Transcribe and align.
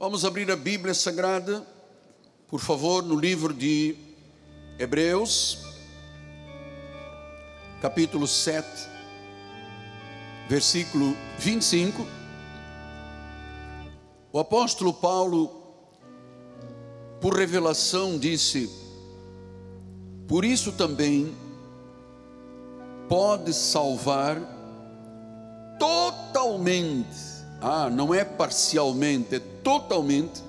Vamos 0.00 0.24
abrir 0.24 0.50
a 0.50 0.56
Bíblia 0.56 0.94
Sagrada, 0.94 1.62
por 2.48 2.58
favor, 2.58 3.02
no 3.02 3.14
livro 3.14 3.52
de 3.52 3.94
Hebreus, 4.78 5.58
capítulo 7.82 8.26
7, 8.26 8.66
versículo 10.48 11.14
25. 11.38 12.06
O 14.32 14.38
apóstolo 14.38 14.94
Paulo, 14.94 15.50
por 17.20 17.36
revelação, 17.36 18.18
disse: 18.18 18.70
Por 20.26 20.46
isso 20.46 20.72
também 20.72 21.36
pode 23.06 23.52
salvar 23.52 24.40
totalmente 25.78 27.29
ah, 27.60 27.90
não 27.90 28.14
é 28.14 28.24
parcialmente, 28.24 29.34
é 29.34 29.38
totalmente. 29.38 30.42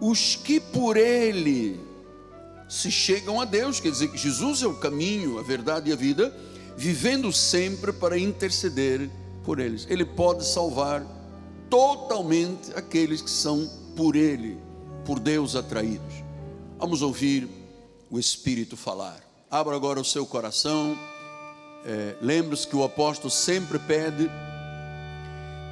Os 0.00 0.36
que 0.36 0.60
por 0.60 0.96
Ele 0.96 1.80
se 2.68 2.90
chegam 2.90 3.40
a 3.40 3.44
Deus, 3.44 3.80
quer 3.80 3.90
dizer 3.90 4.08
que 4.08 4.18
Jesus 4.18 4.62
é 4.62 4.66
o 4.66 4.74
caminho, 4.74 5.38
a 5.38 5.42
verdade 5.42 5.90
e 5.90 5.92
a 5.92 5.96
vida, 5.96 6.34
vivendo 6.76 7.32
sempre 7.32 7.92
para 7.92 8.18
interceder 8.18 9.10
por 9.42 9.58
eles. 9.58 9.86
Ele 9.88 10.04
pode 10.04 10.44
salvar 10.44 11.04
totalmente 11.70 12.72
aqueles 12.76 13.20
que 13.20 13.30
são 13.30 13.68
por 13.96 14.14
Ele, 14.14 14.58
por 15.04 15.18
Deus 15.18 15.56
atraídos. 15.56 16.14
Vamos 16.78 17.02
ouvir 17.02 17.48
o 18.10 18.18
Espírito 18.18 18.76
falar. 18.76 19.20
Abra 19.50 19.74
agora 19.74 20.00
o 20.00 20.04
seu 20.04 20.24
coração. 20.26 20.96
É, 21.84 22.16
Lembre-se 22.20 22.68
que 22.68 22.76
o 22.76 22.84
apóstolo 22.84 23.30
sempre 23.30 23.78
pede 23.78 24.30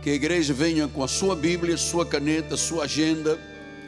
que 0.07 0.11
a 0.11 0.15
igreja 0.15 0.55
venha 0.55 0.87
com 0.87 1.03
a 1.03 1.09
sua 1.09 1.35
Bíblia, 1.35 1.77
sua 1.77 2.07
caneta, 2.07 2.57
sua 2.57 2.85
agenda, 2.85 3.37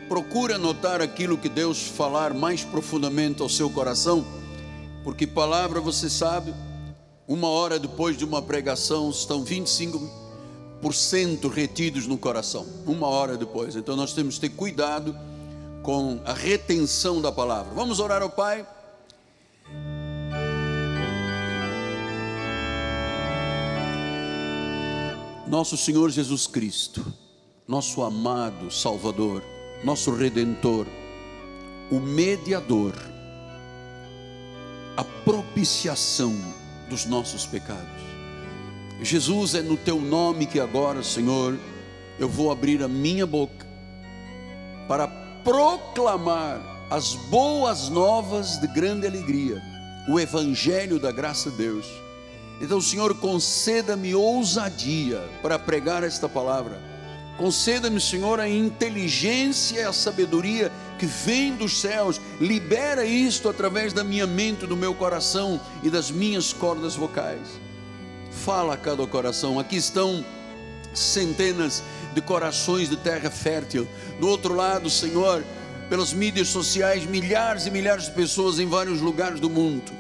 procure 0.08 0.52
anotar 0.52 1.00
aquilo 1.00 1.38
que 1.38 1.48
Deus 1.48 1.80
falar 1.80 2.34
mais 2.34 2.64
profundamente 2.64 3.40
ao 3.40 3.48
seu 3.48 3.70
coração, 3.70 4.26
porque 5.04 5.28
palavra, 5.28 5.80
você 5.80 6.10
sabe, 6.10 6.52
uma 7.28 7.46
hora 7.46 7.78
depois 7.78 8.16
de 8.16 8.24
uma 8.24 8.42
pregação 8.42 9.10
estão 9.10 9.44
25% 9.44 10.10
retidos 11.48 12.08
no 12.08 12.18
coração, 12.18 12.66
uma 12.84 13.06
hora 13.06 13.36
depois. 13.36 13.76
Então 13.76 13.94
nós 13.94 14.12
temos 14.12 14.40
que 14.40 14.48
ter 14.48 14.56
cuidado 14.56 15.16
com 15.84 16.18
a 16.24 16.32
retenção 16.32 17.22
da 17.22 17.30
palavra. 17.30 17.72
Vamos 17.76 18.00
orar 18.00 18.22
ao 18.22 18.30
Pai. 18.30 18.66
Nosso 25.48 25.78
Senhor 25.78 26.10
Jesus 26.10 26.46
Cristo, 26.46 27.04
nosso 27.66 28.02
amado 28.02 28.70
Salvador, 28.70 29.42
nosso 29.82 30.14
Redentor, 30.14 30.86
o 31.90 31.98
mediador, 31.98 32.92
a 34.94 35.02
propiciação 35.02 36.36
dos 36.90 37.06
nossos 37.06 37.46
pecados. 37.46 38.02
Jesus, 39.00 39.54
é 39.54 39.62
no 39.62 39.76
teu 39.76 39.98
nome 39.98 40.44
que 40.44 40.60
agora, 40.60 41.02
Senhor, 41.02 41.58
eu 42.18 42.28
vou 42.28 42.50
abrir 42.50 42.82
a 42.82 42.88
minha 42.88 43.26
boca 43.26 43.66
para 44.86 45.08
proclamar 45.42 46.60
as 46.90 47.14
boas 47.14 47.88
novas 47.88 48.58
de 48.60 48.66
grande 48.66 49.06
alegria, 49.06 49.62
o 50.10 50.20
Evangelho 50.20 50.98
da 50.98 51.10
graça 51.10 51.50
de 51.50 51.56
Deus 51.56 51.86
então, 52.60 52.80
Senhor, 52.80 53.14
conceda-me 53.14 54.14
ousadia 54.14 55.22
para 55.40 55.58
pregar 55.58 56.02
esta 56.02 56.28
palavra. 56.28 56.80
Conceda-me, 57.36 58.00
Senhor, 58.00 58.40
a 58.40 58.48
inteligência 58.48 59.80
e 59.80 59.84
a 59.84 59.92
sabedoria 59.92 60.72
que 60.98 61.06
vem 61.06 61.54
dos 61.54 61.80
céus. 61.80 62.20
Libera 62.40 63.04
isto 63.04 63.48
através 63.48 63.92
da 63.92 64.02
minha 64.02 64.26
mente, 64.26 64.66
do 64.66 64.76
meu 64.76 64.92
coração 64.92 65.60
e 65.84 65.88
das 65.88 66.10
minhas 66.10 66.52
cordas 66.52 66.96
vocais. 66.96 67.60
Fala 68.32 68.74
a 68.74 68.76
cada 68.76 69.06
coração. 69.06 69.60
Aqui 69.60 69.76
estão 69.76 70.24
centenas 70.92 71.84
de 72.12 72.20
corações 72.20 72.90
de 72.90 72.96
terra 72.96 73.30
fértil. 73.30 73.86
Do 74.18 74.26
outro 74.26 74.52
lado, 74.52 74.90
Senhor, 74.90 75.44
pelas 75.88 76.12
mídias 76.12 76.48
sociais, 76.48 77.06
milhares 77.06 77.66
e 77.66 77.70
milhares 77.70 78.06
de 78.06 78.12
pessoas 78.12 78.58
em 78.58 78.66
vários 78.66 79.00
lugares 79.00 79.38
do 79.38 79.48
mundo. 79.48 79.92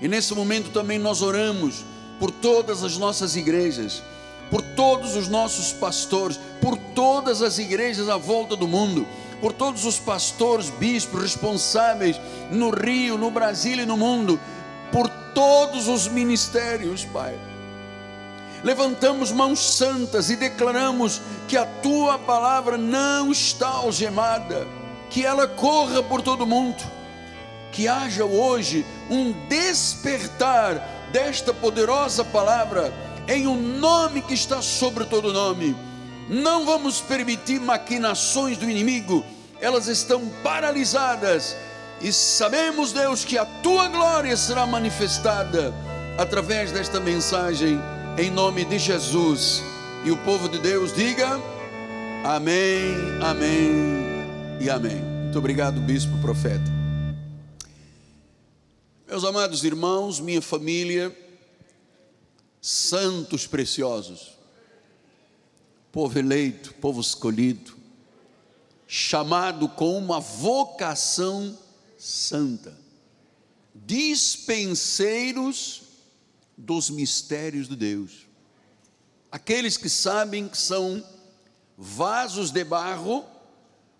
E 0.00 0.06
nesse 0.06 0.32
momento 0.32 0.70
também 0.70 0.98
nós 0.98 1.22
oramos 1.22 1.84
por 2.18 2.30
todas 2.30 2.82
as 2.82 2.96
nossas 2.96 3.36
igrejas, 3.36 4.02
por 4.50 4.62
todos 4.62 5.16
os 5.16 5.28
nossos 5.28 5.72
pastores, 5.72 6.38
por 6.60 6.76
todas 6.94 7.42
as 7.42 7.58
igrejas 7.58 8.08
à 8.08 8.16
volta 8.16 8.56
do 8.56 8.68
mundo, 8.68 9.06
por 9.40 9.52
todos 9.52 9.84
os 9.84 9.98
pastores, 9.98 10.70
bispos 10.70 11.20
responsáveis 11.20 12.20
no 12.50 12.70
Rio, 12.70 13.18
no 13.18 13.30
Brasil 13.30 13.80
e 13.80 13.86
no 13.86 13.96
mundo, 13.96 14.38
por 14.92 15.08
todos 15.34 15.88
os 15.88 16.08
ministérios, 16.08 17.04
Pai. 17.04 17.36
Levantamos 18.62 19.30
mãos 19.30 19.76
santas 19.76 20.30
e 20.30 20.36
declaramos 20.36 21.20
que 21.46 21.56
a 21.56 21.66
tua 21.66 22.18
palavra 22.18 22.78
não 22.78 23.30
está 23.30 23.68
algemada, 23.68 24.66
que 25.10 25.26
ela 25.26 25.46
corra 25.46 26.02
por 26.02 26.22
todo 26.22 26.46
mundo, 26.46 26.82
que 27.70 27.86
haja 27.86 28.24
hoje 28.24 28.86
um 29.10 29.32
despertar 29.48 30.93
desta 31.14 31.54
poderosa 31.54 32.24
palavra 32.24 32.92
em 33.28 33.46
um 33.46 33.78
nome 33.78 34.20
que 34.20 34.34
está 34.34 34.60
sobre 34.60 35.04
todo 35.04 35.32
nome. 35.32 35.76
Não 36.28 36.66
vamos 36.66 37.00
permitir 37.00 37.60
maquinações 37.60 38.58
do 38.58 38.68
inimigo, 38.68 39.24
elas 39.60 39.86
estão 39.86 40.28
paralisadas. 40.42 41.56
E 42.00 42.12
sabemos, 42.12 42.90
Deus, 42.90 43.24
que 43.24 43.38
a 43.38 43.44
tua 43.44 43.86
glória 43.86 44.36
será 44.36 44.66
manifestada 44.66 45.72
através 46.18 46.72
desta 46.72 46.98
mensagem, 46.98 47.80
em 48.18 48.28
nome 48.28 48.64
de 48.64 48.76
Jesus. 48.76 49.62
E 50.04 50.10
o 50.10 50.16
povo 50.16 50.48
de 50.48 50.58
Deus 50.58 50.92
diga: 50.92 51.40
Amém, 52.24 52.92
Amém 53.22 54.58
e 54.60 54.68
Amém. 54.68 54.96
Muito 54.96 55.38
obrigado, 55.38 55.80
Bispo 55.80 56.18
Profeta. 56.18 56.73
Meus 59.14 59.22
amados 59.22 59.62
irmãos, 59.62 60.18
minha 60.18 60.42
família, 60.42 61.16
santos 62.60 63.46
preciosos, 63.46 64.32
povo 65.92 66.18
eleito, 66.18 66.74
povo 66.80 67.00
escolhido, 67.00 67.76
chamado 68.88 69.68
com 69.68 69.96
uma 69.96 70.18
vocação 70.18 71.56
santa, 71.96 72.76
dispenseiros 73.72 75.82
dos 76.58 76.90
mistérios 76.90 77.68
de 77.68 77.76
Deus, 77.76 78.26
aqueles 79.30 79.76
que 79.76 79.88
sabem 79.88 80.48
que 80.48 80.58
são 80.58 81.00
vasos 81.78 82.50
de 82.50 82.64
barro, 82.64 83.24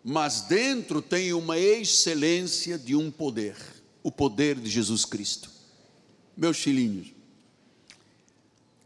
mas 0.03 0.41
dentro 0.41 1.01
tem 1.01 1.33
uma 1.33 1.57
excelência 1.57 2.77
de 2.77 2.97
um 2.97 3.13
poder 3.13 3.74
o 4.05 4.13
poder 4.13 4.57
de 4.57 4.71
Jesus 4.71 5.07
Cristo. 5.07 5.51
Meus 6.37 6.59
filhinhos, 6.59 7.09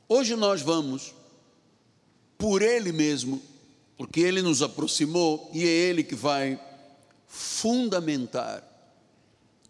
hoje 0.08 0.36
nós 0.36 0.62
vamos, 0.62 1.12
por 2.38 2.62
Ele 2.62 2.92
mesmo, 2.92 3.42
porque 3.96 4.20
Ele 4.20 4.40
nos 4.40 4.62
aproximou 4.62 5.50
e 5.52 5.64
é 5.64 5.66
Ele 5.66 6.04
que 6.04 6.14
vai 6.14 6.58
fundamentar, 7.26 8.62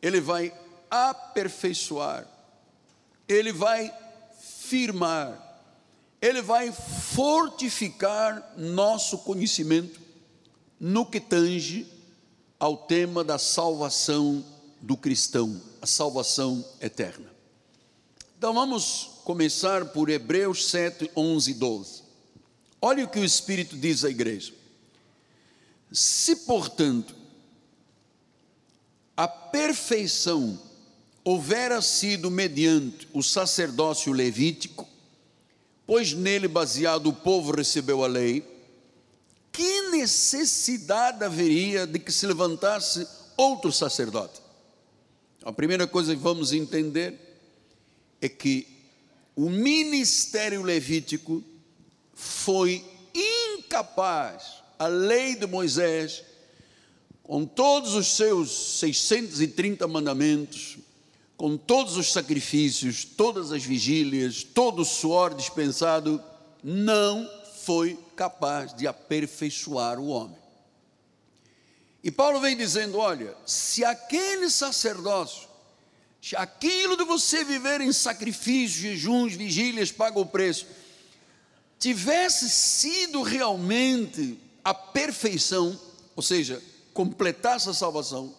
Ele 0.02 0.20
vai 0.20 0.52
aperfeiçoar, 0.90 2.28
Ele 3.26 3.50
vai 3.50 3.90
firmar, 4.38 5.64
Ele 6.20 6.42
vai 6.42 6.70
fortificar 6.70 8.52
nosso 8.54 9.18
conhecimento 9.18 9.98
no 10.78 11.06
que 11.06 11.20
tange 11.20 11.86
ao 12.60 12.76
tema 12.76 13.24
da 13.24 13.38
salvação 13.38 14.44
do 14.88 14.96
cristão, 14.96 15.60
a 15.82 15.86
salvação 15.86 16.64
eterna. 16.80 17.30
Então 18.38 18.54
vamos 18.54 19.20
começar 19.22 19.84
por 19.84 20.08
Hebreus 20.08 20.70
7, 20.70 21.10
11 21.14 21.50
e 21.50 21.54
12. 21.54 22.02
Olha 22.80 23.04
o 23.04 23.08
que 23.08 23.18
o 23.18 23.24
Espírito 23.24 23.76
diz 23.76 24.02
à 24.02 24.08
igreja. 24.08 24.54
Se, 25.92 26.36
portanto, 26.36 27.14
a 29.14 29.28
perfeição 29.28 30.58
houvera 31.22 31.82
sido 31.82 32.30
mediante 32.30 33.06
o 33.12 33.22
sacerdócio 33.22 34.10
levítico, 34.10 34.88
pois 35.86 36.14
nele 36.14 36.48
baseado 36.48 37.08
o 37.08 37.12
povo 37.12 37.54
recebeu 37.54 38.02
a 38.02 38.06
lei, 38.06 38.42
que 39.52 39.90
necessidade 39.90 41.22
haveria 41.22 41.86
de 41.86 41.98
que 41.98 42.10
se 42.10 42.26
levantasse 42.26 43.06
outro 43.36 43.70
sacerdote? 43.70 44.47
A 45.48 45.52
primeira 45.52 45.86
coisa 45.86 46.14
que 46.14 46.20
vamos 46.20 46.52
entender 46.52 47.18
é 48.20 48.28
que 48.28 48.68
o 49.34 49.48
ministério 49.48 50.62
levítico 50.62 51.42
foi 52.12 52.84
incapaz 53.56 54.62
a 54.78 54.86
lei 54.88 55.34
de 55.36 55.46
Moisés, 55.46 56.22
com 57.22 57.46
todos 57.46 57.94
os 57.94 58.08
seus 58.08 58.50
630 58.78 59.88
mandamentos, 59.88 60.76
com 61.34 61.56
todos 61.56 61.96
os 61.96 62.12
sacrifícios, 62.12 63.06
todas 63.06 63.50
as 63.50 63.64
vigílias, 63.64 64.42
todo 64.44 64.82
o 64.82 64.84
suor 64.84 65.32
dispensado, 65.32 66.22
não 66.62 67.26
foi 67.64 67.98
capaz 68.14 68.74
de 68.74 68.86
aperfeiçoar 68.86 69.98
o 69.98 70.08
homem. 70.08 70.37
E 72.02 72.10
Paulo 72.10 72.40
vem 72.40 72.56
dizendo: 72.56 72.98
olha, 72.98 73.34
se 73.46 73.84
aquele 73.84 74.48
sacerdócio, 74.50 75.48
se 76.20 76.36
aquilo 76.36 76.96
de 76.96 77.04
você 77.04 77.44
viver 77.44 77.80
em 77.80 77.92
sacrifícios, 77.92 78.80
jejuns, 78.80 79.34
vigílias, 79.34 79.92
paga 79.92 80.18
o 80.18 80.26
preço, 80.26 80.66
tivesse 81.78 82.48
sido 82.50 83.22
realmente 83.22 84.38
a 84.64 84.74
perfeição, 84.74 85.78
ou 86.14 86.22
seja, 86.22 86.62
completasse 86.92 87.68
a 87.68 87.74
salvação, 87.74 88.34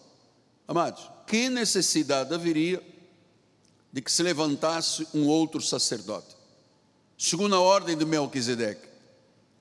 amados, 0.68 1.08
que 1.26 1.48
necessidade 1.48 2.34
haveria 2.34 2.82
de 3.92 4.00
que 4.00 4.12
se 4.12 4.22
levantasse 4.22 5.06
um 5.14 5.26
outro 5.26 5.60
sacerdote, 5.60 6.36
segundo 7.18 7.54
a 7.54 7.60
ordem 7.60 7.96
de 7.96 8.04
Melquisedeque, 8.04 8.88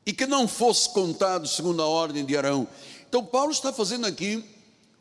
e 0.05 0.13
que 0.13 0.25
não 0.25 0.47
fosse 0.47 0.89
contado 0.89 1.47
segundo 1.47 1.81
a 1.81 1.87
ordem 1.87 2.25
de 2.25 2.35
Arão. 2.35 2.67
Então, 3.09 3.25
Paulo 3.25 3.51
está 3.51 3.73
fazendo 3.73 4.05
aqui 4.05 4.45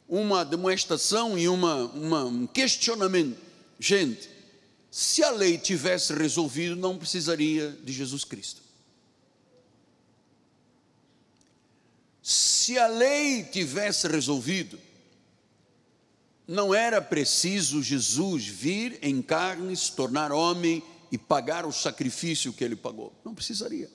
uma 0.09 0.43
demonstração 0.43 1.39
e 1.39 1.47
uma, 1.47 1.85
uma, 1.93 2.25
um 2.25 2.47
questionamento. 2.47 3.39
Gente, 3.79 4.31
se 4.91 5.23
a 5.23 5.31
lei 5.31 5.59
tivesse 5.59 6.15
resolvido, 6.15 6.75
não 6.75 6.97
precisaria 6.97 7.79
de 7.85 7.93
Jesus 7.93 8.25
Cristo. 8.25 8.63
Se 12.23 12.79
a 12.79 12.87
lei 12.87 13.45
tivesse 13.45 14.09
resolvido, 14.09 14.81
não 16.47 16.75
era 16.75 17.03
preciso 17.03 17.83
Jesus 17.83 18.47
vir 18.47 18.99
em 19.03 19.21
carne, 19.21 19.77
se 19.77 19.93
tornar 19.93 20.33
homem 20.33 20.83
e 21.13 21.19
pagar 21.19 21.67
o 21.67 21.73
sacrifício 21.73 22.55
que 22.55 22.65
ele 22.65 22.77
pagou. 22.77 23.13
Não 23.23 23.35
precisaria. 23.35 23.91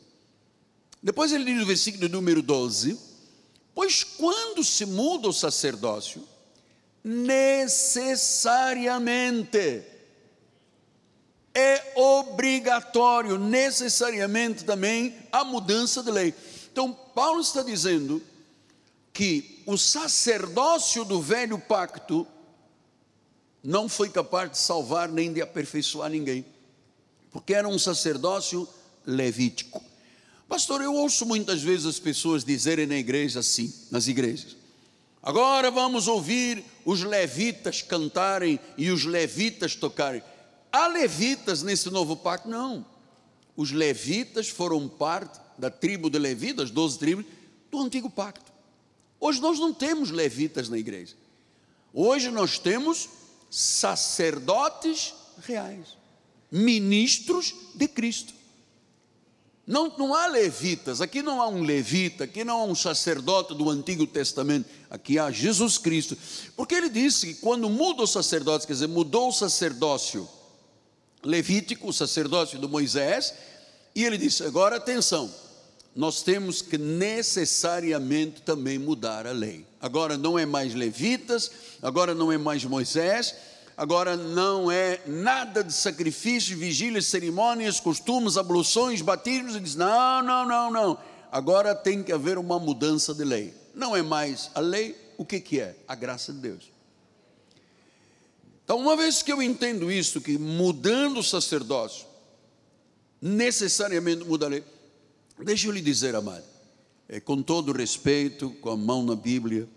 Depois 1.01 1.31
ele 1.31 1.45
diz 1.45 1.59
no 1.59 1.65
versículo 1.65 2.07
número 2.07 2.43
12: 2.43 3.12
Pois 3.73 4.03
quando 4.03 4.63
se 4.63 4.85
muda 4.85 5.27
o 5.27 5.33
sacerdócio, 5.33 6.23
necessariamente 7.03 9.83
é 11.53 11.93
obrigatório, 11.95 13.37
necessariamente 13.37 14.63
também, 14.63 15.15
a 15.31 15.43
mudança 15.43 16.01
de 16.01 16.09
lei. 16.09 16.33
Então, 16.71 16.91
Paulo 16.91 17.41
está 17.41 17.61
dizendo 17.61 18.23
que 19.11 19.61
o 19.67 19.77
sacerdócio 19.77 21.05
do 21.05 21.21
velho 21.21 21.59
pacto 21.59 22.25
não 23.63 23.87
foi 23.87 24.09
capaz 24.09 24.51
de 24.51 24.57
salvar 24.57 25.07
nem 25.07 25.31
de 25.31 25.41
aperfeiçoar 25.41 26.09
ninguém, 26.09 26.43
porque 27.31 27.53
era 27.53 27.67
um 27.67 27.77
sacerdócio 27.77 28.67
levítico. 29.05 29.83
Pastor, 30.53 30.83
eu 30.83 30.93
ouço 30.93 31.25
muitas 31.25 31.63
vezes 31.63 31.87
as 31.87 31.97
pessoas 31.97 32.45
dizerem 32.45 32.85
na 32.85 32.95
igreja 32.95 33.39
assim, 33.39 33.73
nas 33.89 34.07
igrejas. 34.07 34.55
Agora 35.19 35.71
vamos 35.71 36.07
ouvir 36.07 36.63
os 36.85 37.01
levitas 37.01 37.81
cantarem 37.81 38.59
e 38.77 38.91
os 38.91 39.03
levitas 39.03 39.75
tocarem. 39.75 40.21
Há 40.71 40.85
levitas 40.85 41.63
nesse 41.63 41.89
novo 41.89 42.15
pacto? 42.15 42.47
Não. 42.47 42.85
Os 43.57 43.71
levitas 43.71 44.47
foram 44.47 44.87
parte 44.87 45.41
da 45.57 45.71
tribo 45.71 46.07
de 46.07 46.19
Levi, 46.19 46.53
das 46.53 46.69
doze 46.69 46.99
tribos, 46.99 47.25
do 47.71 47.79
antigo 47.81 48.07
pacto. 48.07 48.53
Hoje 49.19 49.41
nós 49.41 49.57
não 49.57 49.73
temos 49.73 50.11
levitas 50.11 50.69
na 50.69 50.77
igreja. 50.77 51.15
Hoje 51.91 52.29
nós 52.29 52.59
temos 52.59 53.09
sacerdotes 53.49 55.15
reais, 55.47 55.97
ministros 56.51 57.55
de 57.73 57.87
Cristo. 57.87 58.42
Não, 59.65 59.93
não 59.97 60.13
há 60.13 60.27
levitas, 60.27 60.99
aqui 60.99 61.21
não 61.21 61.41
há 61.41 61.47
um 61.47 61.63
levita, 61.63 62.25
aqui 62.25 62.43
não 62.43 62.59
há 62.59 62.63
um 62.65 62.75
sacerdote 62.75 63.55
do 63.55 63.69
Antigo 63.69 64.05
Testamento, 64.05 64.69
aqui 64.89 65.17
há 65.17 65.31
Jesus 65.31 65.77
Cristo. 65.77 66.17
Porque 66.55 66.75
ele 66.75 66.89
disse 66.89 67.27
que 67.27 67.33
quando 67.35 67.69
muda 67.69 68.03
o 68.03 68.07
sacerdócio, 68.07 68.67
quer 68.67 68.73
dizer, 68.73 68.87
mudou 68.87 69.29
o 69.29 69.31
sacerdócio 69.31 70.27
levítico, 71.23 71.87
o 71.87 71.93
sacerdócio 71.93 72.59
de 72.59 72.67
Moisés, 72.67 73.33
e 73.95 74.03
ele 74.03 74.17
disse: 74.17 74.43
agora 74.43 74.75
atenção, 74.75 75.33
nós 75.95 76.21
temos 76.21 76.61
que 76.61 76.77
necessariamente 76.77 78.41
também 78.41 78.77
mudar 78.77 79.25
a 79.25 79.31
lei. 79.31 79.65
Agora 79.79 80.17
não 80.17 80.37
é 80.37 80.45
mais 80.45 80.73
levitas, 80.73 81.51
agora 81.81 82.13
não 82.13 82.31
é 82.31 82.37
mais 82.37 82.65
Moisés, 82.65 83.33
agora 83.77 84.15
não 84.15 84.71
é 84.71 85.01
nada 85.05 85.63
de 85.63 85.73
sacrifício, 85.73 86.57
vigílias, 86.57 87.05
cerimônias, 87.07 87.79
costumes, 87.79 88.37
abluções, 88.37 89.01
batismos. 89.01 89.55
Ele 89.55 89.63
diz: 89.63 89.75
não, 89.75 90.21
não, 90.23 90.47
não, 90.47 90.71
não. 90.71 90.97
Agora 91.31 91.73
tem 91.73 92.03
que 92.03 92.11
haver 92.11 92.37
uma 92.37 92.59
mudança 92.59 93.13
de 93.13 93.23
lei. 93.23 93.53
Não 93.73 93.95
é 93.95 94.01
mais 94.01 94.51
a 94.53 94.59
lei, 94.59 94.95
o 95.17 95.25
que, 95.25 95.39
que 95.39 95.59
é? 95.59 95.75
A 95.87 95.95
graça 95.95 96.31
de 96.31 96.39
Deus. 96.39 96.71
Então, 98.63 98.77
uma 98.77 98.95
vez 98.95 99.21
que 99.21 99.31
eu 99.31 99.41
entendo 99.41 99.91
isso, 99.91 100.21
que 100.21 100.37
mudando 100.37 101.19
o 101.19 101.23
sacerdócio, 101.23 102.05
necessariamente 103.21 104.23
muda 104.23 104.45
a 104.45 104.49
lei, 104.49 104.63
Deixa 105.41 105.67
eu 105.67 105.71
lhe 105.71 105.81
dizer, 105.81 106.15
amado, 106.15 106.43
é, 107.09 107.19
com 107.19 107.41
todo 107.41 107.71
respeito, 107.71 108.51
com 108.61 108.69
a 108.69 108.77
mão 108.77 109.03
na 109.03 109.15
Bíblia, 109.15 109.67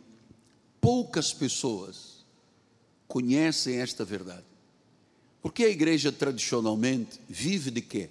poucas 0.80 1.32
pessoas 1.32 2.15
conhecem 3.08 3.76
esta 3.76 4.04
verdade. 4.04 4.44
Porque 5.42 5.64
a 5.64 5.68
igreja 5.68 6.10
tradicionalmente 6.10 7.20
vive 7.28 7.70
de 7.70 7.80
quê? 7.80 8.10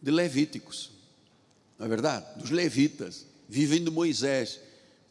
De 0.00 0.10
levíticos. 0.10 0.90
Não 1.78 1.86
é 1.86 1.88
verdade? 1.88 2.38
Dos 2.38 2.50
levitas. 2.50 3.26
Vivem 3.48 3.84
de 3.84 3.90
Moisés. 3.90 4.58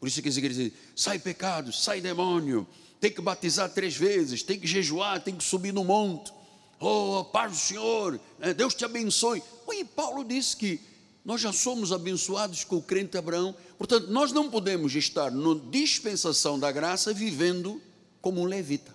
Por 0.00 0.08
isso 0.08 0.20
que 0.20 0.28
as 0.28 0.36
igrejas 0.36 0.58
dizem: 0.58 0.72
sai 0.96 1.18
pecado, 1.18 1.72
sai 1.72 2.00
demônio, 2.00 2.66
tem 3.00 3.10
que 3.10 3.20
batizar 3.20 3.70
três 3.70 3.96
vezes, 3.96 4.42
tem 4.42 4.58
que 4.58 4.66
jejuar, 4.66 5.22
tem 5.22 5.36
que 5.36 5.44
subir 5.44 5.72
no 5.72 5.84
monte. 5.84 6.32
Oh, 6.80 7.24
paz 7.24 7.52
do 7.52 7.58
Senhor, 7.58 8.20
né? 8.38 8.52
Deus 8.52 8.74
te 8.74 8.84
abençoe. 8.84 9.40
E 9.70 9.84
Paulo 9.84 10.24
disse 10.24 10.56
que 10.56 10.80
nós 11.24 11.40
já 11.40 11.52
somos 11.52 11.92
abençoados 11.92 12.64
com 12.64 12.76
o 12.76 12.82
crente 12.82 13.16
Abraão. 13.16 13.54
Portanto, 13.78 14.08
nós 14.08 14.32
não 14.32 14.50
podemos 14.50 14.94
estar 14.96 15.30
na 15.30 15.54
dispensação 15.70 16.58
da 16.58 16.72
graça 16.72 17.14
vivendo 17.14 17.80
como 18.22 18.40
um 18.40 18.44
levita. 18.46 18.94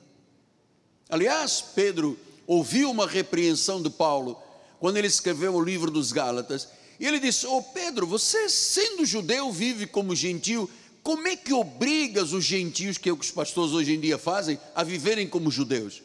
Aliás, 1.10 1.62
Pedro 1.62 2.17
ouviu 2.48 2.89
uma 2.89 3.05
repreensão 3.05 3.81
de 3.84 3.89
Paulo 3.89 4.41
quando 4.79 4.98
ele 4.98 5.07
escreveu 5.07 5.53
o 5.53 5.63
livro 5.63 5.91
dos 5.91 6.12
Gálatas. 6.12 6.69
E 7.00 7.05
ele 7.05 7.19
disse: 7.19 7.46
Ô 7.46 7.57
oh, 7.57 7.63
Pedro, 7.63 8.07
você 8.07 8.50
sendo 8.50 9.05
judeu 9.05 9.51
vive 9.51 9.86
como 9.86 10.15
gentil, 10.15 10.69
como 11.03 11.27
é 11.27 11.36
que 11.36 11.53
obrigas 11.53 12.34
os 12.34 12.43
gentios, 12.43 12.98
que 12.98 13.10
é 13.10 13.12
o 13.12 13.17
que 13.17 13.25
os 13.25 13.31
pastores 13.31 13.74
hoje 13.74 13.93
em 13.93 14.00
dia 14.00 14.17
fazem, 14.17 14.60
a 14.74 14.84
viverem 14.84 15.27
como 15.27 15.51
judeus? 15.51 16.01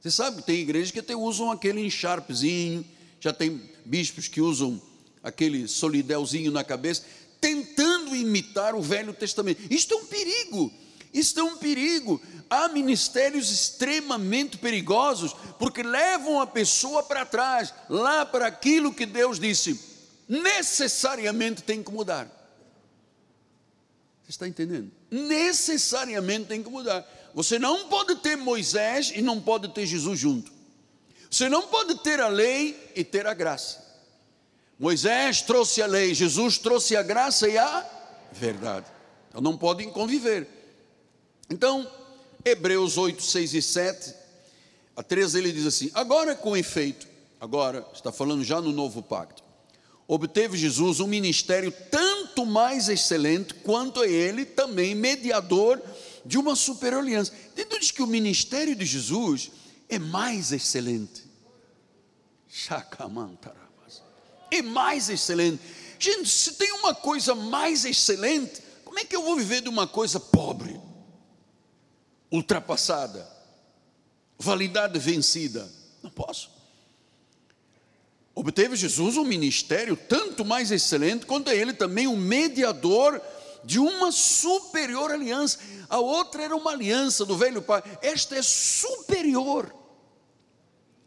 Você 0.00 0.10
sabe, 0.10 0.42
tem 0.42 0.60
igrejas 0.60 0.90
que 0.90 0.98
até 0.98 1.14
usam 1.14 1.50
aquele 1.50 1.84
encharpezinho, 1.84 2.84
já 3.20 3.32
tem 3.32 3.60
bispos 3.84 4.26
que 4.26 4.40
usam 4.40 4.80
aquele 5.22 5.68
solidelzinho 5.68 6.50
na 6.50 6.64
cabeça, 6.64 7.04
tentando 7.40 8.16
imitar 8.16 8.74
o 8.74 8.80
Velho 8.80 9.12
Testamento. 9.12 9.62
Isto 9.70 9.94
é 9.94 9.96
um 9.98 10.06
perigo. 10.06 10.72
Isto 11.12 11.40
é 11.40 11.42
um 11.42 11.56
perigo. 11.56 12.20
Há 12.48 12.68
ministérios 12.68 13.50
extremamente 13.50 14.58
perigosos, 14.58 15.34
porque 15.58 15.82
levam 15.82 16.40
a 16.40 16.46
pessoa 16.46 17.02
para 17.02 17.24
trás, 17.24 17.72
lá 17.88 18.26
para 18.26 18.46
aquilo 18.46 18.92
que 18.92 19.06
Deus 19.06 19.38
disse, 19.38 19.78
necessariamente 20.28 21.62
tem 21.62 21.82
que 21.82 21.90
mudar. 21.90 22.28
Você 24.22 24.30
está 24.30 24.48
entendendo? 24.48 24.90
Necessariamente 25.10 26.46
tem 26.46 26.62
que 26.62 26.70
mudar. 26.70 27.04
Você 27.34 27.58
não 27.58 27.88
pode 27.88 28.16
ter 28.16 28.36
Moisés 28.36 29.12
e 29.14 29.22
não 29.22 29.40
pode 29.40 29.68
ter 29.68 29.86
Jesus 29.86 30.18
junto. 30.18 30.52
Você 31.30 31.48
não 31.48 31.62
pode 31.62 31.96
ter 31.96 32.20
a 32.20 32.28
lei 32.28 32.92
e 32.96 33.04
ter 33.04 33.26
a 33.26 33.34
graça. 33.34 33.88
Moisés 34.78 35.42
trouxe 35.42 35.82
a 35.82 35.86
lei, 35.86 36.14
Jesus 36.14 36.58
trouxe 36.58 36.96
a 36.96 37.02
graça 37.02 37.48
e 37.48 37.56
a 37.58 37.86
verdade. 38.32 38.86
Então 39.28 39.40
não 39.40 39.56
podem 39.56 39.90
conviver. 39.90 40.59
Então, 41.50 41.90
Hebreus 42.44 42.96
8, 42.96 43.22
6 43.22 43.54
e 43.54 43.62
7, 43.62 44.14
a 44.96 45.02
13 45.02 45.38
ele 45.38 45.52
diz 45.52 45.66
assim: 45.66 45.90
Agora 45.92 46.34
com 46.34 46.56
efeito, 46.56 47.06
agora 47.40 47.86
está 47.92 48.12
falando 48.12 48.44
já 48.44 48.60
no 48.60 48.70
novo 48.70 49.02
pacto, 49.02 49.42
obteve 50.06 50.56
Jesus 50.56 51.00
um 51.00 51.06
ministério 51.06 51.72
tanto 51.90 52.46
mais 52.46 52.88
excelente 52.88 53.52
quanto 53.54 54.02
é 54.02 54.10
ele 54.10 54.44
também 54.44 54.94
mediador 54.94 55.82
de 56.24 56.38
uma 56.38 56.54
superior 56.54 57.02
aliança. 57.02 57.32
Então 57.56 57.78
diz 57.78 57.90
que 57.90 58.02
o 58.02 58.06
ministério 58.06 58.74
de 58.74 58.86
Jesus 58.86 59.50
é 59.88 59.98
mais 59.98 60.52
excelente. 60.52 61.28
E 64.50 64.62
mais 64.62 65.08
excelente. 65.08 65.60
Gente, 65.98 66.28
se 66.28 66.54
tem 66.54 66.72
uma 66.72 66.94
coisa 66.94 67.34
mais 67.34 67.84
excelente, 67.84 68.62
como 68.84 68.98
é 68.98 69.04
que 69.04 69.14
eu 69.14 69.22
vou 69.22 69.36
viver 69.36 69.60
de 69.60 69.68
uma 69.68 69.86
coisa 69.86 70.18
pobre, 70.18 70.79
ultrapassada, 72.30 73.28
validade 74.38 74.98
vencida? 74.98 75.70
Não 76.02 76.10
posso. 76.10 76.50
Obteve 78.34 78.76
Jesus 78.76 79.16
um 79.16 79.24
ministério 79.24 79.96
tanto 79.96 80.44
mais 80.44 80.70
excelente 80.70 81.26
quanto 81.26 81.50
ele 81.50 81.72
também 81.72 82.06
um 82.06 82.16
mediador 82.16 83.20
de 83.64 83.78
uma 83.78 84.10
superior 84.10 85.10
aliança. 85.10 85.58
A 85.88 85.98
outra 85.98 86.44
era 86.44 86.56
uma 86.56 86.70
aliança 86.70 87.26
do 87.26 87.36
velho 87.36 87.60
pai, 87.60 87.82
esta 88.00 88.36
é 88.36 88.42
superior. 88.42 89.74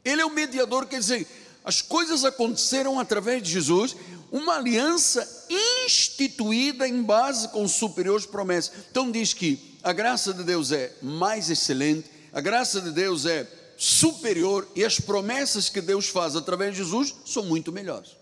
Ele 0.06 0.22
é 0.22 0.26
o 0.26 0.30
mediador, 0.30 0.86
quer 0.86 1.00
dizer, 1.00 1.28
as 1.64 1.82
coisas 1.82 2.26
aconteceram 2.26 3.00
através 3.00 3.42
de 3.42 3.50
Jesus, 3.52 3.96
uma 4.30 4.56
aliança 4.56 5.48
instituída 5.86 6.88
em 6.88 7.02
base 7.02 7.48
com 7.50 7.68
superiores 7.68 8.26
promessas. 8.26 8.74
Então 8.92 9.10
diz 9.10 9.34
que 9.34 9.73
a 9.84 9.92
graça 9.92 10.34
de 10.34 10.44
Deus 10.44 10.72
é 10.72 10.96
mais 11.02 11.50
excelente, 11.50 12.10
a 12.32 12.40
graça 12.40 12.80
de 12.80 12.92
Deus 12.92 13.26
é 13.26 13.46
superior 13.78 14.68
e 14.76 14.86
as 14.86 15.00
promessas 15.00 15.68
que 15.68 15.82
Deus 15.82 16.08
faz 16.08 16.36
através 16.36 16.72
de 16.72 16.78
Jesus 16.78 17.14
são 17.26 17.44
muito 17.44 17.72
melhores. 17.72 18.16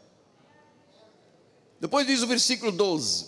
Depois 1.79 2.05
diz 2.07 2.21
o 2.21 2.27
versículo 2.27 2.71
12: 2.71 3.25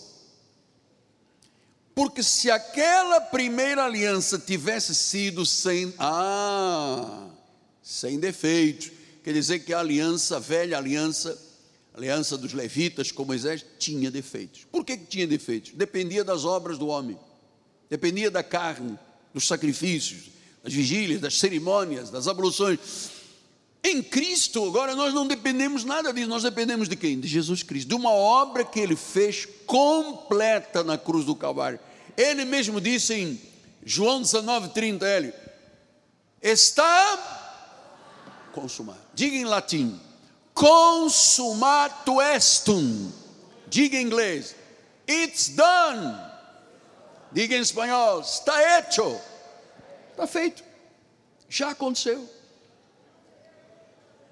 Porque 1.94 2.22
se 2.22 2.50
aquela 2.50 3.20
primeira 3.20 3.84
aliança 3.84 4.38
tivesse 4.38 4.94
sido 4.94 5.46
sem, 5.46 5.94
ah, 5.98 7.28
sem 7.82 8.18
defeitos, 8.18 8.90
quer 9.22 9.32
dizer 9.32 9.60
que 9.60 9.72
a 9.72 9.78
aliança, 9.78 10.36
a 10.36 10.40
velha 10.40 10.76
aliança, 10.76 11.38
a 11.92 11.98
aliança 11.98 12.36
dos 12.36 12.52
levitas 12.52 13.12
com 13.12 13.24
Moisés, 13.24 13.64
tinha 13.78 14.10
defeitos. 14.10 14.66
Por 14.70 14.84
que, 14.84 14.96
que 14.96 15.06
tinha 15.06 15.26
defeitos? 15.26 15.72
Dependia 15.72 16.24
das 16.24 16.44
obras 16.44 16.78
do 16.78 16.88
homem, 16.88 17.18
dependia 17.90 18.30
da 18.30 18.42
carne, 18.42 18.98
dos 19.32 19.46
sacrifícios, 19.46 20.30
das 20.62 20.72
vigílias, 20.72 21.20
das 21.20 21.38
cerimônias, 21.38 22.10
das 22.10 22.26
abluções. 22.26 22.78
Em 23.82 24.02
Cristo, 24.02 24.64
agora 24.64 24.96
nós 24.96 25.12
não 25.12 25.26
dependemos 25.26 25.84
nada 25.84 26.10
disso, 26.12 26.28
nós 26.28 26.42
dependemos 26.42 26.88
de 26.88 26.96
quem? 26.96 27.20
De 27.20 27.28
Jesus 27.28 27.62
Cristo, 27.62 27.88
de 27.88 27.94
uma 27.94 28.10
obra 28.10 28.64
que 28.64 28.80
ele 28.80 28.96
fez 28.96 29.46
completa 29.66 30.82
na 30.82 30.96
cruz 30.96 31.26
do 31.26 31.36
Calvário. 31.36 31.78
Ele 32.16 32.46
mesmo 32.46 32.80
disse 32.80 33.12
em 33.12 33.40
João 33.84 34.22
19:30, 34.22 35.04
ele 35.04 35.34
está 36.40 37.42
consumado. 38.52 39.00
Diga 39.12 39.36
em 39.36 39.44
latim, 39.44 40.00
consumato 40.54 42.22
estum. 42.22 43.12
Diga 43.68 43.98
em 43.98 44.06
inglês, 44.06 44.54
it's 45.06 45.48
done. 45.48 46.33
Diga 47.34 47.56
em 47.56 47.60
espanhol, 47.60 48.20
está 48.20 48.78
hecho. 48.78 49.20
Está 50.12 50.24
feito. 50.24 50.62
Já 51.48 51.70
aconteceu. 51.70 52.30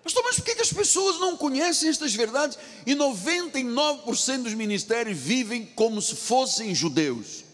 Pastor, 0.05 0.23
mas 0.25 0.37
por 0.37 0.45
que 0.45 0.63
as 0.63 0.73
pessoas 0.73 1.19
não 1.19 1.37
conhecem 1.37 1.89
estas 1.89 2.15
verdades 2.15 2.57
e 2.87 2.95
99% 2.95 4.43
dos 4.43 4.55
ministérios 4.55 5.19
vivem 5.19 5.67
como 5.67 6.01
se 6.01 6.15
fossem 6.15 6.75
judeus? 6.75 7.45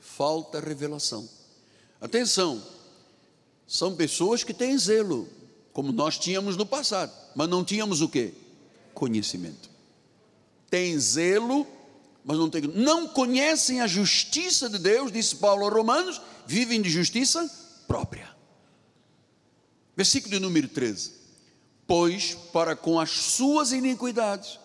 Falta 0.00 0.60
revelação. 0.60 1.28
Atenção, 2.00 2.62
são 3.66 3.94
pessoas 3.94 4.44
que 4.44 4.54
têm 4.54 4.76
zelo, 4.78 5.28
como 5.72 5.92
nós 5.92 6.18
tínhamos 6.18 6.56
no 6.56 6.64
passado, 6.64 7.12
mas 7.34 7.48
não 7.48 7.64
tínhamos 7.64 8.00
o 8.00 8.08
que? 8.08 8.32
Conhecimento. 8.94 9.70
Tem 10.70 10.98
zelo, 10.98 11.66
mas 12.24 12.38
não 12.38 12.48
tem. 12.48 12.62
Não 12.62 13.06
conhecem 13.06 13.80
a 13.80 13.86
justiça 13.86 14.68
de 14.68 14.78
Deus, 14.78 15.12
disse 15.12 15.36
Paulo 15.36 15.64
aos 15.64 15.72
Romanos, 15.74 16.20
vivem 16.46 16.80
de 16.80 16.88
justiça 16.88 17.48
própria. 17.86 18.34
Versículo 19.96 20.34
de 20.34 20.40
número 20.40 20.68
13: 20.68 21.12
Pois 21.86 22.34
para 22.52 22.74
com 22.74 22.98
as 22.98 23.10
suas 23.10 23.72
iniquidades, 23.72 24.58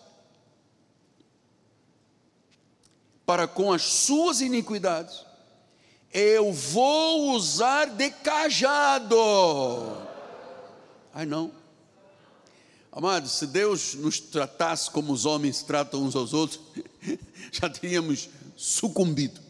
para 3.26 3.46
com 3.46 3.72
as 3.72 3.82
suas 3.82 4.40
iniquidades, 4.40 5.24
eu 6.12 6.52
vou 6.52 7.32
usar 7.32 7.86
de 7.86 8.10
cajado 8.10 9.14
Ai 11.12 11.26
não. 11.26 11.52
Amados, 12.92 13.32
se 13.32 13.46
Deus 13.46 13.94
nos 13.94 14.18
tratasse 14.18 14.90
como 14.90 15.12
os 15.12 15.24
homens 15.24 15.62
tratam 15.62 16.02
uns 16.02 16.16
aos 16.16 16.32
outros, 16.32 16.60
já 17.50 17.68
teríamos 17.68 18.28
sucumbido. 18.56 19.40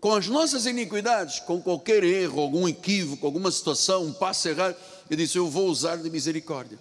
Com 0.00 0.14
as 0.14 0.28
nossas 0.28 0.64
iniquidades, 0.64 1.40
com 1.40 1.60
qualquer 1.60 2.02
erro, 2.02 2.40
algum 2.40 2.66
equívoco, 2.66 3.26
alguma 3.26 3.50
situação, 3.50 4.04
um 4.04 4.12
passo 4.12 4.48
errado, 4.48 4.76
ele 5.10 5.24
disse: 5.24 5.36
Eu 5.36 5.48
vou 5.48 5.68
usar 5.68 5.96
de 5.96 6.08
misericórdia. 6.08 6.78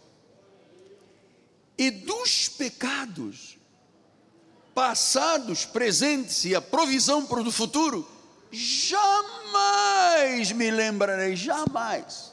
E 1.77 1.91
dos 1.91 2.47
pecados 2.47 3.57
passados, 4.73 5.65
presentes 5.65 6.45
e 6.45 6.55
a 6.55 6.61
provisão 6.61 7.25
para 7.25 7.41
o 7.41 7.51
futuro, 7.51 8.07
jamais 8.51 10.51
me 10.53 10.71
lembrarei, 10.71 11.35
jamais 11.35 12.31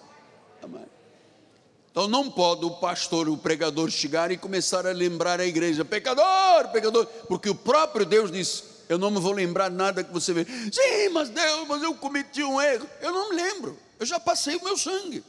então 1.97 2.07
não 2.07 2.31
pode 2.31 2.63
o 2.63 2.73
pastor, 2.73 3.27
o 3.27 3.39
pregador 3.39 3.91
chegar 3.91 4.31
e 4.31 4.37
começar 4.37 4.87
a 4.87 4.93
lembrar 4.93 5.41
a 5.41 5.47
igreja, 5.47 5.83
pecador, 5.83 6.69
pecador, 6.71 7.07
porque 7.27 7.49
o 7.49 7.55
próprio 7.55 8.05
Deus 8.05 8.31
disse: 8.31 8.65
Eu 8.87 8.99
não 8.99 9.11
me 9.11 9.19
vou 9.19 9.33
lembrar 9.33 9.71
nada 9.71 10.05
que 10.05 10.13
você 10.13 10.35
vê. 10.35 10.45
Sim, 10.45 11.09
mas 11.11 11.31
Deus, 11.31 11.67
mas 11.67 11.83
eu 11.83 11.95
cometi 11.95 12.45
um 12.45 12.61
erro. 12.61 12.87
Eu 13.01 13.13
não 13.13 13.31
me 13.31 13.37
lembro. 13.37 13.79
Eu 13.99 14.05
já 14.05 14.21
passei 14.21 14.57
o 14.57 14.63
meu 14.63 14.77
sangue. 14.77 15.25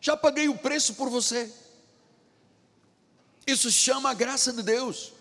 Já 0.00 0.16
paguei 0.16 0.48
o 0.48 0.56
preço 0.56 0.94
por 0.94 1.10
você. 1.10 1.50
Isso 3.44 3.68
chama 3.68 4.10
a 4.10 4.14
graça 4.14 4.52
de 4.52 4.62
Deus. 4.62 5.12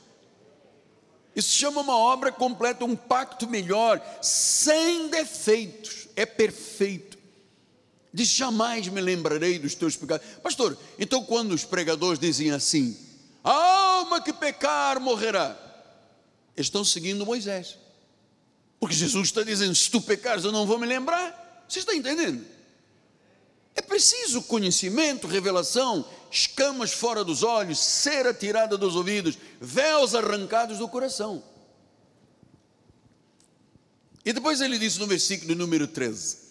Isso 1.36 1.50
chama 1.50 1.82
uma 1.82 1.98
obra 1.98 2.32
completa, 2.32 2.86
um 2.86 2.96
pacto 2.96 3.48
melhor, 3.48 4.00
sem 4.22 5.08
defeitos, 5.08 6.08
é 6.16 6.28
perfeito. 6.28 7.18
Diz: 8.14 8.30
jamais 8.30 8.88
me 8.88 9.02
lembrarei 9.02 9.58
dos 9.58 9.74
teus 9.74 9.96
pecados. 9.96 10.26
Pastor, 10.44 10.78
então 11.00 11.24
quando 11.26 11.54
os 11.54 11.66
pregadores 11.66 12.20
dizem 12.20 12.52
assim, 12.52 12.96
a 13.44 13.52
alma 13.52 14.22
que 14.22 14.32
pecar 14.32 15.00
morrerá, 15.00 15.58
estão 16.56 16.86
seguindo 16.86 17.26
Moisés. 17.26 17.78
Porque 18.80 18.96
Jesus 18.96 19.30
está 19.30 19.42
dizendo: 19.42 19.74
se 19.74 19.90
tu 19.90 20.00
pecares, 20.00 20.44
eu 20.44 20.52
não 20.52 20.68
vou 20.68 20.78
me 20.78 20.86
lembrar. 20.86 21.66
Você 21.68 21.80
está 21.80 21.96
entendendo? 21.96 22.46
É 23.76 23.82
preciso 23.82 24.44
conhecimento, 24.44 25.26
revelação, 25.26 26.08
escamas 26.30 26.92
fora 26.92 27.24
dos 27.24 27.42
olhos, 27.42 27.80
cera 27.80 28.32
tirada 28.32 28.78
dos 28.78 28.96
ouvidos, 28.96 29.38
véus 29.60 30.14
arrancados 30.14 30.78
do 30.78 30.88
coração. 30.88 31.44
E 34.24 34.32
depois 34.32 34.62
ele 34.62 34.78
diz 34.78 34.98
no 34.98 35.08
versículo 35.08 35.56
número 35.56 35.88
13: 35.88 36.43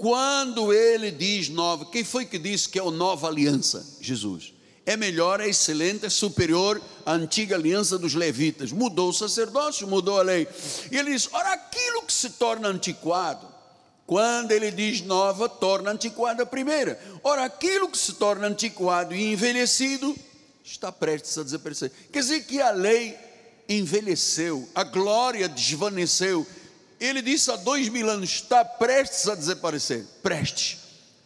quando 0.00 0.72
ele 0.72 1.10
diz 1.10 1.48
nova, 1.48 1.86
quem 1.86 2.04
foi 2.04 2.26
que 2.26 2.38
disse 2.38 2.68
que 2.68 2.78
é 2.78 2.82
a 2.82 2.90
nova 2.90 3.28
aliança? 3.28 3.84
Jesus. 4.00 4.52
É 4.84 4.96
melhor, 4.96 5.40
é 5.40 5.48
excelente, 5.48 6.06
é 6.06 6.10
superior 6.10 6.80
à 7.04 7.12
antiga 7.12 7.56
aliança 7.56 7.98
dos 7.98 8.14
levitas. 8.14 8.70
Mudou 8.70 9.08
o 9.08 9.12
sacerdócio, 9.12 9.88
mudou 9.88 10.20
a 10.20 10.22
lei. 10.22 10.46
E 10.92 10.96
ele 10.96 11.12
diz: 11.12 11.28
ora, 11.32 11.54
aquilo 11.54 12.02
que 12.02 12.12
se 12.12 12.30
torna 12.30 12.68
antiquado, 12.68 13.48
quando 14.06 14.52
ele 14.52 14.70
diz 14.70 15.00
nova, 15.00 15.48
torna 15.48 15.90
antiquada 15.90 16.44
a 16.44 16.46
primeira. 16.46 17.00
Ora, 17.24 17.44
aquilo 17.44 17.88
que 17.88 17.98
se 17.98 18.12
torna 18.12 18.46
antiquado 18.46 19.14
e 19.14 19.32
envelhecido, 19.32 20.14
está 20.64 20.92
prestes 20.92 21.36
a 21.36 21.42
desaparecer. 21.42 21.90
Quer 22.12 22.20
dizer 22.20 22.44
que 22.44 22.60
a 22.60 22.70
lei 22.70 23.16
envelheceu, 23.68 24.68
a 24.74 24.84
glória 24.84 25.48
desvaneceu, 25.48 26.46
ele 27.04 27.20
disse 27.22 27.50
há 27.50 27.56
dois 27.56 27.88
mil 27.88 28.08
anos: 28.08 28.30
está 28.30 28.64
prestes 28.64 29.28
a 29.28 29.34
desaparecer. 29.34 30.06
Prestes. 30.22 30.78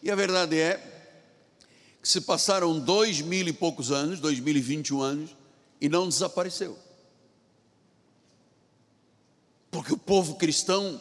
E 0.02 0.10
a 0.10 0.14
verdade 0.16 0.58
é 0.58 0.80
que 2.02 2.08
se 2.08 2.20
passaram 2.22 2.78
dois 2.78 3.20
mil 3.20 3.46
e 3.46 3.52
poucos 3.52 3.92
anos, 3.92 4.18
dois 4.18 4.40
mil 4.40 4.56
e 4.56 4.60
vinte 4.60 4.88
e 4.88 4.94
um 4.94 5.02
anos, 5.02 5.36
e 5.80 5.88
não 5.88 6.08
desapareceu. 6.08 6.78
Porque 9.70 9.92
o 9.92 9.98
povo 9.98 10.34
cristão 10.34 11.00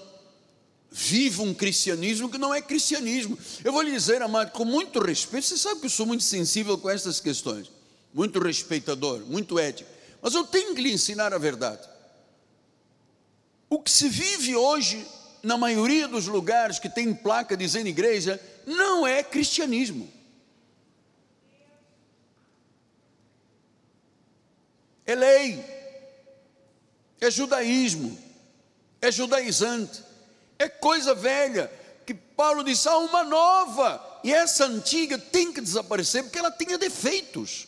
vive 0.92 1.42
um 1.42 1.54
cristianismo 1.54 2.30
que 2.30 2.38
não 2.38 2.54
é 2.54 2.62
cristianismo. 2.62 3.38
Eu 3.64 3.72
vou 3.72 3.82
lhe 3.82 3.92
dizer, 3.92 4.22
amado, 4.22 4.52
com 4.52 4.66
muito 4.66 5.00
respeito, 5.00 5.48
você 5.48 5.58
sabe 5.58 5.80
que 5.80 5.88
eu 5.88 5.90
sou 5.90 6.06
muito 6.06 6.24
sensível 6.24 6.78
com 6.78 6.90
essas 6.90 7.20
questões, 7.20 7.72
muito 8.14 8.40
respeitador, 8.40 9.26
muito 9.26 9.58
ético, 9.58 9.90
mas 10.22 10.36
eu 10.36 10.44
tenho 10.44 10.76
que 10.76 10.82
lhe 10.82 10.92
ensinar 10.92 11.34
a 11.34 11.40
verdade. 11.40 11.89
O 13.70 13.80
que 13.80 13.92
se 13.92 14.10
vive 14.10 14.56
hoje, 14.56 15.06
na 15.44 15.58
maioria 15.58 16.08
dos 16.08 16.26
lugares 16.28 16.80
que 16.80 16.90
tem 16.90 17.14
placa 17.14 17.56
dizendo 17.56 17.88
igreja, 17.88 18.42
não 18.66 19.06
é 19.06 19.24
cristianismo. 19.24 20.20
é 25.12 25.16
lei, 25.16 25.66
é 27.20 27.32
judaísmo, 27.32 28.16
é 29.02 29.12
judaizante, 29.12 30.04
é 30.60 30.70
coisa 30.70 31.16
velha, 31.16 31.72
que 32.06 32.14
Paulo 32.14 32.64
disse: 32.64 32.88
há 32.88 32.96
uma 32.98 33.24
nova, 33.24 34.20
e 34.24 34.32
essa 34.32 34.66
antiga 34.66 35.18
tem 35.18 35.52
que 35.52 35.62
desaparecer, 35.62 36.24
porque 36.24 36.38
ela 36.38 36.52
tinha 36.52 36.78
defeitos. 36.78 37.68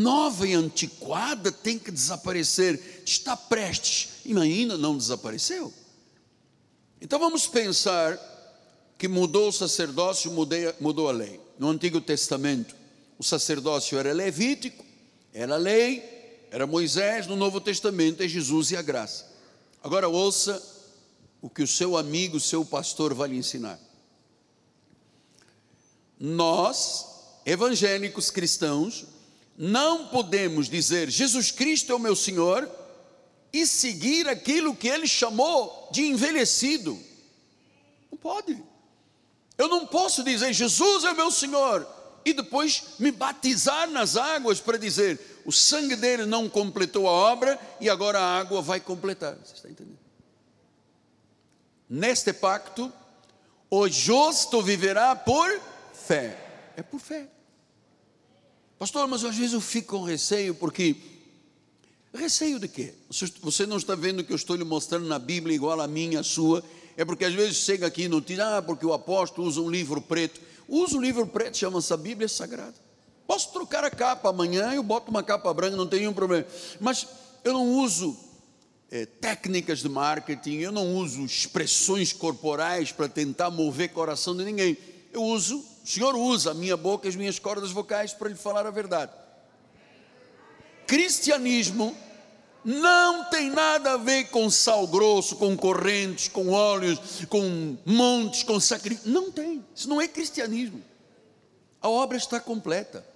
Nova 0.00 0.48
e 0.48 0.54
antiquada 0.54 1.52
tem 1.52 1.78
que 1.78 1.90
desaparecer, 1.90 3.02
está 3.04 3.36
prestes, 3.36 4.08
e 4.24 4.34
ainda 4.34 4.78
não 4.78 4.96
desapareceu. 4.96 5.70
Então 6.98 7.18
vamos 7.18 7.46
pensar 7.46 8.18
que 8.96 9.06
mudou 9.06 9.50
o 9.50 9.52
sacerdócio, 9.52 10.32
mudou 10.80 11.06
a 11.06 11.12
lei. 11.12 11.38
No 11.58 11.68
Antigo 11.68 12.00
Testamento, 12.00 12.74
o 13.18 13.22
sacerdócio 13.22 13.98
era 13.98 14.10
levítico, 14.14 14.82
era 15.34 15.58
lei, 15.58 16.46
era 16.50 16.66
Moisés, 16.66 17.26
no 17.26 17.36
Novo 17.36 17.60
Testamento 17.60 18.22
é 18.22 18.28
Jesus 18.28 18.70
e 18.70 18.76
a 18.78 18.82
graça. 18.82 19.30
Agora 19.82 20.08
ouça 20.08 20.62
o 21.42 21.50
que 21.50 21.62
o 21.62 21.68
seu 21.68 21.98
amigo, 21.98 22.38
o 22.38 22.40
seu 22.40 22.64
pastor 22.64 23.12
vai 23.12 23.28
lhe 23.28 23.36
ensinar. 23.36 23.78
Nós, 26.18 27.06
evangélicos 27.44 28.30
cristãos, 28.30 29.19
não 29.62 30.06
podemos 30.06 30.70
dizer 30.70 31.10
Jesus 31.10 31.50
Cristo 31.50 31.92
é 31.92 31.94
o 31.94 31.98
meu 31.98 32.16
Senhor 32.16 32.66
e 33.52 33.66
seguir 33.66 34.26
aquilo 34.26 34.74
que 34.74 34.88
ele 34.88 35.06
chamou 35.06 35.90
de 35.92 36.00
envelhecido. 36.06 36.98
Não 38.10 38.16
pode. 38.16 38.56
Eu 39.58 39.68
não 39.68 39.86
posso 39.86 40.24
dizer 40.24 40.54
Jesus 40.54 41.04
é 41.04 41.12
meu 41.12 41.30
Senhor 41.30 41.86
e 42.24 42.32
depois 42.32 42.84
me 42.98 43.12
batizar 43.12 43.90
nas 43.90 44.16
águas 44.16 44.60
para 44.60 44.78
dizer 44.78 45.20
o 45.44 45.52
sangue 45.52 45.94
dele 45.94 46.24
não 46.24 46.48
completou 46.48 47.06
a 47.06 47.10
obra 47.10 47.60
e 47.78 47.90
agora 47.90 48.18
a 48.18 48.38
água 48.38 48.62
vai 48.62 48.80
completar. 48.80 49.36
Você 49.44 49.56
está 49.56 49.68
entendendo? 49.68 49.98
Neste 51.86 52.32
pacto, 52.32 52.90
o 53.70 53.86
justo 53.90 54.62
viverá 54.62 55.14
por 55.14 55.50
fé. 55.92 56.72
É 56.78 56.82
por 56.82 56.98
fé. 56.98 57.28
Pastor, 58.80 59.06
mas 59.06 59.24
às 59.24 59.36
vezes 59.36 59.52
eu 59.52 59.60
fico 59.60 59.98
com 59.98 60.02
receio 60.02 60.56
porque 60.56 60.96
Receio 62.12 62.58
de 62.58 62.66
quê? 62.66 62.92
Você 63.42 63.66
não 63.66 63.76
está 63.76 63.94
vendo 63.94 64.24
que 64.24 64.32
eu 64.32 64.36
estou 64.36 64.56
lhe 64.56 64.64
mostrando 64.64 65.06
na 65.06 65.18
Bíblia 65.18 65.54
igual 65.54 65.80
a 65.80 65.86
minha, 65.86 66.20
a 66.20 66.24
sua? 66.24 66.62
É 66.96 67.04
porque 67.04 67.24
às 67.24 67.32
vezes 67.32 67.58
chega 67.58 67.86
aqui 67.86 68.02
e 68.02 68.08
notícia, 68.08 68.56
ah, 68.56 68.60
porque 68.60 68.84
o 68.84 68.92
apóstolo 68.92 69.46
usa 69.46 69.60
um 69.60 69.70
livro 69.70 70.00
preto. 70.00 70.40
Usa 70.68 70.96
um 70.96 71.00
livro 71.00 71.24
preto, 71.26 71.56
chama-se 71.56 71.92
a 71.92 71.96
Bíblia 71.96 72.26
Sagrada. 72.26 72.74
Posso 73.28 73.52
trocar 73.52 73.84
a 73.84 73.90
capa 73.90 74.28
amanhã, 74.28 74.72
eu 74.72 74.82
boto 74.82 75.08
uma 75.08 75.22
capa 75.22 75.54
branca, 75.54 75.76
não 75.76 75.86
tem 75.86 76.00
nenhum 76.00 76.12
problema. 76.12 76.44
Mas 76.80 77.06
eu 77.44 77.52
não 77.52 77.68
uso 77.74 78.18
é, 78.90 79.06
técnicas 79.06 79.78
de 79.78 79.88
marketing, 79.88 80.56
eu 80.56 80.72
não 80.72 80.96
uso 80.96 81.24
expressões 81.24 82.12
corporais 82.12 82.90
para 82.90 83.08
tentar 83.08 83.50
mover 83.50 83.90
coração 83.90 84.36
de 84.36 84.44
ninguém. 84.44 84.76
Eu 85.12 85.22
uso, 85.22 85.64
o 85.84 85.88
Senhor 85.88 86.14
usa 86.14 86.50
a 86.50 86.54
minha 86.54 86.76
boca 86.76 87.06
e 87.06 87.08
as 87.08 87.16
minhas 87.16 87.38
cordas 87.38 87.70
vocais 87.70 88.12
para 88.12 88.28
lhe 88.28 88.34
falar 88.34 88.66
a 88.66 88.70
verdade 88.70 89.12
cristianismo 90.90 91.96
não 92.64 93.30
tem 93.30 93.48
nada 93.48 93.92
a 93.92 93.96
ver 93.96 94.24
com 94.24 94.50
sal 94.50 94.88
grosso, 94.88 95.36
com 95.36 95.56
correntes, 95.56 96.26
com 96.26 96.48
óleos, 96.48 97.24
com 97.28 97.78
montes, 97.86 98.42
com 98.42 98.58
sacrifício. 98.58 99.08
Não 99.08 99.30
tem. 99.30 99.64
Isso 99.72 99.88
não 99.88 100.00
é 100.00 100.08
cristianismo. 100.08 100.82
A 101.80 101.88
obra 101.88 102.18
está 102.18 102.40
completa. 102.40 103.06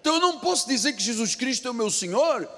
Então 0.00 0.14
eu 0.14 0.20
não 0.20 0.40
posso 0.40 0.66
dizer 0.66 0.94
que 0.94 1.02
Jesus 1.02 1.34
Cristo 1.34 1.68
é 1.68 1.70
o 1.70 1.74
meu 1.74 1.90
Senhor 1.90 2.48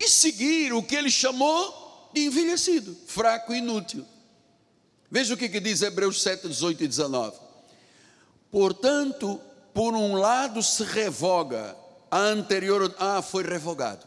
e 0.00 0.08
seguir 0.08 0.72
o 0.72 0.82
que 0.82 0.96
ele 0.96 1.10
chamou 1.10 2.10
de 2.14 2.24
envelhecido, 2.24 2.96
fraco 3.06 3.52
e 3.52 3.58
inútil. 3.58 4.06
Veja 5.10 5.34
o 5.34 5.36
que, 5.36 5.50
que 5.50 5.60
diz 5.60 5.82
Hebreus 5.82 6.22
7, 6.22 6.48
18 6.48 6.84
e 6.84 6.88
19. 6.88 7.45
Portanto, 8.50 9.40
por 9.74 9.94
um 9.94 10.14
lado 10.14 10.62
se 10.62 10.82
revoga 10.84 11.76
a 12.10 12.18
anterior, 12.18 12.94
ah, 12.98 13.20
foi 13.20 13.42
revogado. 13.42 14.06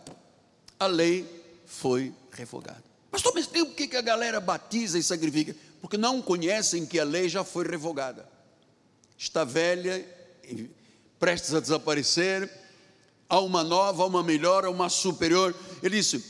A 0.79 0.87
lei 0.87 1.27
foi 1.65 2.13
revogada. 2.31 2.83
Pastor, 3.11 3.33
mas 3.35 3.47
tem 3.47 3.61
o 3.61 3.73
que 3.73 3.95
a 3.95 4.01
galera 4.01 4.39
batiza 4.39 4.97
e 4.97 5.03
sacrifica? 5.03 5.55
Porque 5.81 5.97
não 5.97 6.21
conhecem 6.21 6.85
que 6.85 6.99
a 6.99 7.03
lei 7.03 7.27
já 7.27 7.43
foi 7.43 7.67
revogada. 7.67 8.27
Está 9.17 9.43
velha, 9.43 10.05
prestes 11.19 11.53
a 11.53 11.59
desaparecer, 11.59 12.49
há 13.27 13.39
uma 13.39 13.63
nova, 13.63 14.03
há 14.03 14.05
uma 14.05 14.23
melhor, 14.23 14.65
há 14.65 14.69
uma 14.69 14.89
superior. 14.89 15.53
Ele 15.83 15.97
disse: 15.97 16.23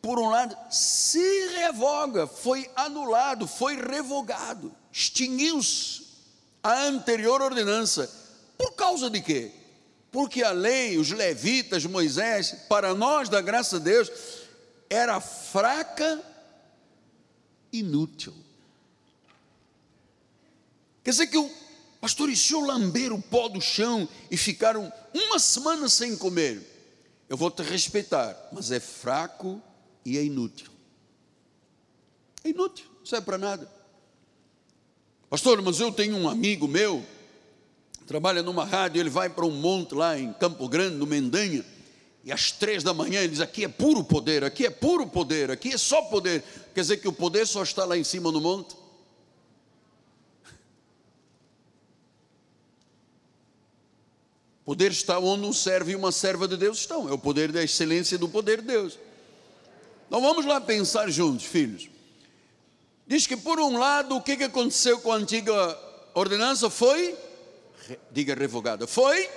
por 0.00 0.18
um 0.18 0.30
lado, 0.30 0.56
se 0.70 1.48
revoga, 1.48 2.26
foi 2.26 2.70
anulado, 2.74 3.46
foi 3.46 3.76
revogado, 3.76 4.74
extinguiu-se 4.92 6.03
a 6.64 6.86
anterior 6.86 7.40
ordenança. 7.40 8.10
Por 8.58 8.72
causa 8.72 9.08
de 9.08 9.20
quê? 9.20 9.52
porque 10.14 10.44
a 10.44 10.52
lei, 10.52 10.96
os 10.96 11.10
levitas, 11.10 11.84
Moisés, 11.84 12.52
para 12.68 12.94
nós 12.94 13.28
da 13.28 13.40
graça 13.40 13.80
de 13.80 13.86
Deus, 13.86 14.12
era 14.88 15.20
fraca, 15.20 16.22
inútil. 17.72 18.32
Quer 21.02 21.10
dizer 21.10 21.26
que 21.26 21.36
o 21.36 21.50
pastor, 22.00 22.30
e 22.30 22.36
se 22.36 22.52
eu 22.52 22.60
lamber 22.60 23.12
o 23.12 23.20
pó 23.20 23.48
do 23.48 23.60
chão 23.60 24.08
e 24.30 24.36
ficaram 24.36 24.92
uma 25.12 25.40
semana 25.40 25.88
sem 25.88 26.16
comer, 26.16 26.62
eu 27.28 27.36
vou 27.36 27.50
te 27.50 27.64
respeitar, 27.64 28.50
mas 28.52 28.70
é 28.70 28.78
fraco 28.78 29.60
e 30.04 30.16
é 30.16 30.22
inútil. 30.22 30.70
É 32.44 32.50
inútil, 32.50 32.86
não 33.00 33.04
serve 33.04 33.26
para 33.26 33.38
nada. 33.38 33.68
Pastor, 35.34 35.60
mas 35.62 35.80
eu 35.80 35.90
tenho 35.90 36.16
um 36.16 36.28
amigo 36.28 36.68
meu 36.68 37.04
trabalha 38.06 38.40
numa 38.40 38.64
rádio, 38.64 39.00
ele 39.00 39.10
vai 39.10 39.28
para 39.28 39.44
um 39.44 39.50
monte 39.50 39.92
lá 39.92 40.16
em 40.16 40.32
Campo 40.34 40.68
Grande, 40.68 40.94
no 40.94 41.08
Mendanha, 41.08 41.64
e 42.22 42.30
às 42.30 42.52
três 42.52 42.84
da 42.84 42.94
manhã 42.94 43.18
ele 43.18 43.30
diz: 43.30 43.40
aqui 43.40 43.64
é 43.64 43.68
puro 43.68 44.04
poder, 44.04 44.44
aqui 44.44 44.64
é 44.64 44.70
puro 44.70 45.08
poder, 45.08 45.50
aqui 45.50 45.70
é 45.70 45.76
só 45.76 46.02
poder. 46.02 46.44
Quer 46.72 46.82
dizer 46.82 46.98
que 46.98 47.08
o 47.08 47.12
poder 47.12 47.48
só 47.48 47.64
está 47.64 47.84
lá 47.84 47.98
em 47.98 48.04
cima 48.04 48.30
no 48.30 48.40
monte? 48.40 48.76
Poder 54.64 54.92
está 54.92 55.18
onde 55.18 55.46
um 55.46 55.52
servo 55.52 55.90
e 55.90 55.96
uma 55.96 56.12
serva 56.12 56.46
de 56.46 56.56
Deus 56.56 56.78
estão, 56.78 57.08
é 57.08 57.12
o 57.12 57.18
poder 57.18 57.50
da 57.50 57.60
excelência 57.60 58.16
do 58.16 58.28
poder 58.28 58.60
de 58.60 58.68
Deus. 58.68 58.96
Então 60.06 60.20
vamos 60.20 60.46
lá 60.46 60.60
pensar 60.60 61.10
juntos, 61.10 61.44
filhos. 61.44 61.92
Diz 63.06 63.26
que 63.26 63.36
por 63.36 63.60
um 63.60 63.78
lado, 63.78 64.16
o 64.16 64.22
que 64.22 64.32
aconteceu 64.32 64.98
com 65.00 65.12
a 65.12 65.16
antiga 65.16 65.52
ordenança 66.14 66.70
foi 66.70 67.16
diga 68.10 68.34
revogada, 68.34 68.86
foi 68.86 69.28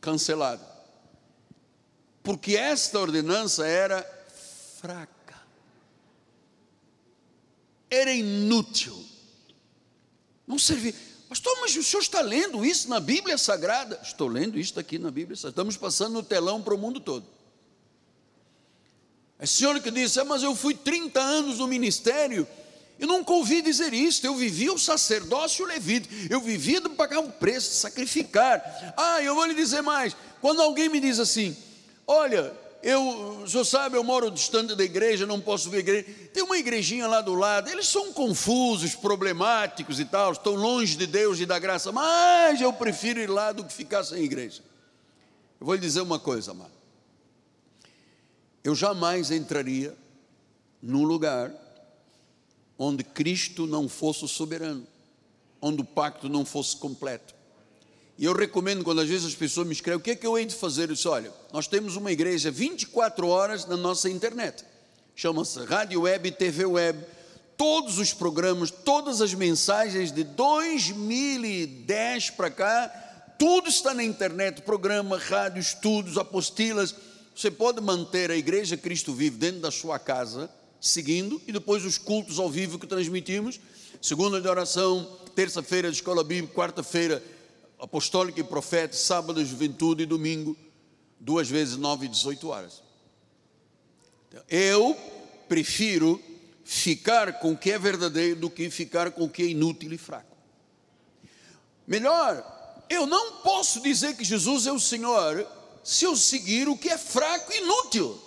cancelada. 0.00 0.66
Porque 2.22 2.56
esta 2.56 2.98
ordenança 2.98 3.66
era 3.66 4.02
fraca, 4.80 5.40
era 7.90 8.12
inútil, 8.12 9.04
não 10.46 10.58
servia. 10.58 10.94
Pastor, 11.28 11.58
mas 11.60 11.76
o 11.76 11.82
senhor 11.82 12.00
está 12.00 12.20
lendo 12.20 12.64
isso 12.64 12.88
na 12.88 13.00
Bíblia 13.00 13.36
Sagrada? 13.36 14.00
Estou 14.02 14.28
lendo 14.28 14.58
isso 14.58 14.78
aqui 14.80 14.98
na 14.98 15.10
Bíblia 15.10 15.36
Sagrada. 15.36 15.52
Estamos 15.52 15.76
passando 15.76 16.14
no 16.14 16.22
telão 16.22 16.62
para 16.62 16.74
o 16.74 16.78
mundo 16.78 17.00
todo. 17.00 17.26
É 19.38 19.46
senhor 19.46 19.80
que 19.80 19.90
disse, 19.90 20.18
ah, 20.20 20.24
mas 20.24 20.42
eu 20.42 20.54
fui 20.54 20.74
30 20.74 21.20
anos 21.20 21.58
no 21.58 21.66
ministério 21.66 22.46
eu 22.98 23.06
nunca 23.06 23.32
ouvi 23.32 23.62
dizer 23.62 23.94
isso. 23.94 24.26
Eu 24.26 24.34
vivia 24.34 24.72
o 24.72 24.78
sacerdócio 24.78 25.64
levita. 25.64 26.08
Eu 26.28 26.40
vivia 26.40 26.80
de 26.80 26.88
pagar 26.88 27.20
um 27.20 27.30
preço, 27.30 27.70
de 27.70 27.76
sacrificar. 27.76 28.60
Ah, 28.96 29.22
eu 29.22 29.34
vou 29.34 29.44
lhe 29.44 29.54
dizer 29.54 29.82
mais. 29.82 30.16
Quando 30.40 30.60
alguém 30.60 30.88
me 30.88 30.98
diz 30.98 31.20
assim: 31.20 31.56
Olha, 32.06 32.52
eu, 32.82 33.42
o 33.42 33.48
senhor 33.48 33.64
sabe, 33.64 33.96
eu 33.96 34.02
moro 34.02 34.30
distante 34.30 34.74
da 34.74 34.82
igreja, 34.82 35.26
não 35.26 35.40
posso 35.40 35.70
ver 35.70 35.76
a 35.76 35.80
igreja. 35.80 36.06
Tem 36.34 36.42
uma 36.42 36.58
igrejinha 36.58 37.06
lá 37.06 37.20
do 37.20 37.34
lado. 37.34 37.70
Eles 37.70 37.86
são 37.86 38.12
confusos, 38.12 38.96
problemáticos 38.96 40.00
e 40.00 40.04
tal. 40.04 40.32
Estão 40.32 40.54
longe 40.54 40.96
de 40.96 41.06
Deus 41.06 41.38
e 41.38 41.46
da 41.46 41.58
graça. 41.58 41.92
Mas 41.92 42.60
eu 42.60 42.72
prefiro 42.72 43.20
ir 43.20 43.30
lá 43.30 43.52
do 43.52 43.64
que 43.64 43.72
ficar 43.72 44.02
sem 44.02 44.24
igreja. 44.24 44.60
Eu 45.60 45.66
vou 45.66 45.76
lhe 45.76 45.80
dizer 45.80 46.00
uma 46.00 46.18
coisa, 46.18 46.50
amado. 46.50 46.77
Eu 48.62 48.74
jamais 48.74 49.30
entraria 49.30 49.96
num 50.82 51.04
lugar 51.04 51.52
onde 52.78 53.02
Cristo 53.02 53.66
não 53.66 53.88
fosse 53.88 54.24
o 54.24 54.28
soberano, 54.28 54.86
onde 55.60 55.82
o 55.82 55.84
pacto 55.84 56.28
não 56.28 56.44
fosse 56.44 56.76
completo. 56.76 57.34
E 58.16 58.24
eu 58.24 58.32
recomendo, 58.32 58.82
quando 58.82 59.00
às 59.00 59.08
vezes 59.08 59.26
as 59.26 59.34
pessoas 59.34 59.66
me 59.66 59.72
escrevem, 59.72 59.98
o 59.98 60.02
que 60.02 60.10
é 60.10 60.16
que 60.16 60.26
eu 60.26 60.36
hei 60.36 60.44
de 60.44 60.54
fazer? 60.54 60.90
Eu 60.90 60.94
disse, 60.94 61.06
olha, 61.06 61.32
nós 61.52 61.68
temos 61.68 61.96
uma 61.96 62.10
igreja 62.10 62.50
24 62.50 63.28
horas 63.28 63.64
na 63.64 63.76
nossa 63.76 64.10
internet. 64.10 64.64
Chama-se 65.14 65.64
Rádio 65.64 66.02
Web 66.02 66.32
TV 66.32 66.64
Web. 66.64 67.04
todos 67.56 67.98
os 67.98 68.12
programas, 68.12 68.70
todas 68.70 69.20
as 69.20 69.34
mensagens 69.34 70.12
de 70.12 70.22
2010 70.22 72.30
para 72.30 72.50
cá, 72.50 72.88
tudo 73.38 73.68
está 73.68 73.94
na 73.94 74.02
internet, 74.02 74.62
programa, 74.62 75.18
rádio, 75.18 75.60
estudos, 75.60 76.18
apostilas. 76.18 76.94
Você 77.38 77.52
pode 77.52 77.80
manter 77.80 78.32
a 78.32 78.36
Igreja 78.36 78.76
Cristo 78.76 79.14
Vive 79.14 79.36
dentro 79.36 79.60
da 79.60 79.70
sua 79.70 79.96
casa, 79.96 80.50
seguindo, 80.80 81.40
e 81.46 81.52
depois 81.52 81.84
os 81.84 81.96
cultos 81.96 82.36
ao 82.40 82.50
vivo 82.50 82.80
que 82.80 82.86
transmitimos, 82.88 83.60
segunda 84.02 84.40
de 84.40 84.48
oração, 84.48 85.20
terça-feira 85.36 85.88
de 85.88 85.98
escola 85.98 86.24
bíblica, 86.24 86.52
quarta-feira 86.52 87.22
apostólica 87.78 88.40
e 88.40 88.42
profeta, 88.42 88.96
sábado 88.96 89.44
juventude 89.44 90.02
e 90.02 90.06
domingo, 90.06 90.56
duas 91.20 91.48
vezes 91.48 91.76
nove 91.76 92.06
e 92.06 92.08
dezoito 92.08 92.48
horas. 92.48 92.82
Eu 94.48 94.96
prefiro 95.48 96.20
ficar 96.64 97.38
com 97.38 97.52
o 97.52 97.56
que 97.56 97.70
é 97.70 97.78
verdadeiro 97.78 98.40
do 98.40 98.50
que 98.50 98.68
ficar 98.68 99.12
com 99.12 99.22
o 99.22 99.30
que 99.30 99.44
é 99.44 99.46
inútil 99.46 99.92
e 99.92 99.96
fraco. 99.96 100.36
Melhor, 101.86 102.84
eu 102.90 103.06
não 103.06 103.34
posso 103.42 103.80
dizer 103.80 104.16
que 104.16 104.24
Jesus 104.24 104.66
é 104.66 104.72
o 104.72 104.80
Senhor 104.80 105.56
se 105.88 106.04
eu 106.04 106.14
seguir 106.14 106.68
o 106.68 106.76
que 106.76 106.90
é 106.90 106.98
fraco 106.98 107.50
e 107.50 107.62
inútil. 107.62 108.20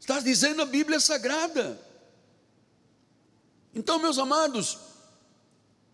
Está 0.00 0.18
dizendo 0.18 0.62
a 0.62 0.64
Bíblia 0.64 0.98
Sagrada. 0.98 1.78
Então, 3.74 3.98
meus 3.98 4.16
amados, 4.16 4.78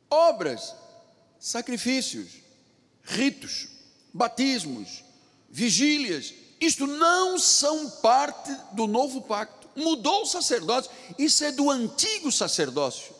obras, 0.08 0.76
sacrifícios, 1.40 2.34
ritos, 3.02 3.66
batismos, 4.14 5.02
vigílias, 5.50 6.32
isto 6.60 6.86
não 6.86 7.36
são 7.36 7.90
parte 7.90 8.56
do 8.74 8.86
novo 8.86 9.22
pacto. 9.22 9.68
Mudou 9.74 10.22
o 10.22 10.26
sacerdócio, 10.26 10.88
isso 11.18 11.42
é 11.42 11.50
do 11.50 11.68
antigo 11.68 12.30
sacerdócio. 12.30 13.12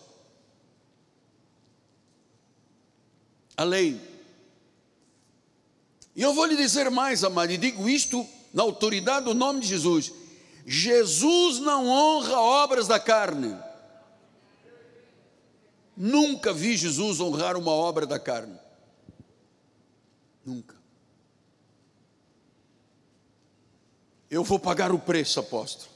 A 3.57 3.64
lei. 3.64 4.08
E 6.18 6.22
eu 6.22 6.35
vou 6.35 6.46
lhe 6.46 6.57
dizer 6.57 6.90
mais, 6.90 7.22
amado, 7.22 7.52
e 7.52 7.57
digo 7.57 7.88
isto 7.88 8.26
na 8.52 8.64
autoridade 8.64 9.26
do 9.26 9.35
nome 9.35 9.61
de 9.61 9.68
Jesus. 9.68 10.12
Jesus 10.66 11.61
não 11.61 11.87
honra 11.87 12.40
obras 12.40 12.88
da 12.88 12.98
carne. 12.98 13.57
Nunca 15.96 16.52
vi 16.52 16.76
Jesus 16.76 17.20
honrar 17.20 17.57
uma 17.57 17.70
obra 17.70 18.04
da 18.04 18.18
carne. 18.18 18.59
Nunca. 20.44 20.74
Eu 24.28 24.42
vou 24.42 24.59
pagar 24.59 24.90
o 24.90 24.98
preço, 24.98 25.38
apóstolo. 25.38 25.88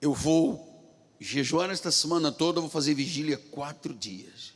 Eu 0.00 0.12
vou 0.12 0.92
jejuar 1.20 1.70
esta 1.70 1.92
semana 1.92 2.32
toda, 2.32 2.60
vou 2.60 2.68
fazer 2.68 2.94
vigília 2.94 3.38
quatro 3.52 3.94
dias. 3.94 4.54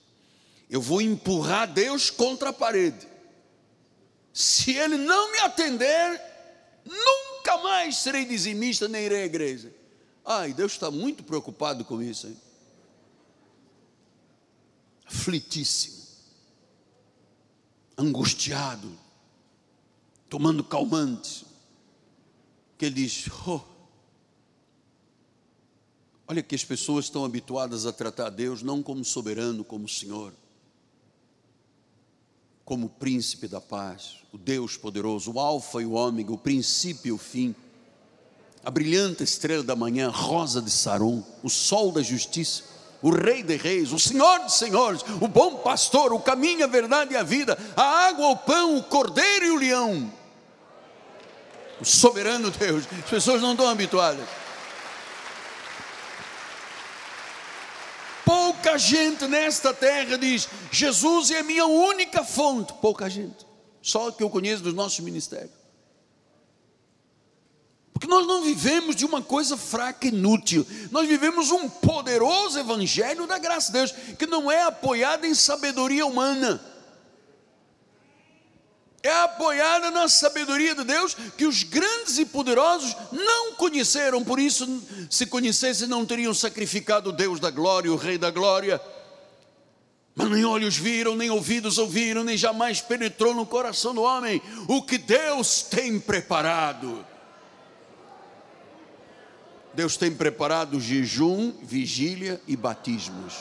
Eu 0.68 0.82
vou 0.82 1.00
empurrar 1.00 1.72
Deus 1.72 2.10
contra 2.10 2.48
a 2.48 2.52
parede. 2.52 3.17
Se 4.32 4.72
Ele 4.72 4.96
não 4.96 5.32
me 5.32 5.38
atender, 5.40 6.20
nunca 6.84 7.58
mais 7.62 7.96
serei 7.96 8.24
dizimista 8.24 8.88
nem 8.88 9.04
irei 9.04 9.22
à 9.22 9.26
igreja. 9.26 9.74
Ai, 10.24 10.52
Deus 10.52 10.72
está 10.72 10.90
muito 10.90 11.22
preocupado 11.22 11.84
com 11.84 12.02
isso, 12.02 12.26
hein? 12.26 12.36
Aflitíssimo, 15.06 16.04
angustiado, 17.96 18.92
tomando 20.28 20.62
calmantes 20.62 21.46
que 22.76 22.84
ele 22.84 22.94
diz: 22.96 23.26
oh, 23.46 23.62
Olha 26.30 26.42
que 26.42 26.54
as 26.54 26.62
pessoas 26.62 27.06
estão 27.06 27.24
habituadas 27.24 27.86
a 27.86 27.92
tratar 27.92 28.28
Deus 28.28 28.62
não 28.62 28.82
como 28.82 29.02
soberano, 29.02 29.64
como 29.64 29.88
Senhor, 29.88 30.34
como 32.68 32.86
príncipe 32.86 33.48
da 33.48 33.62
paz, 33.62 34.16
o 34.30 34.36
Deus 34.36 34.76
poderoso, 34.76 35.32
o 35.32 35.40
Alfa 35.40 35.80
e 35.80 35.86
o 35.86 35.92
Ômega, 35.92 36.34
o 36.34 36.36
princípio 36.36 37.08
e 37.08 37.12
o 37.12 37.16
fim, 37.16 37.54
a 38.62 38.70
brilhante 38.70 39.22
estrela 39.22 39.62
da 39.62 39.74
manhã, 39.74 40.10
rosa 40.10 40.60
de 40.60 40.70
Saron, 40.70 41.24
o 41.42 41.48
sol 41.48 41.90
da 41.90 42.02
justiça, 42.02 42.64
o 43.00 43.08
Rei 43.08 43.42
de 43.42 43.56
Reis, 43.56 43.90
o 43.90 43.98
Senhor 43.98 44.40
dos 44.40 44.52
Senhores, 44.52 45.02
o 45.18 45.26
bom 45.26 45.56
pastor, 45.60 46.12
o 46.12 46.20
caminho, 46.20 46.62
a 46.62 46.66
verdade 46.66 47.14
e 47.14 47.16
a 47.16 47.22
vida, 47.22 47.58
a 47.74 48.08
água, 48.08 48.28
o 48.28 48.36
pão, 48.36 48.76
o 48.76 48.82
cordeiro 48.82 49.46
e 49.46 49.50
o 49.50 49.56
leão 49.56 50.12
o 51.80 51.84
soberano 51.84 52.50
Deus. 52.50 52.84
As 53.04 53.08
pessoas 53.08 53.40
não 53.40 53.52
estão 53.52 53.68
habituadas. 53.68 54.26
Pouca 58.68 58.78
gente 58.78 59.26
nesta 59.26 59.72
terra 59.72 60.18
diz: 60.18 60.46
Jesus 60.70 61.30
é 61.30 61.38
a 61.38 61.42
minha 61.42 61.64
única 61.64 62.22
fonte. 62.22 62.74
Pouca 62.74 63.08
gente. 63.08 63.46
Só 63.80 64.10
que 64.10 64.22
eu 64.22 64.28
conheço 64.28 64.62
dos 64.62 64.74
nossos 64.74 65.00
ministérios. 65.00 65.56
Porque 67.94 68.06
nós 68.06 68.26
não 68.26 68.42
vivemos 68.42 68.94
de 68.94 69.06
uma 69.06 69.22
coisa 69.22 69.56
fraca 69.56 70.06
e 70.06 70.10
inútil. 70.10 70.66
Nós 70.90 71.08
vivemos 71.08 71.50
um 71.50 71.66
poderoso 71.66 72.58
evangelho 72.58 73.26
da 73.26 73.38
graça 73.38 73.72
de 73.72 73.78
Deus, 73.78 73.92
que 74.18 74.26
não 74.26 74.50
é 74.52 74.62
apoiado 74.64 75.24
em 75.24 75.34
sabedoria 75.34 76.04
humana 76.04 76.62
é 79.02 79.10
apoiada 79.22 79.90
na 79.90 80.08
sabedoria 80.08 80.74
de 80.74 80.84
Deus 80.84 81.14
que 81.36 81.46
os 81.46 81.62
grandes 81.62 82.18
e 82.18 82.24
poderosos 82.24 82.96
não 83.12 83.54
conheceram, 83.54 84.24
por 84.24 84.38
isso, 84.38 84.82
se 85.08 85.26
conhecessem, 85.26 85.86
não 85.86 86.04
teriam 86.04 86.34
sacrificado 86.34 87.10
o 87.10 87.12
Deus 87.12 87.38
da 87.38 87.50
glória, 87.50 87.92
o 87.92 87.96
Rei 87.96 88.18
da 88.18 88.30
glória. 88.30 88.80
Mas 90.14 90.30
nem 90.30 90.44
olhos 90.44 90.76
viram, 90.76 91.14
nem 91.14 91.30
ouvidos 91.30 91.78
ouviram, 91.78 92.24
nem 92.24 92.36
jamais 92.36 92.80
penetrou 92.80 93.32
no 93.32 93.46
coração 93.46 93.94
do 93.94 94.02
homem 94.02 94.42
o 94.66 94.82
que 94.82 94.98
Deus 94.98 95.62
tem 95.62 96.00
preparado. 96.00 97.06
Deus 99.72 99.96
tem 99.96 100.12
preparado 100.12 100.80
jejum, 100.80 101.52
vigília 101.62 102.42
e 102.48 102.56
batismos. 102.56 103.34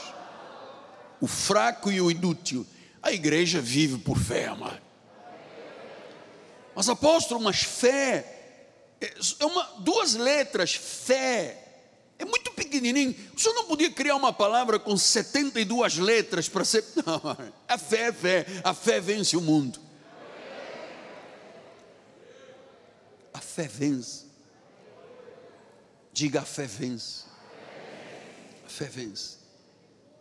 O 1.19 1.25
fraco 1.25 1.91
e 1.91 1.99
o 1.99 2.11
inútil. 2.11 2.63
A 3.01 3.11
igreja 3.11 3.59
vive 3.59 3.97
por 3.97 4.19
fé, 4.19 4.45
amado. 4.45 4.86
Mas 6.77 6.87
apóstolo, 6.89 7.41
mas 7.41 7.63
fé 7.63 8.37
é 9.01 9.45
uma, 9.47 9.63
duas 9.79 10.13
letras, 10.13 10.75
fé. 10.75 11.57
É 12.19 12.23
muito 12.23 12.51
pequenininho. 12.51 13.15
O 13.35 13.39
senhor 13.39 13.55
não 13.55 13.65
podia 13.65 13.89
criar 13.89 14.15
uma 14.15 14.31
palavra 14.31 14.77
com 14.77 14.95
72 14.95 15.97
letras 15.97 16.47
para 16.47 16.63
ser. 16.63 16.85
Não, 17.03 17.35
a 17.67 17.77
fé 17.79 18.09
é 18.09 18.11
fé. 18.11 18.45
A 18.63 18.75
fé 18.75 18.99
vence 18.99 19.35
o 19.35 19.41
mundo. 19.41 19.79
A 23.33 23.39
fé 23.39 23.67
vence. 23.67 24.25
Diga 26.13 26.41
a 26.41 26.45
fé 26.45 26.67
vence. 26.67 27.23
A 28.67 28.69
fé 28.69 28.85
vence. 28.85 29.37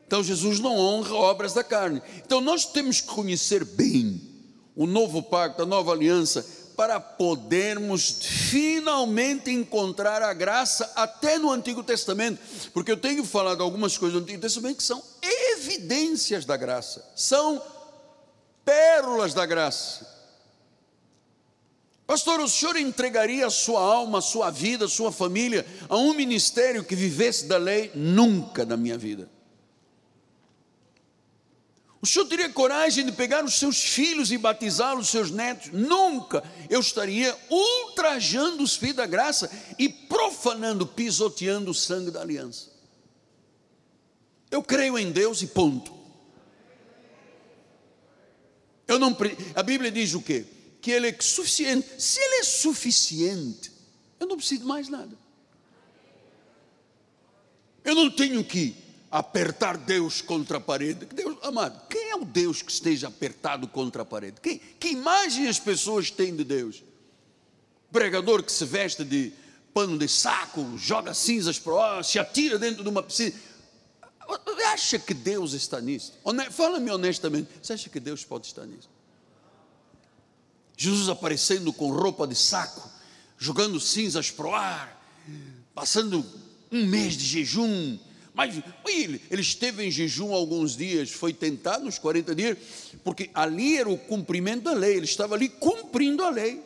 Então 0.06 0.24
Jesus 0.24 0.58
não 0.58 0.78
honra 0.78 1.14
obras 1.14 1.52
da 1.52 1.62
carne. 1.62 2.00
Então 2.24 2.40
nós 2.40 2.64
temos 2.64 3.02
que 3.02 3.08
conhecer 3.08 3.62
bem 3.62 4.35
o 4.76 4.86
novo 4.86 5.22
pacto, 5.22 5.62
a 5.62 5.66
nova 5.66 5.92
aliança, 5.92 6.46
para 6.76 7.00
podermos 7.00 8.18
finalmente 8.50 9.50
encontrar 9.50 10.20
a 10.20 10.34
graça 10.34 10.92
até 10.94 11.38
no 11.38 11.50
Antigo 11.50 11.82
Testamento, 11.82 12.38
porque 12.74 12.92
eu 12.92 12.98
tenho 12.98 13.24
falado 13.24 13.62
algumas 13.62 13.96
coisas 13.96 14.20
do 14.20 14.22
Antigo 14.22 14.42
Testamento 14.42 14.76
que 14.76 14.82
são 14.82 15.02
evidências 15.22 16.44
da 16.44 16.56
graça, 16.56 17.02
são 17.16 17.62
pérolas 18.62 19.32
da 19.32 19.46
graça. 19.46 20.14
Pastor, 22.06 22.38
o 22.40 22.48
senhor 22.48 22.76
entregaria 22.76 23.46
a 23.46 23.50
sua 23.50 23.80
alma, 23.80 24.18
a 24.18 24.22
sua 24.22 24.50
vida, 24.50 24.84
a 24.84 24.88
sua 24.88 25.10
família 25.10 25.66
a 25.88 25.96
um 25.96 26.14
ministério 26.14 26.84
que 26.84 26.94
vivesse 26.94 27.46
da 27.46 27.56
lei? 27.56 27.90
Nunca 27.94 28.64
na 28.64 28.76
minha 28.76 28.96
vida. 28.96 29.28
O 32.06 32.08
senhor 32.08 32.26
teria 32.26 32.48
coragem 32.48 33.04
de 33.04 33.10
pegar 33.10 33.44
os 33.44 33.58
seus 33.58 33.82
filhos 33.82 34.30
e 34.30 34.38
batizá-los, 34.38 35.08
seus 35.08 35.28
netos? 35.28 35.72
Nunca. 35.72 36.40
Eu 36.70 36.78
estaria 36.78 37.36
ultrajando 37.50 38.62
os 38.62 38.76
filhos 38.76 38.94
da 38.94 39.06
graça 39.06 39.50
e 39.76 39.88
profanando, 39.88 40.86
pisoteando 40.86 41.72
o 41.72 41.74
sangue 41.74 42.12
da 42.12 42.20
aliança. 42.20 42.70
Eu 44.52 44.62
creio 44.62 44.96
em 44.96 45.10
Deus 45.10 45.42
e 45.42 45.48
ponto. 45.48 45.92
Eu 48.86 49.00
não, 49.00 49.16
a 49.56 49.62
Bíblia 49.64 49.90
diz 49.90 50.14
o 50.14 50.22
quê? 50.22 50.46
Que 50.80 50.92
Ele 50.92 51.08
é 51.08 51.16
suficiente. 51.20 52.00
Se 52.00 52.20
Ele 52.20 52.36
é 52.36 52.44
suficiente, 52.44 53.72
eu 54.20 54.28
não 54.28 54.36
preciso 54.36 54.64
mais 54.64 54.88
nada. 54.88 55.18
Eu 57.82 57.96
não 57.96 58.08
tenho 58.08 58.44
que 58.44 58.85
apertar 59.18 59.78
Deus 59.78 60.20
contra 60.20 60.58
a 60.58 60.60
parede. 60.60 61.06
Deus, 61.06 61.38
amado, 61.42 61.80
quem 61.88 62.10
é 62.10 62.16
o 62.16 62.24
Deus 62.24 62.60
que 62.60 62.70
esteja 62.70 63.08
apertado 63.08 63.66
contra 63.66 64.02
a 64.02 64.04
parede? 64.04 64.40
Quem, 64.42 64.58
que 64.58 64.88
imagem 64.88 65.48
as 65.48 65.58
pessoas 65.58 66.10
têm 66.10 66.36
de 66.36 66.44
Deus? 66.44 66.82
Pregador 67.90 68.42
que 68.42 68.52
se 68.52 68.64
veste 68.64 69.04
de 69.04 69.32
pano 69.72 69.96
de 69.96 70.06
saco, 70.06 70.76
joga 70.76 71.14
cinzas 71.14 71.58
para 71.58 71.72
o 71.72 71.78
ar, 71.78 72.04
se 72.04 72.18
atira 72.18 72.58
dentro 72.58 72.82
de 72.82 72.88
uma 72.88 73.02
piscina. 73.02 73.34
Acha 74.72 74.98
que 74.98 75.14
Deus 75.14 75.52
está 75.52 75.80
nisso? 75.80 76.12
Fala-me 76.50 76.90
honestamente, 76.90 77.48
você 77.62 77.72
acha 77.72 77.88
que 77.88 78.00
Deus 78.00 78.24
pode 78.24 78.46
estar 78.46 78.66
nisso? 78.66 78.90
Jesus 80.76 81.08
aparecendo 81.08 81.72
com 81.72 81.90
roupa 81.90 82.26
de 82.26 82.34
saco, 82.34 82.90
jogando 83.38 83.80
cinzas 83.80 84.30
para 84.30 84.46
o 84.46 84.54
ar, 84.54 85.02
passando 85.74 86.24
um 86.70 86.84
mês 86.84 87.16
de 87.16 87.24
jejum, 87.24 87.98
mas 88.36 88.62
ele, 88.86 89.22
ele 89.30 89.40
esteve 89.40 89.82
em 89.82 89.90
jejum 89.90 90.34
alguns 90.34 90.76
dias, 90.76 91.10
foi 91.10 91.32
tentado 91.32 91.86
nos 91.86 91.98
40 91.98 92.34
dias, 92.34 92.58
porque 93.02 93.30
ali 93.32 93.78
era 93.78 93.88
o 93.88 93.96
cumprimento 93.96 94.64
da 94.64 94.74
lei, 94.74 94.94
ele 94.94 95.06
estava 95.06 95.34
ali 95.34 95.48
cumprindo 95.48 96.22
a 96.22 96.28
lei. 96.28 96.62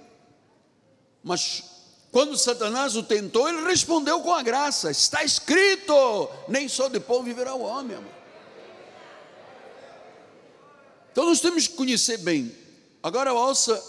Mas 1.22 1.62
quando 2.10 2.36
Satanás 2.36 2.96
o 2.96 3.04
tentou, 3.04 3.48
ele 3.48 3.62
respondeu 3.62 4.20
com 4.20 4.34
a 4.34 4.42
graça: 4.42 4.90
está 4.90 5.22
escrito, 5.22 6.28
nem 6.48 6.68
só 6.68 6.88
de 6.88 6.98
pão 6.98 7.22
viverá 7.22 7.54
o 7.54 7.62
homem, 7.62 7.96
amor. 7.96 8.12
Então 11.12 11.24
nós 11.24 11.40
temos 11.40 11.68
que 11.68 11.74
conhecer 11.74 12.18
bem. 12.18 12.52
Agora 13.00 13.32
ouça 13.32 13.80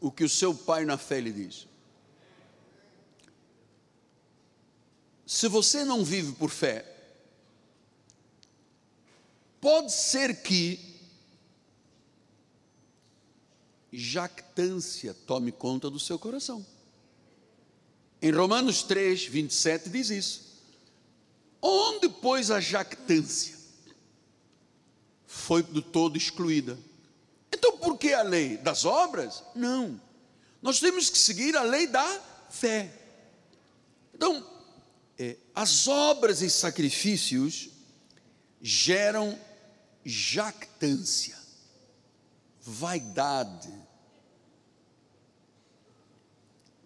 o 0.00 0.12
que 0.12 0.22
o 0.22 0.28
seu 0.28 0.54
pai 0.54 0.84
na 0.84 0.96
fé 0.96 1.20
lhe 1.20 1.32
diz. 1.32 1.66
Se 5.26 5.48
você 5.48 5.84
não 5.84 6.04
vive 6.04 6.32
por 6.32 6.50
fé, 6.50 6.89
Pode 9.60 9.92
ser 9.92 10.42
que 10.42 10.80
jactância 13.92 15.14
tome 15.26 15.52
conta 15.52 15.90
do 15.90 15.98
seu 15.98 16.18
coração. 16.18 16.64
Em 18.22 18.30
Romanos 18.30 18.82
3, 18.82 19.26
27 19.26 19.90
diz 19.90 20.10
isso. 20.10 20.50
Onde, 21.60 22.08
pois, 22.08 22.50
a 22.50 22.60
jactância 22.60 23.58
foi 25.26 25.62
do 25.62 25.82
todo 25.82 26.16
excluída. 26.16 26.78
Então, 27.52 27.76
por 27.78 27.98
que 27.98 28.12
a 28.12 28.22
lei 28.22 28.56
das 28.56 28.84
obras? 28.84 29.42
Não. 29.54 30.00
Nós 30.62 30.80
temos 30.80 31.10
que 31.10 31.18
seguir 31.18 31.56
a 31.56 31.62
lei 31.62 31.86
da 31.86 32.20
fé. 32.50 32.92
Então, 34.14 34.46
é, 35.18 35.36
as 35.54 35.88
obras 35.88 36.40
e 36.42 36.50
sacrifícios 36.50 37.70
geram 38.60 39.38
jactância, 40.10 41.38
vaidade. 42.60 43.72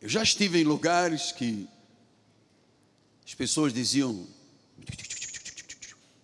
Eu 0.01 0.09
já 0.09 0.23
estive 0.23 0.61
em 0.61 0.65
lugares 0.65 1.33
que 1.33 1.69
as 3.25 3.35
pessoas 3.35 3.73
diziam: 3.73 4.27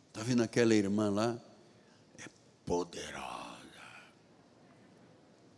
Está 0.09 0.23
vendo 0.23 0.43
aquela 0.43 0.75
irmã 0.75 1.11
lá? 1.11 1.41
É 2.19 2.29
poderosa, 2.67 3.25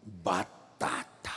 batata. 0.02 1.32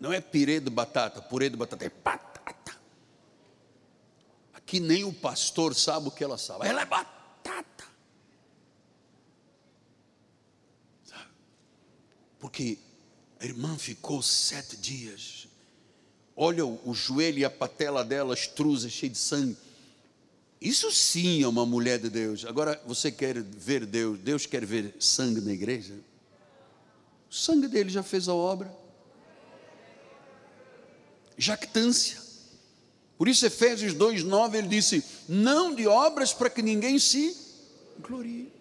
Não 0.00 0.12
é 0.12 0.20
pirê 0.20 0.58
de 0.58 0.70
batata, 0.70 1.22
purê 1.22 1.48
de 1.48 1.56
batata, 1.56 1.84
é 1.84 1.88
batata. 1.88 2.76
Aqui 4.52 4.80
nem 4.80 5.04
o 5.04 5.12
pastor 5.12 5.74
sabe 5.74 6.08
o 6.08 6.10
que 6.10 6.24
ela 6.24 6.36
sabe. 6.36 6.66
Ela 6.66 6.82
é 6.82 6.84
batata. 6.84 7.13
Porque 12.44 12.76
a 13.40 13.46
irmã 13.46 13.78
ficou 13.78 14.20
sete 14.20 14.76
dias. 14.76 15.48
Olha 16.36 16.66
o, 16.66 16.78
o 16.84 16.92
joelho 16.92 17.38
e 17.38 17.44
a 17.44 17.48
patela 17.48 18.04
dela, 18.04 18.34
estrusa, 18.34 18.86
cheia 18.90 19.08
de 19.08 19.16
sangue. 19.16 19.56
Isso 20.60 20.92
sim 20.92 21.42
é 21.42 21.48
uma 21.48 21.64
mulher 21.64 21.98
de 21.98 22.10
Deus. 22.10 22.44
Agora, 22.44 22.78
você 22.86 23.10
quer 23.10 23.42
ver 23.42 23.86
Deus? 23.86 24.18
Deus 24.18 24.44
quer 24.44 24.62
ver 24.62 24.94
sangue 25.00 25.40
na 25.40 25.54
igreja? 25.54 25.94
O 27.30 27.34
sangue 27.34 27.66
dele 27.66 27.88
já 27.88 28.02
fez 28.02 28.28
a 28.28 28.34
obra. 28.34 28.70
Jactância. 31.38 32.20
Por 33.16 33.26
isso, 33.26 33.46
Efésios 33.46 33.94
2,9 33.94 34.54
ele 34.54 34.68
disse: 34.68 35.02
Não 35.26 35.74
de 35.74 35.86
obras 35.86 36.34
para 36.34 36.50
que 36.50 36.60
ninguém 36.60 36.98
se 36.98 37.34
glorie. 38.00 38.52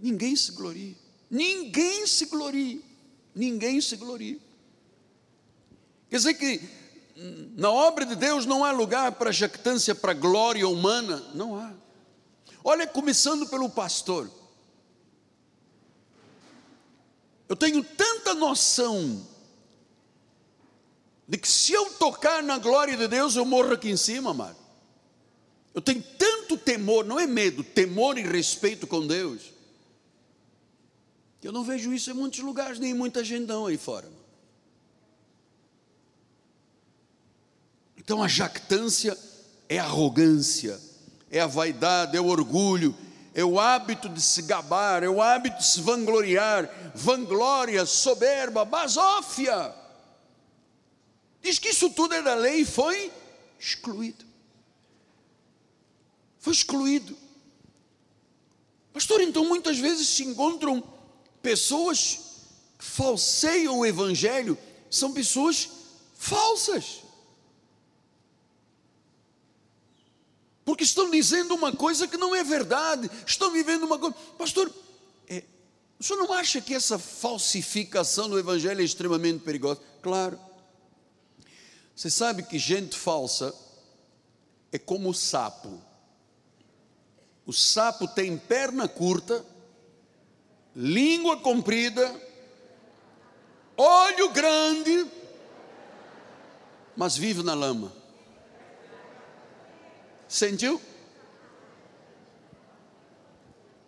Ninguém 0.00 0.34
se 0.34 0.50
glorie. 0.50 1.00
Ninguém 1.32 2.06
se 2.06 2.26
glorie. 2.26 2.84
Ninguém 3.34 3.80
se 3.80 3.96
glorie. 3.96 4.38
Quer 6.10 6.18
dizer 6.18 6.34
que 6.34 6.60
na 7.56 7.70
obra 7.70 8.04
de 8.04 8.14
Deus 8.14 8.44
não 8.44 8.62
há 8.62 8.70
lugar 8.70 9.12
para 9.12 9.32
jactância, 9.32 9.94
para 9.94 10.12
glória 10.12 10.68
humana. 10.68 11.24
Não 11.34 11.56
há. 11.56 11.72
Olha, 12.62 12.86
começando 12.86 13.46
pelo 13.46 13.70
pastor. 13.70 14.30
Eu 17.48 17.56
tenho 17.56 17.82
tanta 17.82 18.34
noção 18.34 19.26
de 21.26 21.38
que 21.38 21.48
se 21.48 21.72
eu 21.72 21.94
tocar 21.94 22.42
na 22.42 22.58
glória 22.58 22.94
de 22.94 23.08
Deus, 23.08 23.36
eu 23.36 23.46
morro 23.46 23.72
aqui 23.72 23.88
em 23.88 23.96
cima, 23.96 24.32
amado. 24.32 24.58
Eu 25.72 25.80
tenho 25.80 26.02
tanto 26.18 26.58
temor, 26.58 27.06
não 27.06 27.18
é 27.18 27.26
medo, 27.26 27.64
temor 27.64 28.18
e 28.18 28.22
respeito 28.22 28.86
com 28.86 29.06
Deus. 29.06 29.51
Eu 31.42 31.50
não 31.50 31.64
vejo 31.64 31.92
isso 31.92 32.10
em 32.10 32.14
muitos 32.14 32.38
lugares, 32.40 32.78
nem 32.78 32.92
em 32.92 32.94
muita 32.94 33.24
gente 33.24 33.46
não 33.46 33.66
aí 33.66 33.76
fora. 33.76 34.08
Então 37.96 38.22
a 38.22 38.28
jactância 38.28 39.18
é 39.68 39.78
arrogância, 39.78 40.80
é 41.30 41.40
a 41.40 41.46
vaidade, 41.46 42.16
é 42.16 42.20
o 42.20 42.26
orgulho, 42.26 42.94
é 43.34 43.44
o 43.44 43.58
hábito 43.58 44.08
de 44.08 44.20
se 44.20 44.42
gabar, 44.42 45.02
é 45.02 45.08
o 45.08 45.20
hábito 45.20 45.58
de 45.58 45.66
se 45.66 45.80
vangloriar, 45.80 46.92
vanglória, 46.94 47.84
soberba, 47.86 48.64
basófia. 48.64 49.74
Diz 51.40 51.58
que 51.58 51.70
isso 51.70 51.90
tudo 51.90 52.14
é 52.14 52.22
da 52.22 52.34
lei 52.34 52.60
e 52.60 52.64
foi 52.64 53.10
excluído. 53.58 54.24
Foi 56.38 56.52
excluído. 56.52 57.16
Pastor, 58.92 59.20
então 59.20 59.44
muitas 59.44 59.78
vezes 59.78 60.06
se 60.08 60.22
encontram 60.22 60.82
pessoas 61.42 62.20
que 62.78 62.84
falseiam 62.84 63.78
o 63.78 63.86
evangelho 63.86 64.56
são 64.90 65.12
pessoas 65.12 65.68
falsas. 66.14 67.02
Porque 70.64 70.84
estão 70.84 71.10
dizendo 71.10 71.54
uma 71.54 71.72
coisa 71.72 72.06
que 72.06 72.16
não 72.16 72.34
é 72.34 72.44
verdade, 72.44 73.10
estão 73.26 73.50
vivendo 73.50 73.84
uma 73.84 73.98
coisa. 73.98 74.14
Pastor, 74.38 74.72
é, 75.28 75.42
o 75.98 76.04
senhor 76.04 76.18
não 76.20 76.32
acha 76.32 76.60
que 76.60 76.74
essa 76.74 76.98
falsificação 76.98 78.28
do 78.28 78.38
evangelho 78.38 78.80
é 78.80 78.84
extremamente 78.84 79.40
perigosa? 79.40 79.80
Claro. 80.00 80.38
Você 81.94 82.08
sabe 82.08 82.42
que 82.44 82.58
gente 82.58 82.96
falsa 82.96 83.54
é 84.70 84.78
como 84.78 85.10
o 85.10 85.14
sapo. 85.14 85.80
O 87.44 87.52
sapo 87.52 88.06
tem 88.06 88.38
perna 88.38 88.88
curta 88.88 89.44
língua 90.74 91.36
comprida, 91.38 92.14
olho 93.76 94.30
grande, 94.30 95.06
mas 96.96 97.16
vive 97.16 97.42
na 97.42 97.54
lama. 97.54 97.92
Sentiu? 100.28 100.80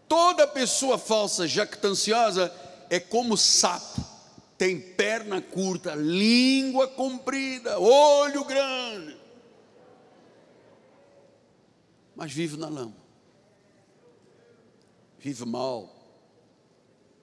Toda 0.09 0.47
pessoa 0.47 0.99
falsa, 0.99 1.49
jactanciosa, 1.49 2.55
é 2.91 3.01
como 3.01 3.37
sapo, 3.37 4.05
tem 4.59 4.79
perna 4.79 5.41
curta, 5.41 5.95
língua 5.95 6.87
comprida, 6.87 7.79
olho 7.79 8.45
grande, 8.45 9.17
mas 12.15 12.31
vive 12.31 12.57
na 12.57 12.69
lama, 12.69 12.95
vive 15.19 15.45
mal, 15.45 15.94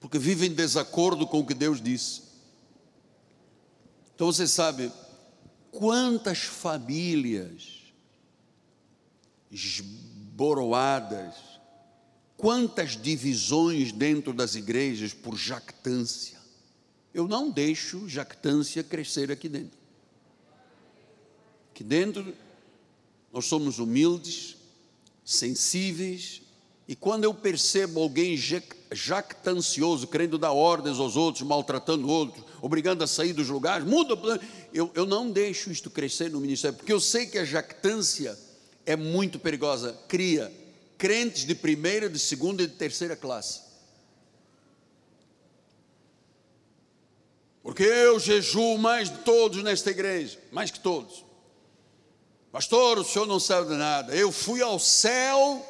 porque 0.02 0.18
vivem 0.18 0.50
em 0.50 0.54
desacordo 0.54 1.26
com 1.28 1.38
o 1.38 1.46
que 1.46 1.54
Deus 1.54 1.80
disse. 1.80 2.22
Então 4.12 4.26
você 4.32 4.48
sabe 4.48 4.90
quantas 5.70 6.40
famílias 6.40 7.84
esboroadas, 9.48 11.36
quantas 12.36 13.00
divisões 13.00 13.92
dentro 13.92 14.32
das 14.32 14.56
igrejas 14.56 15.14
por 15.14 15.36
jactância. 15.36 16.40
Eu 17.14 17.28
não 17.28 17.48
deixo 17.48 18.08
jactância 18.08 18.82
crescer 18.82 19.30
aqui 19.30 19.48
dentro. 19.48 19.78
Aqui 21.70 21.84
dentro 21.84 22.34
nós 23.32 23.44
somos 23.44 23.78
humildes, 23.78 24.56
sensíveis, 25.24 26.41
E 26.86 26.96
quando 26.96 27.24
eu 27.24 27.32
percebo 27.32 28.00
alguém 28.00 28.36
jactancioso, 28.90 30.06
querendo 30.06 30.36
dar 30.36 30.52
ordens 30.52 30.98
aos 30.98 31.16
outros, 31.16 31.46
maltratando 31.46 32.08
outros, 32.08 32.44
obrigando 32.60 33.04
a 33.04 33.06
sair 33.06 33.32
dos 33.32 33.48
lugares, 33.48 33.86
muda, 33.86 34.18
eu, 34.74 34.90
eu 34.94 35.06
não 35.06 35.30
deixo 35.30 35.70
isto 35.70 35.90
crescer 35.90 36.30
no 36.30 36.40
ministério, 36.40 36.76
porque 36.76 36.92
eu 36.92 37.00
sei 37.00 37.26
que 37.26 37.38
a 37.38 37.44
jactância 37.44 38.36
é 38.84 38.96
muito 38.96 39.38
perigosa, 39.38 39.96
cria 40.08 40.52
crentes 40.98 41.44
de 41.44 41.54
primeira, 41.54 42.08
de 42.08 42.18
segunda 42.18 42.62
e 42.62 42.66
de 42.66 42.74
terceira 42.74 43.16
classe. 43.16 43.60
Porque 47.62 47.84
eu 47.84 48.18
jejuo 48.18 48.76
mais 48.76 49.08
de 49.08 49.18
todos 49.18 49.62
nesta 49.62 49.90
igreja, 49.90 50.38
mais 50.50 50.70
que 50.70 50.80
todos. 50.80 51.24
Pastor, 52.50 52.98
o 52.98 53.04
senhor 53.04 53.26
não 53.26 53.40
sabe 53.40 53.68
de 53.68 53.76
nada. 53.76 54.14
Eu 54.14 54.30
fui 54.30 54.60
ao 54.60 54.78
céu 54.78 55.66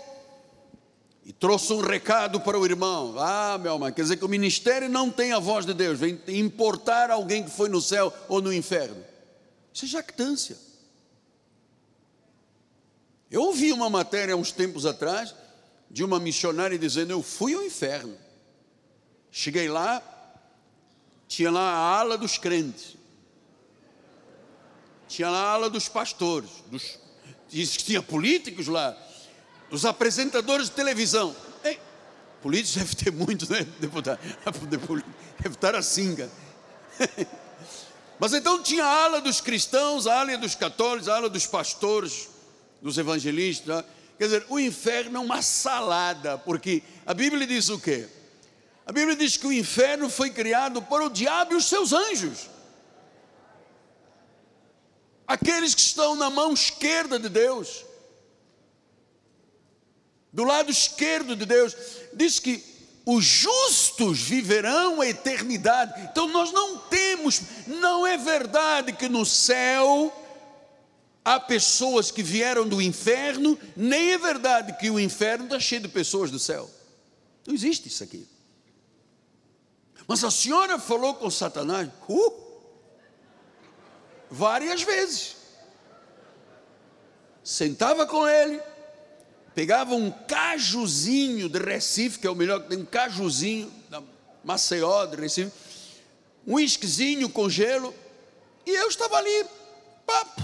e 1.25 1.33
trouxe 1.33 1.73
um 1.73 1.81
recado 1.81 2.41
para 2.41 2.59
o 2.59 2.65
irmão. 2.65 3.15
Ah, 3.19 3.59
meu 3.59 3.75
irmão, 3.75 3.93
quer 3.93 4.03
dizer 4.03 4.17
que 4.17 4.25
o 4.25 4.29
ministério 4.29 4.89
não 4.89 5.11
tem 5.11 5.33
a 5.33 5.39
voz 5.39 5.65
de 5.65 5.73
Deus, 5.73 5.99
vem 5.99 6.21
importar 6.29 7.11
alguém 7.11 7.45
que 7.45 7.51
foi 7.51 7.69
no 7.69 7.81
céu 7.81 8.13
ou 8.29 8.41
no 8.43 8.53
inferno. 8.53 9.05
Isso 9.73 9.85
é 9.85 9.89
jactância. 9.89 10.57
Eu 13.31 13.43
ouvi 13.43 13.73
uma 13.73 13.89
matéria 13.89 14.37
uns 14.37 14.53
tempos 14.53 14.85
atrás 14.85 15.35
de 15.91 16.05
uma 16.05 16.19
missionária 16.19 16.79
dizendo: 16.79 17.13
Eu 17.13 17.23
fui 17.23 17.55
ao 17.55 17.63
inferno. 17.63 18.17
Cheguei 19.31 19.69
lá, 19.69 20.03
tinha 21.27 21.51
lá 21.51 21.63
a 21.63 21.99
ala 22.01 22.19
dos 22.19 22.37
crentes, 22.37 22.97
tinha 25.09 25.31
lá 25.31 25.39
a 25.39 25.51
ala 25.53 25.71
dos 25.71 25.89
pastores, 25.89 26.51
dos, 26.67 26.99
diz 27.49 27.75
que 27.79 27.85
tinha 27.85 28.03
políticos 28.03 28.67
lá, 28.67 28.95
os 29.73 29.87
apresentadores 29.87 30.67
de 30.67 30.73
televisão. 30.73 31.35
Ei, 31.65 31.81
políticos 32.43 32.77
deve 32.77 32.95
ter 32.95 33.11
muitos, 33.11 33.49
né, 33.49 33.67
deputado? 33.81 34.21
Deve 35.41 35.55
estar 35.55 35.75
assim, 35.75 36.15
cara. 36.15 36.31
Mas 38.21 38.35
então 38.35 38.63
tinha 38.63 38.85
a 38.85 39.05
ala 39.05 39.21
dos 39.21 39.41
cristãos, 39.41 40.07
a 40.07 40.21
ala 40.21 40.37
dos 40.37 40.55
católicos, 40.55 41.09
a 41.09 41.17
ala 41.17 41.29
dos 41.31 41.47
pastores, 41.47 42.29
dos 42.83 42.99
evangelistas. 42.99 43.83
Quer 44.19 44.25
dizer, 44.25 44.47
o 44.51 44.61
inferno 44.61 45.17
é 45.17 45.21
uma 45.21 45.41
salada, 45.41 46.37
porque 46.37 46.83
a 47.07 47.15
Bíblia 47.15 47.47
diz 47.47 47.71
o 47.71 47.81
quê? 47.81 48.07
A 48.87 48.93
Bíblia 48.93 49.17
diz 49.17 49.39
que 49.39 49.47
o 49.47 49.53
inferno 49.53 50.11
foi 50.11 50.31
criado 50.31 50.83
para 50.83 51.05
o 51.05 51.11
diabo 51.11 51.55
e 51.55 51.57
os 51.57 51.65
seus 51.65 51.93
anjos. 51.93 52.51
Aqueles 55.27 55.75
que 55.75 55.81
estão 55.81 56.15
na 56.15 56.29
mão 56.29 56.53
esquerda 56.53 57.19
de 57.19 57.31
Deus 57.31 57.87
do 60.33 60.45
lado 60.45 60.71
esquerdo 60.71 61.37
de 61.37 61.45
Deus, 61.45 61.77
diz 62.15 62.39
que 62.39 62.65
os 63.05 63.25
justos 63.25 64.21
viverão 64.21 65.01
a 65.01 65.09
eternidade. 65.09 66.01
Então 66.11 66.29
nós 66.29 66.53
não 66.53 66.79
temos, 66.79 67.41
não 67.67 68.07
é 68.07 68.17
verdade 68.17 68.93
que 68.93 69.09
no 69.09 69.27
céu 69.27 70.13
há 71.25 71.39
pessoas 71.39 72.11
que 72.11 72.23
vieram 72.23 72.67
do 72.67 72.81
inferno, 72.81 73.59
nem 73.77 74.13
é 74.13 74.19
verdade 74.19 74.77
que 74.79 74.91
o 74.91 74.99
inferno 74.99 75.45
está 75.45 75.61
cheio 75.61 75.83
de 75.83 75.89
pessoas 75.89 76.31
do 76.31 76.39
céu. 76.39 76.69
Não 77.47 77.55
existe 77.55 77.89
isso 77.89 78.03
aqui. 78.03 78.27
Mas 80.07 80.25
a 80.25 80.31
senhora 80.31 80.79
falou 80.79 81.15
com 81.15 81.31
Satanás, 81.31 81.89
uh, 82.09 82.43
várias 84.31 84.83
vezes. 84.83 85.37
Sentava 87.43 88.07
com 88.07 88.27
ele, 88.29 88.61
pegava 89.55 89.95
um 89.95 90.11
cajuzinho 90.11 91.49
de 91.49 91.59
Recife, 91.59 92.19
que 92.19 92.27
é 92.27 92.31
o 92.31 92.35
melhor 92.35 92.63
que 92.63 92.69
tem, 92.69 92.79
um 92.79 92.85
cajuzinho 92.85 93.73
da 93.89 94.03
Maceió 94.45 95.07
de 95.07 95.17
Recife, 95.17 95.53
um 96.47 96.59
esquisinho 96.59 97.29
com 97.29 97.49
gelo, 97.49 97.95
e 98.67 98.71
eu 98.71 98.89
estava 98.89 99.17
ali, 99.17 99.47
papo. 100.07 100.43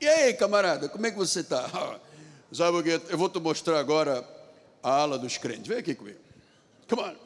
E 0.00 0.06
aí, 0.06 0.34
camarada, 0.34 0.88
como 0.88 1.06
é 1.06 1.10
que 1.10 1.16
você 1.16 1.40
está? 1.40 1.68
Sabe 2.52 2.76
o 2.78 2.82
que? 2.82 2.90
Eu 3.10 3.18
vou 3.18 3.28
te 3.28 3.40
mostrar 3.40 3.78
agora 3.78 4.26
a 4.82 4.90
ala 4.90 5.18
dos 5.18 5.36
crentes. 5.36 5.66
Vem 5.66 5.78
aqui 5.78 5.94
comigo. 5.94 6.18
Come 6.88 7.02
on. 7.02 7.16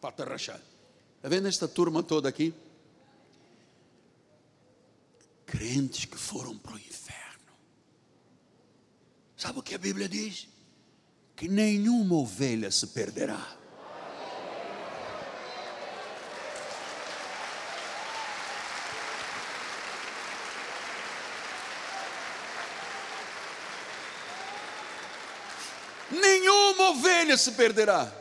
Pata 0.00 0.24
rachada. 0.24 0.62
Está 1.16 1.28
vendo 1.28 1.48
esta 1.48 1.66
turma 1.66 2.02
toda 2.02 2.28
aqui? 2.28 2.54
Crentes 5.48 6.04
que 6.04 6.16
foram 6.18 6.56
para 6.58 6.74
o 6.74 6.78
inferno. 6.78 7.54
Sabe 9.36 9.58
o 9.58 9.62
que 9.62 9.74
a 9.74 9.78
Bíblia 9.78 10.08
diz? 10.08 10.46
Que 11.34 11.48
nenhuma 11.48 12.16
ovelha 12.16 12.70
se 12.70 12.88
perderá. 12.88 13.56
Nenhuma 26.10 26.90
ovelha 26.90 27.36
se 27.38 27.52
perderá. 27.52 28.12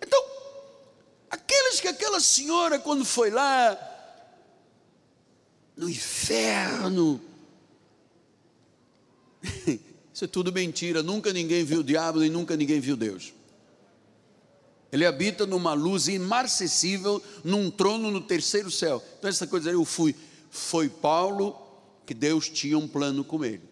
Então, 0.00 0.22
aqueles 1.30 1.80
que 1.80 1.88
aquela 1.88 2.20
senhora, 2.20 2.78
quando 2.78 3.04
foi 3.04 3.30
lá, 3.30 3.91
no 5.82 5.90
inferno. 5.90 7.20
Isso 10.14 10.24
é 10.24 10.28
tudo 10.28 10.52
mentira. 10.52 11.02
Nunca 11.02 11.32
ninguém 11.32 11.64
viu 11.64 11.80
o 11.80 11.84
diabo 11.84 12.22
e 12.22 12.30
nunca 12.30 12.56
ninguém 12.56 12.78
viu 12.80 12.96
Deus. 12.96 13.34
Ele 14.92 15.04
habita 15.04 15.44
numa 15.44 15.72
luz 15.72 16.06
imarcessível, 16.06 17.20
num 17.42 17.70
trono 17.70 18.10
no 18.10 18.20
terceiro 18.20 18.70
céu. 18.70 19.02
Então, 19.18 19.28
essa 19.28 19.46
coisa 19.46 19.70
eu 19.70 19.84
fui. 19.84 20.14
Foi 20.50 20.88
Paulo 20.88 21.58
que 22.06 22.14
Deus 22.14 22.48
tinha 22.48 22.78
um 22.78 22.86
plano 22.86 23.24
com 23.24 23.44
ele. 23.44 23.62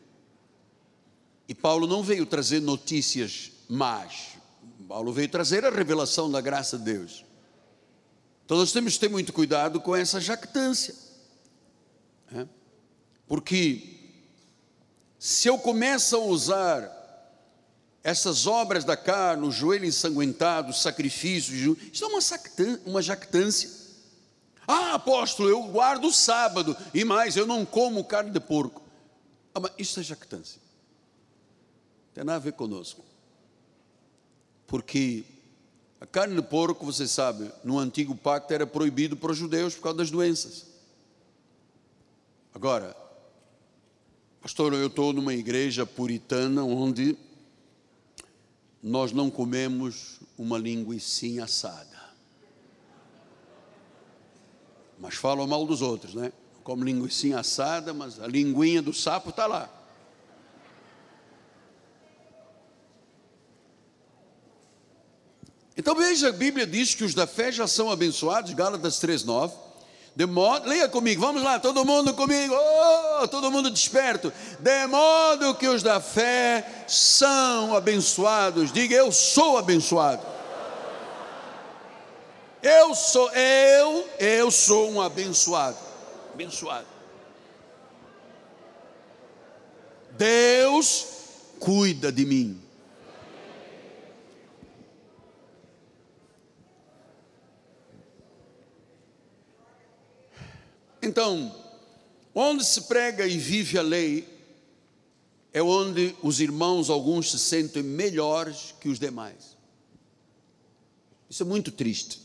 E 1.46 1.54
Paulo 1.54 1.86
não 1.86 2.02
veio 2.02 2.26
trazer 2.26 2.60
notícias 2.60 3.52
más. 3.68 4.30
Paulo 4.88 5.12
veio 5.12 5.28
trazer 5.28 5.64
a 5.64 5.70
revelação 5.70 6.30
da 6.30 6.40
graça 6.40 6.78
de 6.78 6.84
Deus. 6.84 7.24
Então 8.44 8.56
nós 8.56 8.72
temos 8.72 8.94
que 8.94 9.00
ter 9.00 9.08
muito 9.08 9.32
cuidado 9.32 9.80
com 9.80 9.94
essa 9.94 10.20
jactância. 10.20 11.09
Porque 13.30 13.80
se 15.16 15.46
eu 15.46 15.56
começo 15.56 16.16
a 16.16 16.18
usar 16.18 16.90
essas 18.02 18.44
obras 18.48 18.82
da 18.82 18.96
carne, 18.96 19.46
o 19.46 19.52
joelho 19.52 19.84
ensanguentado, 19.84 20.72
sacrifícios, 20.72 21.78
isso 21.92 22.04
é 22.04 22.08
uma, 22.08 22.18
uma 22.86 23.00
jactância. 23.00 23.70
Ah, 24.66 24.94
apóstolo, 24.94 25.48
eu 25.48 25.62
guardo 25.68 26.06
o 26.06 26.12
sábado 26.12 26.76
e 26.92 27.04
mais, 27.04 27.36
eu 27.36 27.46
não 27.46 27.64
como 27.64 28.02
carne 28.02 28.32
de 28.32 28.40
porco. 28.40 28.82
Ah, 29.54 29.60
mas 29.60 29.70
isso 29.78 30.00
é 30.00 30.02
jactância. 30.02 30.60
Não 32.08 32.14
tem 32.14 32.24
nada 32.24 32.36
a 32.36 32.40
ver 32.40 32.54
conosco. 32.54 33.04
Porque 34.66 35.24
a 36.00 36.06
carne 36.06 36.34
de 36.34 36.42
porco, 36.42 36.84
você 36.84 37.06
sabe, 37.06 37.48
no 37.62 37.78
antigo 37.78 38.16
pacto 38.16 38.52
era 38.52 38.66
proibido 38.66 39.16
para 39.16 39.30
os 39.30 39.38
judeus 39.38 39.76
por 39.76 39.82
causa 39.82 39.98
das 39.98 40.10
doenças. 40.10 40.66
Agora, 42.52 42.96
pastor, 44.40 44.72
eu 44.72 44.86
estou 44.86 45.12
numa 45.12 45.34
igreja 45.34 45.84
puritana 45.84 46.64
onde 46.64 47.16
nós 48.82 49.12
não 49.12 49.30
comemos 49.30 50.20
uma 50.38 50.56
linguiça 50.56 51.26
assada. 51.42 52.00
Mas 54.98 55.14
falam 55.14 55.46
mal 55.46 55.66
dos 55.66 55.82
outros, 55.82 56.14
né? 56.14 56.32
Como 56.64 56.84
linguiça 56.84 57.38
assada, 57.38 57.92
mas 57.92 58.20
a 58.20 58.26
linguinha 58.26 58.80
do 58.80 58.92
sapo 58.92 59.30
está 59.30 59.46
lá. 59.46 59.68
Então 65.76 65.94
veja, 65.94 66.28
a 66.28 66.32
Bíblia 66.32 66.66
diz 66.66 66.94
que 66.94 67.04
os 67.04 67.14
da 67.14 67.26
fé 67.26 67.50
já 67.50 67.66
são 67.66 67.90
abençoados, 67.90 68.52
Gálatas 68.52 69.00
3,9. 69.00 69.69
Modo, 70.26 70.68
leia 70.68 70.88
comigo, 70.88 71.20
vamos 71.20 71.42
lá, 71.42 71.58
todo 71.58 71.84
mundo 71.84 72.14
comigo, 72.14 72.54
oh, 72.54 73.28
todo 73.28 73.50
mundo 73.50 73.70
desperto. 73.70 74.32
De 74.58 74.86
modo 74.86 75.54
que 75.54 75.68
os 75.68 75.82
da 75.82 76.00
fé 76.00 76.84
são 76.86 77.74
abençoados. 77.74 78.72
Diga, 78.72 78.94
eu 78.94 79.10
sou 79.12 79.58
abençoado. 79.58 80.22
Eu 82.62 82.94
sou, 82.94 83.30
eu, 83.32 84.08
eu 84.18 84.50
sou 84.50 84.90
um 84.90 85.00
abençoado. 85.00 85.78
Abençoado. 86.34 86.86
Deus 90.12 91.06
cuida 91.58 92.12
de 92.12 92.26
mim. 92.26 92.69
Então, 101.02 101.54
Onde 102.34 102.64
se 102.64 102.82
prega 102.82 103.26
e 103.26 103.36
vive 103.36 103.76
a 103.76 103.82
lei, 103.82 104.28
é 105.52 105.60
onde 105.62 106.14
os 106.22 106.40
irmãos, 106.40 106.88
alguns, 106.88 107.30
se 107.30 107.38
sentem 107.38 107.82
melhores 107.82 108.74
que 108.80 108.88
os 108.88 109.00
demais. 109.00 109.56
Isso 111.28 111.42
é 111.42 111.46
muito 111.46 111.72
triste. 111.72 112.20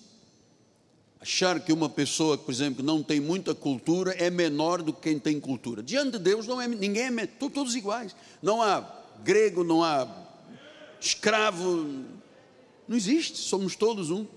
Achar 1.19 1.59
que 1.59 1.73
uma 1.73 1.89
pessoa, 1.89 2.37
por 2.37 2.51
exemplo, 2.51 2.77
que 2.77 2.83
não 2.83 3.01
tem 3.01 3.19
muita 3.19 3.55
cultura 3.55 4.13
é 4.13 4.29
menor 4.29 4.83
do 4.83 4.93
que 4.93 5.01
quem 5.01 5.17
tem 5.17 5.39
cultura. 5.39 5.81
Diante 5.81 6.11
de 6.11 6.19
Deus, 6.19 6.45
não 6.45 6.61
é, 6.61 6.67
ninguém 6.67 7.07
é 7.19 7.25
todos 7.25 7.75
iguais. 7.75 8.15
Não 8.43 8.61
há 8.61 8.87
grego, 9.23 9.63
não 9.63 9.83
há 9.83 10.07
escravo, 11.01 11.83
não 12.87 12.95
existe, 12.95 13.39
somos 13.39 13.75
todos 13.75 14.11
um. 14.11 14.27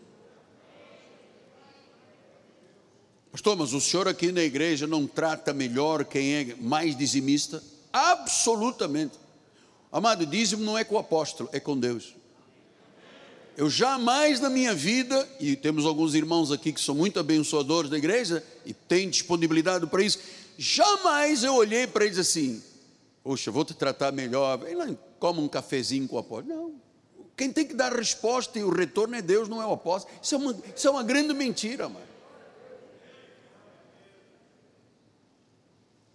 Pastor, 3.30 3.56
mas 3.56 3.72
o 3.72 3.80
senhor 3.80 4.08
aqui 4.08 4.32
na 4.32 4.42
igreja 4.42 4.86
não 4.86 5.06
trata 5.06 5.52
melhor 5.52 6.04
quem 6.04 6.34
é 6.34 6.56
mais 6.60 6.96
dizimista? 6.96 7.62
Absolutamente. 7.92 9.18
Amado, 9.92 10.24
dízimo 10.24 10.64
não 10.64 10.76
é 10.76 10.84
com 10.84 10.94
o 10.94 10.98
apóstolo, 10.98 11.48
é 11.52 11.60
com 11.60 11.78
Deus. 11.78 12.14
Eu 13.56 13.68
jamais 13.68 14.38
na 14.38 14.48
minha 14.48 14.74
vida, 14.74 15.28
e 15.40 15.56
temos 15.56 15.84
alguns 15.84 16.14
irmãos 16.14 16.52
aqui 16.52 16.72
que 16.72 16.80
são 16.80 16.94
muito 16.94 17.18
abençoadores 17.18 17.90
da 17.90 17.98
igreja 17.98 18.44
e 18.64 18.72
têm 18.72 19.10
disponibilidade 19.10 19.86
para 19.88 20.02
isso, 20.02 20.20
jamais 20.56 21.42
eu 21.42 21.54
olhei 21.54 21.86
para 21.86 22.04
eles 22.04 22.18
assim: 22.18 22.62
Poxa, 23.22 23.50
vou 23.50 23.64
te 23.64 23.74
tratar 23.74 24.12
melhor, 24.12 24.58
vem 24.58 24.74
lá, 24.74 24.88
coma 25.18 25.42
um 25.42 25.48
cafezinho 25.48 26.06
com 26.06 26.16
o 26.16 26.18
apóstolo. 26.20 26.54
Não. 26.54 26.88
Quem 27.36 27.52
tem 27.52 27.66
que 27.66 27.74
dar 27.74 27.92
resposta 27.92 28.58
e 28.58 28.64
o 28.64 28.70
retorno 28.70 29.14
é 29.14 29.22
Deus, 29.22 29.48
não 29.48 29.62
é 29.62 29.66
o 29.66 29.72
apóstolo. 29.72 30.14
Isso 30.22 30.34
é 30.34 30.38
uma, 30.38 30.56
isso 30.76 30.88
é 30.88 30.90
uma 30.90 31.02
grande 31.02 31.34
mentira, 31.34 31.88
mano. 31.88 32.07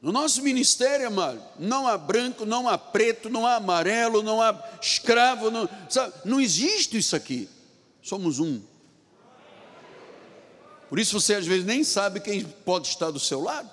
No 0.04 0.12
nosso 0.12 0.44
ministério, 0.44 1.08
amado, 1.08 1.42
não 1.58 1.88
há 1.88 1.98
branco, 1.98 2.46
não 2.46 2.68
há 2.68 2.78
preto, 2.78 3.30
não 3.30 3.48
há 3.48 3.56
amarelo, 3.56 4.22
não 4.22 4.42
há 4.42 4.78
escravo, 4.82 5.50
não, 5.50 5.70
sabe, 5.90 6.14
não 6.26 6.42
existe 6.42 6.98
isso 6.98 7.16
aqui. 7.16 7.48
Somos 8.02 8.38
um. 8.38 8.62
Por 10.90 11.00
isso 11.00 11.18
você 11.18 11.36
às 11.36 11.48
vezes 11.48 11.64
nem 11.64 11.86
sabe 11.86 12.20
quem 12.20 12.44
pode 12.44 12.90
estar 12.90 13.12
do 13.12 13.20
seu 13.20 13.40
lado. 13.40 13.72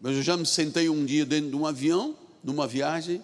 Mas 0.00 0.16
eu 0.16 0.22
já 0.22 0.34
me 0.34 0.46
sentei 0.46 0.88
um 0.88 1.04
dia 1.04 1.26
dentro 1.26 1.50
de 1.50 1.56
um 1.56 1.66
avião, 1.66 2.16
numa 2.42 2.66
viagem, 2.66 3.22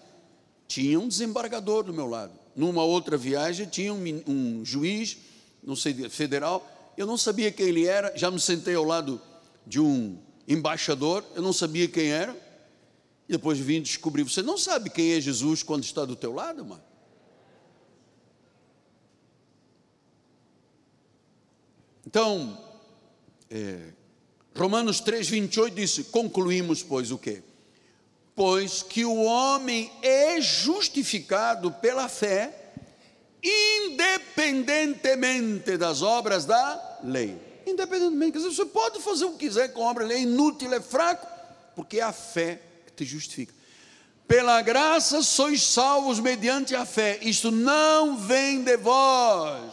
tinha 0.69 1.01
um 1.01 1.09
desembargador 1.09 1.85
do 1.85 1.95
meu 1.95 2.07
lado. 2.07 2.35
Numa 2.55 2.85
outra 2.85 3.17
viagem, 3.17 3.65
tinha 3.65 3.95
um, 3.95 4.23
um 4.27 4.63
juiz, 4.63 5.17
não 5.65 5.75
sei, 5.75 5.95
federal. 6.11 6.93
Eu 6.99 7.07
não 7.07 7.17
sabia 7.17 7.51
quem 7.51 7.69
ele 7.69 7.87
era, 7.87 8.13
já 8.15 8.31
me 8.31 8.39
sentei 8.39 8.75
ao 8.75 8.85
lado 8.85 9.19
de 9.67 9.81
um 9.81 10.19
embaixador, 10.47 11.25
eu 11.35 11.43
não 11.43 11.53
sabia 11.53 11.89
quem 11.89 12.11
era, 12.11 12.33
e 13.29 13.33
depois 13.33 13.59
vim 13.59 13.81
descobrir. 13.81 14.25
Você 14.25 14.43
não 14.43 14.59
sabe 14.59 14.91
quem 14.91 15.13
é 15.13 15.21
Jesus 15.21 15.63
quando 15.63 15.85
está 15.85 16.05
do 16.05 16.17
teu 16.17 16.33
lado, 16.33 16.65
mano? 16.65 16.83
Então, 22.07 22.59
é, 23.49 23.93
Romanos 24.57 25.01
3, 25.01 25.29
28 25.29 25.75
disse: 25.75 26.05
concluímos, 26.05 26.83
pois, 26.83 27.11
o 27.11 27.19
quê? 27.19 27.43
Pois 28.35 28.83
que 28.83 29.05
o 29.05 29.23
homem 29.23 29.93
é 30.03 30.41
justificado 30.41 31.71
pela 31.71 32.09
fé, 32.09 32.73
independentemente 33.43 35.77
das 35.77 36.03
obras 36.03 36.45
da 36.45 36.99
lei 37.05 37.52
independentemente. 37.67 38.39
Dizer, 38.39 38.51
você 38.51 38.65
pode 38.65 39.01
fazer 39.01 39.25
o 39.25 39.33
que 39.33 39.47
quiser 39.47 39.73
com 39.73 39.87
a 39.87 39.91
obra, 39.91 40.05
ele 40.05 40.15
é 40.15 40.21
inútil, 40.21 40.73
é 40.73 40.81
fraco, 40.81 41.27
porque 41.75 41.99
é 41.99 42.03
a 42.03 42.13
fé 42.13 42.61
que 42.87 42.93
te 42.93 43.05
justifica. 43.05 43.55
Pela 44.27 44.63
graça 44.63 45.23
sois 45.23 45.63
salvos 45.63 46.19
mediante 46.19 46.75
a 46.75 46.87
fé. 46.87 47.19
Isto 47.21 47.51
não 47.51 48.17
vem 48.17 48.63
de 48.63 48.77
vós, 48.77 49.73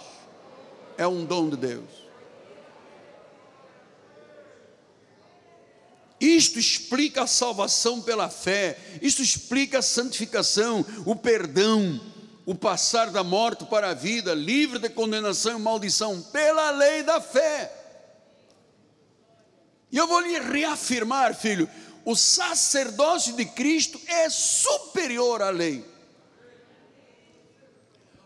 é 0.98 1.08
um 1.08 1.24
dom 1.24 1.50
de 1.50 1.58
Deus. 1.58 2.10
Isto 6.20 6.60
explica 6.60 7.24
a 7.24 7.28
salvação 7.28 8.02
pela 8.02 8.30
fé, 8.30 8.78
isto 9.02 9.22
explica 9.22 9.80
a 9.80 9.82
santificação, 9.82 10.86
o 11.06 11.16
perdão, 11.16 12.02
o 12.46 12.54
passar 12.54 13.10
da 13.10 13.24
morte 13.24 13.64
para 13.66 13.92
a 13.92 13.94
vida, 13.94 14.34
livre 14.34 14.80
de 14.80 14.90
condenação 14.90 15.58
e 15.58 15.62
maldição, 15.62 16.22
pela 16.22 16.72
lei 16.72 17.04
da 17.04 17.22
fé. 17.22 17.79
E 19.92 19.98
eu 19.98 20.08
vou 20.08 20.20
lhe 20.20 20.40
reafirmar, 20.40 21.36
filho, 21.36 21.70
o 22.06 22.16
sacerdócio 22.16 23.36
de 23.36 23.46
Cristo 23.46 24.00
é 24.08 24.30
superior 24.30 25.42
à 25.42 25.50
lei. 25.50 25.84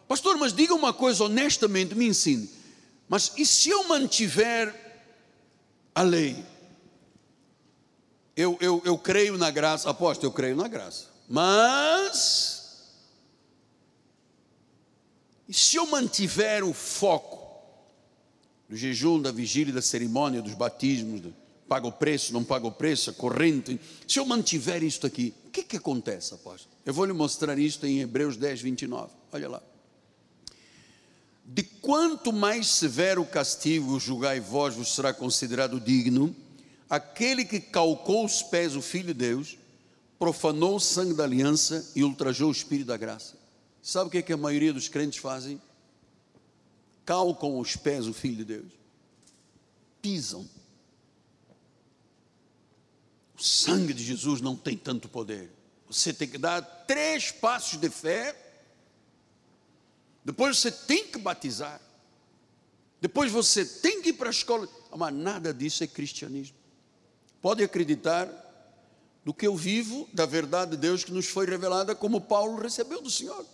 Pastor, 0.07 0.37
mas 0.37 0.53
diga 0.53 0.73
uma 0.73 0.93
coisa 0.93 1.23
honestamente, 1.23 1.95
me 1.95 2.07
ensine. 2.07 2.49
Mas 3.07 3.31
e 3.37 3.45
se 3.45 3.69
eu 3.69 3.87
mantiver 3.87 4.73
a 5.95 6.01
lei? 6.01 6.43
Eu, 8.35 8.57
eu, 8.59 8.81
eu 8.83 8.97
creio 8.97 9.37
na 9.37 9.51
graça, 9.51 9.89
aposto, 9.89 10.23
eu 10.23 10.31
creio 10.31 10.55
na 10.55 10.67
graça. 10.67 11.07
Mas, 11.27 12.83
e 15.47 15.53
se 15.53 15.77
eu 15.77 15.85
mantiver 15.87 16.63
o 16.63 16.73
foco 16.73 17.43
do 18.67 18.75
jejum, 18.75 19.21
da 19.21 19.31
vigília, 19.31 19.73
da 19.73 19.81
cerimônia, 19.81 20.41
dos 20.41 20.53
batismos, 20.53 21.21
paga 21.73 21.87
o 21.87 21.91
preço, 21.91 22.31
não 22.33 22.43
paga 22.43 22.67
o 22.67 22.71
preço, 22.71 23.09
a 23.09 23.13
corrente. 23.13 23.79
Se 24.07 24.19
eu 24.19 24.25
mantiver 24.27 24.83
isto 24.83 25.07
aqui, 25.07 25.33
o 25.47 25.49
que, 25.49 25.63
que 25.63 25.77
acontece, 25.77 26.31
apóstolo? 26.31 26.71
Eu 26.85 26.93
vou 26.93 27.03
lhe 27.03 27.13
mostrar 27.13 27.57
isto 27.57 27.87
em 27.87 27.99
Hebreus 27.99 28.37
10, 28.37 28.61
29. 28.61 29.11
Olha 29.31 29.49
lá. 29.49 29.63
De 31.43 31.63
quanto 31.63 32.31
mais 32.31 32.67
severo 32.67 33.23
o 33.23 33.25
castigo 33.25 33.99
julgai 33.99 34.39
vós 34.39 34.75
vos 34.75 34.93
será 34.93 35.11
considerado 35.15 35.79
digno, 35.79 36.35
aquele 36.87 37.43
que 37.43 37.59
calcou 37.59 38.23
os 38.23 38.43
pés 38.43 38.75
o 38.75 38.81
Filho 38.81 39.07
de 39.07 39.15
Deus, 39.15 39.57
profanou 40.19 40.75
o 40.75 40.79
sangue 40.79 41.15
da 41.15 41.23
aliança 41.23 41.91
e 41.95 42.03
ultrajou 42.03 42.49
o 42.49 42.51
Espírito 42.51 42.89
da 42.89 42.97
graça. 42.97 43.35
Sabe 43.81 44.09
o 44.09 44.11
que, 44.11 44.19
é 44.19 44.21
que 44.21 44.31
a 44.31 44.37
maioria 44.37 44.71
dos 44.71 44.87
crentes 44.87 45.17
fazem? 45.17 45.59
Calcam 47.03 47.57
os 47.57 47.75
pés 47.75 48.05
o 48.05 48.13
Filho 48.13 48.37
de 48.37 48.45
Deus, 48.45 48.71
pisam 50.03 50.47
sangue 53.43 53.93
de 53.93 54.01
Jesus 54.01 54.39
não 54.39 54.55
tem 54.55 54.77
tanto 54.77 55.09
poder. 55.09 55.51
Você 55.89 56.13
tem 56.13 56.29
que 56.29 56.37
dar 56.37 56.61
três 56.61 57.29
passos 57.29 57.77
de 57.77 57.89
fé. 57.89 58.33
Depois 60.23 60.57
você 60.57 60.71
tem 60.71 61.07
que 61.07 61.17
batizar. 61.17 61.81
Depois 63.01 63.29
você 63.29 63.65
tem 63.65 64.01
que 64.01 64.09
ir 64.09 64.13
para 64.13 64.29
a 64.29 64.31
escola. 64.31 64.69
Mas 64.95 65.13
nada 65.13 65.53
disso 65.53 65.83
é 65.83 65.87
cristianismo. 65.87 66.55
Pode 67.41 67.61
acreditar 67.61 68.29
do 69.25 69.33
que 69.33 69.45
eu 69.45 69.57
vivo, 69.57 70.07
da 70.13 70.25
verdade 70.25 70.71
de 70.71 70.77
Deus 70.77 71.03
que 71.03 71.11
nos 71.11 71.27
foi 71.27 71.45
revelada, 71.45 71.93
como 71.93 72.21
Paulo 72.21 72.61
recebeu 72.61 73.01
do 73.01 73.11
Senhor. 73.11 73.45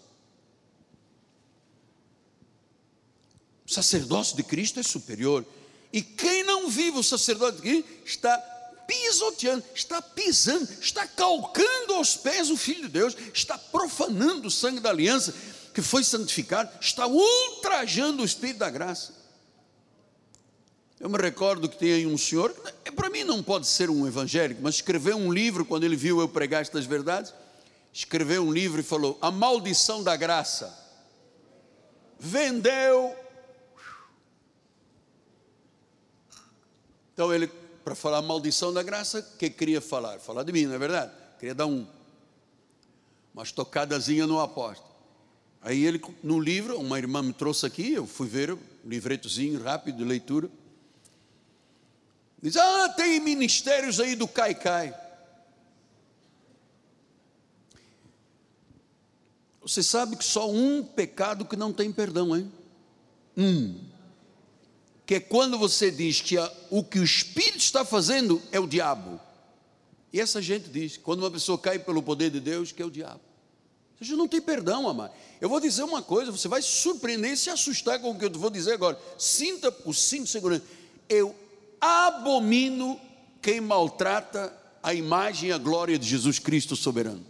O 3.65 3.71
sacerdócio 3.71 4.37
de 4.37 4.43
Cristo 4.43 4.79
é 4.79 4.83
superior. 4.83 5.43
E 5.91 6.03
quem 6.03 6.43
não 6.43 6.69
vive 6.69 6.99
o 6.99 7.03
sacerdócio 7.03 7.55
de 7.55 7.61
Cristo 7.63 7.89
está 8.05 8.58
pisoteando, 8.89 9.63
está 9.75 10.01
pisando, 10.01 10.67
está 10.81 11.05
calcando 11.05 11.93
aos 11.93 12.17
pés 12.17 12.49
o 12.49 12.57
Filho 12.57 12.81
de 12.81 12.89
Deus, 12.89 13.15
está 13.31 13.55
profanando 13.55 14.47
o 14.47 14.51
sangue 14.51 14.79
da 14.79 14.89
aliança 14.89 15.31
que 15.75 15.81
foi 15.83 16.03
santificado, 16.03 16.71
está 16.81 17.05
ultrajando 17.05 18.23
o 18.23 18.25
Espírito 18.25 18.57
da 18.57 18.69
graça. 18.71 19.13
Eu 20.99 21.07
me 21.07 21.19
recordo 21.19 21.69
que 21.69 21.77
tem 21.77 21.93
aí 21.93 22.07
um 22.07 22.17
senhor, 22.17 22.51
que 22.83 22.91
para 22.91 23.11
mim 23.11 23.23
não 23.23 23.43
pode 23.43 23.67
ser 23.67 23.91
um 23.91 24.07
evangélico, 24.07 24.59
mas 24.63 24.75
escreveu 24.75 25.15
um 25.15 25.31
livro 25.31 25.63
quando 25.63 25.83
ele 25.83 25.95
viu 25.95 26.19
eu 26.19 26.27
pregar 26.27 26.61
estas 26.63 26.85
verdades. 26.85 27.31
Escreveu 27.93 28.43
um 28.43 28.51
livro 28.51 28.81
e 28.81 28.83
falou: 28.83 29.17
A 29.21 29.29
maldição 29.29 30.03
da 30.03 30.15
graça. 30.17 30.77
Vendeu. 32.19 33.15
Então 37.13 37.33
ele 37.33 37.49
para 37.83 37.95
falar 37.95 38.21
maldição 38.21 38.73
da 38.73 38.83
graça, 38.83 39.19
o 39.19 39.37
que 39.37 39.49
queria 39.49 39.81
falar? 39.81 40.19
Falar 40.19 40.43
de 40.43 40.51
mim, 40.51 40.65
não 40.65 40.75
é 40.75 40.77
verdade? 40.77 41.11
Queria 41.39 41.55
dar 41.55 41.65
um, 41.65 41.85
uma 43.33 43.43
estocadazinha 43.43 44.27
no 44.27 44.39
apóstolo. 44.39 44.89
Aí 45.61 45.85
ele, 45.85 46.01
no 46.23 46.39
livro, 46.39 46.79
uma 46.79 46.97
irmã 46.97 47.21
me 47.21 47.33
trouxe 47.33 47.65
aqui, 47.65 47.93
eu 47.93 48.07
fui 48.07 48.27
ver 48.27 48.51
o 48.51 48.59
livretozinho 48.85 49.61
rápido 49.61 49.97
de 49.97 50.03
leitura. 50.03 50.49
Diz, 52.41 52.55
ah, 52.55 52.89
tem 52.95 53.19
ministérios 53.19 53.99
aí 53.99 54.15
do 54.15 54.27
Caicai. 54.27 54.97
Você 59.61 59.83
sabe 59.83 60.15
que 60.15 60.23
só 60.23 60.49
um 60.49 60.83
pecado 60.83 61.45
que 61.45 61.55
não 61.55 61.73
tem 61.73 61.91
perdão, 61.91 62.35
hein? 62.35 62.51
Um 63.35 63.88
que 65.09 65.15
é 65.15 65.19
quando 65.19 65.57
você 65.57 65.89
diz 65.89 66.21
que 66.21 66.35
o 66.69 66.83
que 66.83 66.99
o 66.99 67.03
Espírito 67.03 67.57
está 67.57 67.83
fazendo 67.83 68.39
é 68.51 68.59
o 68.59 68.67
diabo. 68.67 69.19
E 70.13 70.21
essa 70.21 70.39
gente 70.39 70.69
diz: 70.69 70.97
quando 70.97 71.21
uma 71.21 71.31
pessoa 71.31 71.57
cai 71.57 71.79
pelo 71.79 72.03
poder 72.03 72.29
de 72.29 72.39
Deus, 72.39 72.71
que 72.71 72.79
é 72.79 72.85
o 72.85 72.91
diabo. 72.91 73.19
Você 73.99 74.13
não 74.13 74.27
tem 74.27 74.39
perdão, 74.39 74.87
amado. 74.87 75.11
Eu 75.41 75.49
vou 75.49 75.59
dizer 75.59 75.81
uma 75.81 76.03
coisa, 76.03 76.31
você 76.31 76.47
vai 76.47 76.61
se 76.61 76.67
surpreender 76.67 77.31
e 77.31 77.37
se 77.37 77.49
assustar 77.49 77.99
com 77.99 78.11
o 78.11 78.19
que 78.19 78.25
eu 78.25 78.31
vou 78.33 78.51
dizer 78.51 78.73
agora. 78.73 78.99
Sinta 79.17 79.75
o 79.83 79.95
cinto 79.95 80.25
de 80.25 80.29
segurança. 80.29 80.63
Eu 81.09 81.35
abomino 81.81 83.01
quem 83.41 83.59
maltrata 83.59 84.55
a 84.83 84.93
imagem 84.93 85.49
e 85.49 85.51
a 85.51 85.57
glória 85.57 85.97
de 85.97 86.07
Jesus 86.07 86.37
Cristo 86.37 86.75
soberano. 86.75 87.25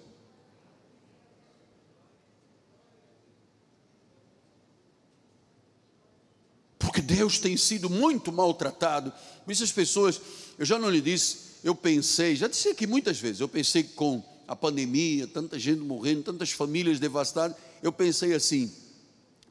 Deus 7.01 7.39
tem 7.39 7.55
sido 7.57 7.89
muito 7.89 8.31
maltratado. 8.31 9.11
Por 9.43 9.51
isso 9.51 9.63
as 9.63 9.71
pessoas, 9.71 10.19
eu 10.57 10.65
já 10.65 10.77
não 10.79 10.89
lhe 10.89 11.01
disse, 11.01 11.37
eu 11.63 11.75
pensei, 11.75 12.35
já 12.35 12.47
disse 12.47 12.69
aqui 12.69 12.87
muitas 12.87 13.19
vezes, 13.19 13.41
eu 13.41 13.47
pensei 13.49 13.83
com 13.83 14.23
a 14.47 14.55
pandemia, 14.55 15.27
tanta 15.27 15.59
gente 15.59 15.81
morrendo, 15.81 16.23
tantas 16.23 16.51
famílias 16.51 16.99
devastadas, 16.99 17.55
eu 17.83 17.91
pensei 17.91 18.33
assim: 18.33 18.71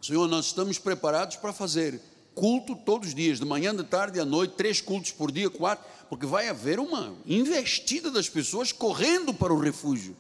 Senhor, 0.02 0.26
nós 0.26 0.46
estamos 0.46 0.78
preparados 0.78 1.36
para 1.36 1.52
fazer 1.52 2.00
culto 2.34 2.76
todos 2.76 3.08
os 3.08 3.14
dias, 3.14 3.40
de 3.40 3.44
manhã, 3.44 3.74
de 3.74 3.82
tarde 3.82 4.20
à 4.20 4.24
noite, 4.24 4.54
três 4.56 4.80
cultos 4.80 5.10
por 5.10 5.32
dia, 5.32 5.50
quatro, 5.50 5.84
porque 6.08 6.24
vai 6.24 6.48
haver 6.48 6.78
uma 6.78 7.14
investida 7.26 8.10
das 8.10 8.28
pessoas 8.28 8.70
correndo 8.70 9.34
para 9.34 9.52
o 9.52 9.58
refúgio, 9.58 10.16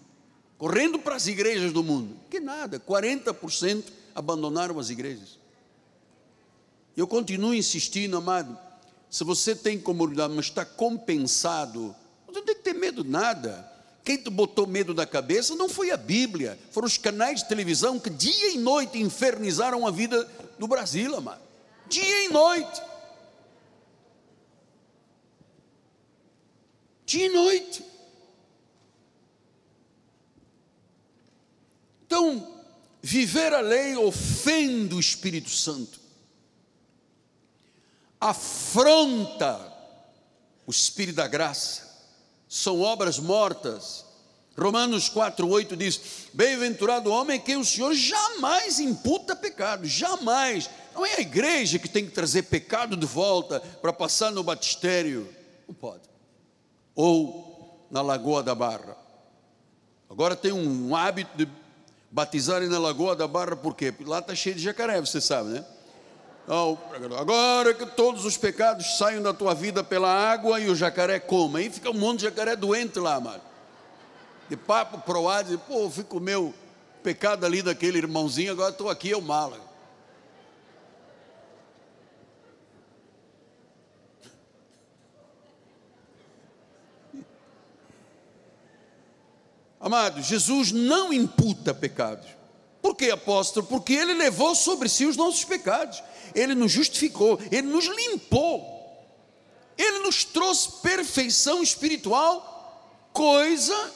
correndo 0.56 0.98
para 0.98 1.14
as 1.14 1.28
igrejas 1.28 1.72
do 1.72 1.82
mundo. 1.82 2.16
Que 2.28 2.40
nada, 2.40 2.80
40% 2.80 3.84
abandonaram 4.16 4.80
as 4.80 4.90
igrejas. 4.90 5.37
Eu 6.98 7.06
continuo 7.06 7.54
insistindo, 7.54 8.16
amado, 8.16 8.58
se 9.08 9.22
você 9.22 9.54
tem 9.54 9.78
comunidade, 9.78 10.34
mas 10.34 10.46
está 10.46 10.64
compensado, 10.64 11.94
você 12.26 12.40
não 12.40 12.44
tem 12.44 12.56
que 12.56 12.62
ter 12.62 12.74
medo 12.74 13.04
de 13.04 13.08
nada. 13.08 13.72
Quem 14.04 14.16
te 14.16 14.28
botou 14.28 14.66
medo 14.66 14.92
da 14.92 15.06
cabeça 15.06 15.54
não 15.54 15.68
foi 15.68 15.92
a 15.92 15.96
Bíblia, 15.96 16.58
foram 16.72 16.88
os 16.88 16.98
canais 16.98 17.40
de 17.40 17.48
televisão 17.48 18.00
que 18.00 18.10
dia 18.10 18.50
e 18.50 18.58
noite 18.58 18.98
infernizaram 18.98 19.86
a 19.86 19.92
vida 19.92 20.28
do 20.58 20.66
Brasil, 20.66 21.14
amado. 21.14 21.40
Dia 21.88 22.24
e 22.24 22.28
noite. 22.30 22.82
Dia 27.06 27.26
e 27.26 27.28
noite. 27.28 27.84
Então, 32.04 32.60
viver 33.00 33.54
a 33.54 33.60
lei 33.60 33.96
ofende 33.96 34.96
o 34.96 35.00
Espírito 35.00 35.50
Santo 35.50 35.97
afronta 38.20 39.60
o 40.66 40.70
Espírito 40.70 41.16
da 41.16 41.26
graça, 41.26 41.88
são 42.48 42.80
obras 42.80 43.18
mortas. 43.18 44.04
Romanos 44.56 45.08
4,8 45.08 45.76
diz: 45.76 46.00
Bem-aventurado 46.32 47.10
o 47.10 47.12
homem 47.12 47.40
que 47.40 47.56
o 47.56 47.64
Senhor 47.64 47.94
jamais 47.94 48.80
imputa 48.80 49.36
pecado, 49.36 49.86
jamais. 49.86 50.68
Não 50.94 51.06
é 51.06 51.14
a 51.14 51.20
igreja 51.20 51.78
que 51.78 51.88
tem 51.88 52.04
que 52.04 52.10
trazer 52.10 52.42
pecado 52.42 52.96
de 52.96 53.06
volta 53.06 53.60
para 53.60 53.92
passar 53.92 54.32
no 54.32 54.42
batistério, 54.42 55.32
não 55.66 55.74
pode. 55.74 56.02
Ou 56.94 57.86
na 57.90 58.02
Lagoa 58.02 58.42
da 58.42 58.54
Barra. 58.54 58.96
Agora 60.10 60.34
tem 60.34 60.52
um 60.52 60.96
hábito 60.96 61.30
de 61.36 61.48
batizarem 62.10 62.68
na 62.68 62.78
Lagoa 62.78 63.14
da 63.14 63.28
Barra, 63.28 63.54
por 63.54 63.74
quê? 63.74 63.92
Porque 63.92 64.10
lá 64.10 64.18
está 64.18 64.34
cheio 64.34 64.56
de 64.56 64.62
jacaré, 64.62 65.00
você 65.00 65.20
sabe, 65.20 65.50
né? 65.50 65.64
Agora 67.18 67.74
que 67.74 67.84
todos 67.84 68.24
os 68.24 68.36
pecados 68.36 68.96
saiam 68.96 69.22
da 69.22 69.34
tua 69.34 69.54
vida 69.54 69.84
pela 69.84 70.10
água 70.10 70.58
e 70.58 70.68
o 70.68 70.74
jacaré 70.74 71.20
coma. 71.20 71.58
Aí 71.58 71.68
fica 71.68 71.90
um 71.90 71.94
monte 71.94 72.20
de 72.20 72.24
jacaré 72.24 72.56
doente 72.56 72.98
lá, 72.98 73.20
mano. 73.20 73.42
De 74.48 74.56
papo 74.56 74.98
proado, 74.98 75.52
e, 75.52 75.58
pô, 75.58 75.90
fico 75.90 76.18
meu 76.18 76.54
pecado 77.02 77.44
ali 77.44 77.60
daquele 77.60 77.98
irmãozinho, 77.98 78.52
agora 78.52 78.70
estou 78.70 78.88
aqui, 78.88 79.10
eu 79.10 79.20
mala. 79.20 79.68
Amado, 89.80 90.22
Jesus 90.22 90.72
não 90.72 91.12
imputa 91.12 91.72
pecados. 91.72 92.26
Por 92.82 92.96
que, 92.96 93.10
apóstolo? 93.10 93.66
Porque 93.66 93.92
ele 93.92 94.14
levou 94.14 94.54
sobre 94.54 94.88
si 94.88 95.06
os 95.06 95.16
nossos 95.16 95.44
pecados. 95.44 96.02
Ele 96.34 96.54
nos 96.54 96.72
justificou, 96.72 97.38
Ele 97.50 97.68
nos 97.68 97.86
limpou, 97.86 99.06
Ele 99.76 100.00
nos 100.00 100.24
trouxe 100.24 100.80
perfeição 100.82 101.62
espiritual, 101.62 103.10
coisa 103.12 103.92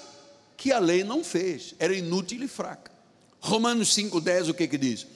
que 0.57 0.72
a 0.72 0.78
lei 0.78 1.03
não 1.03 1.24
fez, 1.24 1.74
era 1.78 1.95
inútil 1.95 2.43
e 2.43 2.49
fraca. 2.49 2.91
Romanos 3.41 3.95
5,10, 3.97 4.51
o 4.51 4.55
que 4.55 4.68
que 4.68 4.78
diz? 4.78 5.07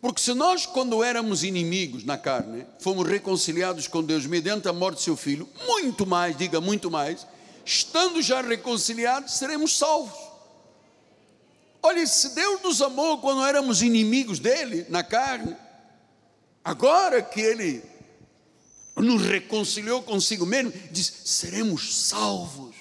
Porque 0.00 0.20
se 0.20 0.32
nós, 0.34 0.66
quando 0.66 1.02
éramos 1.02 1.42
inimigos 1.42 2.04
na 2.04 2.16
carne, 2.16 2.66
fomos 2.78 3.06
reconciliados 3.06 3.88
com 3.88 4.02
Deus 4.02 4.26
mediante 4.26 4.68
a 4.68 4.72
morte 4.72 4.98
de 4.98 5.04
seu 5.04 5.16
filho, 5.16 5.48
muito 5.66 6.06
mais, 6.06 6.36
diga 6.36 6.60
muito 6.60 6.90
mais, 6.90 7.26
estando 7.64 8.22
já 8.22 8.40
reconciliados, 8.40 9.34
seremos 9.34 9.76
salvos. 9.76 10.16
Olha, 11.82 12.06
se 12.06 12.34
Deus 12.34 12.62
nos 12.62 12.80
amou 12.82 13.18
quando 13.18 13.44
éramos 13.44 13.82
inimigos 13.82 14.38
dele 14.38 14.86
na 14.88 15.02
carne, 15.02 15.56
Agora 16.66 17.22
que 17.22 17.40
ele 17.40 17.80
nos 18.96 19.22
reconciliou 19.22 20.02
consigo 20.02 20.44
mesmo, 20.44 20.72
diz: 20.90 21.06
seremos 21.24 22.08
salvos 22.08 22.74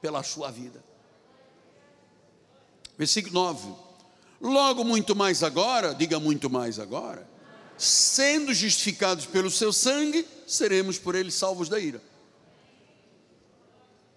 pela 0.00 0.22
sua 0.22 0.48
vida. 0.48 0.80
Versículo 2.96 3.34
9: 3.34 3.74
Logo 4.40 4.84
muito 4.84 5.16
mais 5.16 5.42
agora, 5.42 5.92
diga 5.92 6.20
muito 6.20 6.48
mais 6.48 6.78
agora, 6.78 7.28
sendo 7.76 8.54
justificados 8.54 9.26
pelo 9.26 9.50
seu 9.50 9.72
sangue, 9.72 10.24
seremos 10.46 10.96
por 10.96 11.16
ele 11.16 11.32
salvos 11.32 11.68
da 11.68 11.80
ira. 11.80 12.00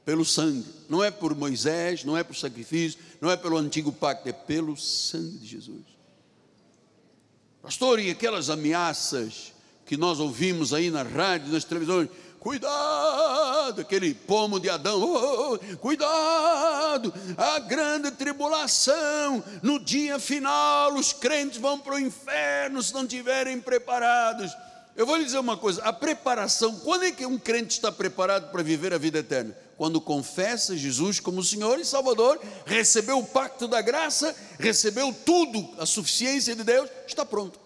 Pelo 0.06 0.24
sangue, 0.24 0.72
não 0.88 1.04
é 1.04 1.10
por 1.10 1.34
Moisés, 1.34 2.04
não 2.04 2.16
é 2.16 2.24
por 2.24 2.36
sacrifício, 2.36 3.00
não 3.20 3.32
é 3.32 3.36
pelo 3.36 3.58
antigo 3.58 3.92
pacto, 3.92 4.30
é 4.30 4.34
pelo 4.34 4.78
sangue 4.78 5.40
de 5.40 5.48
Jesus. 5.48 5.95
Pastor, 7.66 8.00
e 8.00 8.12
aquelas 8.12 8.52
ameaças 8.52 9.52
que 9.88 9.98
nós 9.98 10.20
ouvimos 10.20 10.72
aí 10.72 10.92
na 10.92 11.02
rádio, 11.02 11.52
nas 11.52 11.64
televisões, 11.64 12.08
cuidado, 12.40 13.82
aquele 13.82 14.14
pomo 14.14 14.60
de 14.60 14.70
Adão, 14.70 15.02
oh, 15.02 15.56
oh, 15.56 15.78
cuidado, 15.78 17.12
a 17.36 17.58
grande 17.58 18.12
tribulação, 18.12 19.44
no 19.64 19.80
dia 19.80 20.20
final 20.20 20.94
os 20.94 21.12
crentes 21.12 21.58
vão 21.58 21.80
para 21.80 21.96
o 21.96 22.00
inferno 22.00 22.84
se 22.84 22.94
não 22.94 23.02
estiverem 23.02 23.60
preparados. 23.60 24.56
Eu 24.96 25.06
vou 25.06 25.18
lhe 25.18 25.26
dizer 25.26 25.40
uma 25.40 25.58
coisa: 25.58 25.84
a 25.84 25.92
preparação, 25.92 26.80
quando 26.80 27.04
é 27.04 27.12
que 27.12 27.26
um 27.26 27.38
crente 27.38 27.72
está 27.72 27.92
preparado 27.92 28.52
para 28.52 28.64
viver 28.64 28.94
a 28.94 28.98
vida 28.98 29.20
eterna? 29.20 29.56
Quando 29.78 30.00
confessa 30.00 30.78
Jesus 30.78 31.20
como 31.20 31.44
Senhor 31.44 31.78
e 31.80 31.86
Salvador, 31.86 32.40
recebeu 32.66 33.20
o 33.20 33.26
pacto 33.26 33.68
da 33.68 33.82
graça, 33.82 34.34
recebeu 34.58 35.14
tudo, 35.26 35.70
a 35.78 35.86
suficiência 35.86 36.56
de 36.56 36.64
Deus, 36.64 36.90
está 37.06 37.26
pronto. 37.26 37.60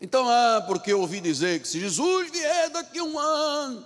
Então, 0.00 0.28
ah, 0.28 0.62
porque 0.64 0.92
eu 0.92 1.00
ouvi 1.00 1.20
dizer 1.20 1.60
que 1.60 1.66
se 1.66 1.80
Jesus 1.80 2.30
vier 2.30 2.70
daqui 2.70 3.00
a 3.00 3.02
um 3.02 3.18
ano, 3.18 3.84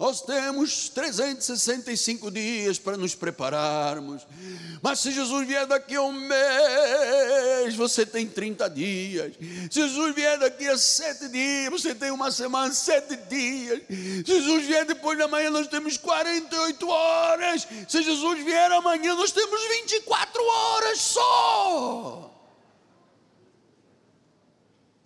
nós 0.00 0.22
temos 0.22 0.88
365 0.88 2.30
dias 2.30 2.78
para 2.78 2.96
nos 2.96 3.14
prepararmos. 3.14 4.26
Mas 4.80 4.98
se 5.00 5.12
Jesus 5.12 5.46
vier 5.46 5.66
daqui 5.66 5.94
a 5.94 6.00
um 6.00 6.10
mês, 6.10 7.74
você 7.76 8.06
tem 8.06 8.26
30 8.26 8.70
dias. 8.70 9.34
Se 9.70 9.82
Jesus 9.82 10.14
vier 10.14 10.38
daqui 10.38 10.66
a 10.66 10.78
sete 10.78 11.28
dias, 11.28 11.68
você 11.68 11.94
tem 11.94 12.10
uma 12.10 12.30
semana, 12.30 12.72
sete 12.72 13.14
dias. 13.14 13.82
Se 14.24 14.40
Jesus 14.40 14.64
vier 14.64 14.86
depois 14.86 15.18
da 15.18 15.28
manhã, 15.28 15.50
nós 15.50 15.66
temos 15.66 15.98
48 15.98 16.88
horas. 16.88 17.68
Se 17.86 18.02
Jesus 18.02 18.42
vier 18.42 18.72
amanhã, 18.72 19.14
nós 19.14 19.32
temos 19.32 19.60
24 19.84 20.42
horas 20.42 20.98
só. 20.98 22.39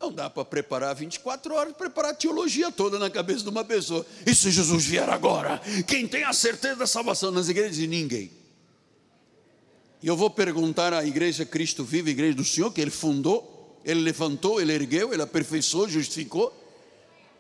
Não 0.01 0.13
dá 0.13 0.29
para 0.29 0.45
preparar 0.45 0.95
24 0.95 1.55
horas, 1.55 1.73
preparar 1.75 2.13
a 2.13 2.15
teologia 2.15 2.71
toda 2.71 2.99
na 2.99 3.09
cabeça 3.09 3.43
de 3.43 3.49
uma 3.49 3.65
pessoa. 3.65 4.05
E 4.27 4.35
se 4.35 4.51
Jesus 4.51 4.85
vier 4.85 5.09
agora? 5.09 5.61
Quem 5.87 6.07
tem 6.07 6.25
a 6.25 6.33
certeza 6.33 6.77
da 6.77 6.87
salvação 6.87 7.31
nas 7.31 7.49
igrejas? 7.49 7.79
Ninguém. 7.79 8.31
E 10.03 10.07
eu 10.07 10.17
vou 10.17 10.29
perguntar 10.29 10.93
à 10.93 11.05
igreja 11.05 11.47
Cristo 11.47 11.83
Vive, 11.83 12.11
a 12.11 12.13
igreja 12.13 12.37
do 12.37 12.45
Senhor, 12.45 12.71
que 12.71 12.81
Ele 12.81 12.91
fundou, 12.91 13.81
Ele 13.85 14.01
levantou, 14.01 14.61
Ele 14.61 14.75
ergueu, 14.75 15.15
Ele 15.15 15.23
aperfeiçoou, 15.23 15.89
justificou. 15.89 16.53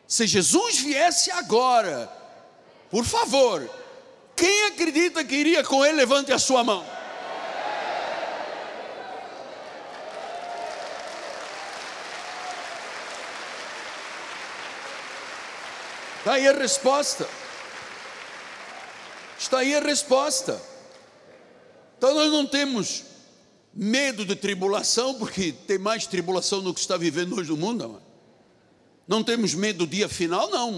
Se 0.06 0.26
Jesus 0.26 0.78
viesse 0.78 1.30
agora, 1.30 2.10
por 2.90 3.04
favor, 3.04 3.68
quem 4.34 4.66
acredita 4.68 5.24
que 5.24 5.34
iria 5.34 5.62
com 5.62 5.84
Ele, 5.84 5.96
levante 5.96 6.32
a 6.32 6.38
sua 6.38 6.64
mão. 6.64 6.84
Está 16.24 16.36
aí 16.36 16.48
a 16.48 16.54
resposta. 16.54 17.28
Está 19.38 19.58
aí 19.58 19.74
a 19.74 19.80
resposta. 19.80 20.58
Então 21.98 22.14
nós 22.14 22.32
não 22.32 22.46
temos 22.46 23.04
medo 23.74 24.24
de 24.24 24.34
tribulação, 24.34 25.16
porque 25.16 25.52
tem 25.52 25.76
mais 25.76 26.06
tribulação 26.06 26.62
do 26.62 26.72
que 26.72 26.80
está 26.80 26.96
vivendo 26.96 27.36
hoje 27.36 27.50
no 27.50 27.58
mundo. 27.58 28.00
Não 29.06 29.22
temos 29.22 29.52
medo 29.52 29.80
do 29.80 29.86
dia 29.86 30.08
final, 30.08 30.48
não. 30.48 30.72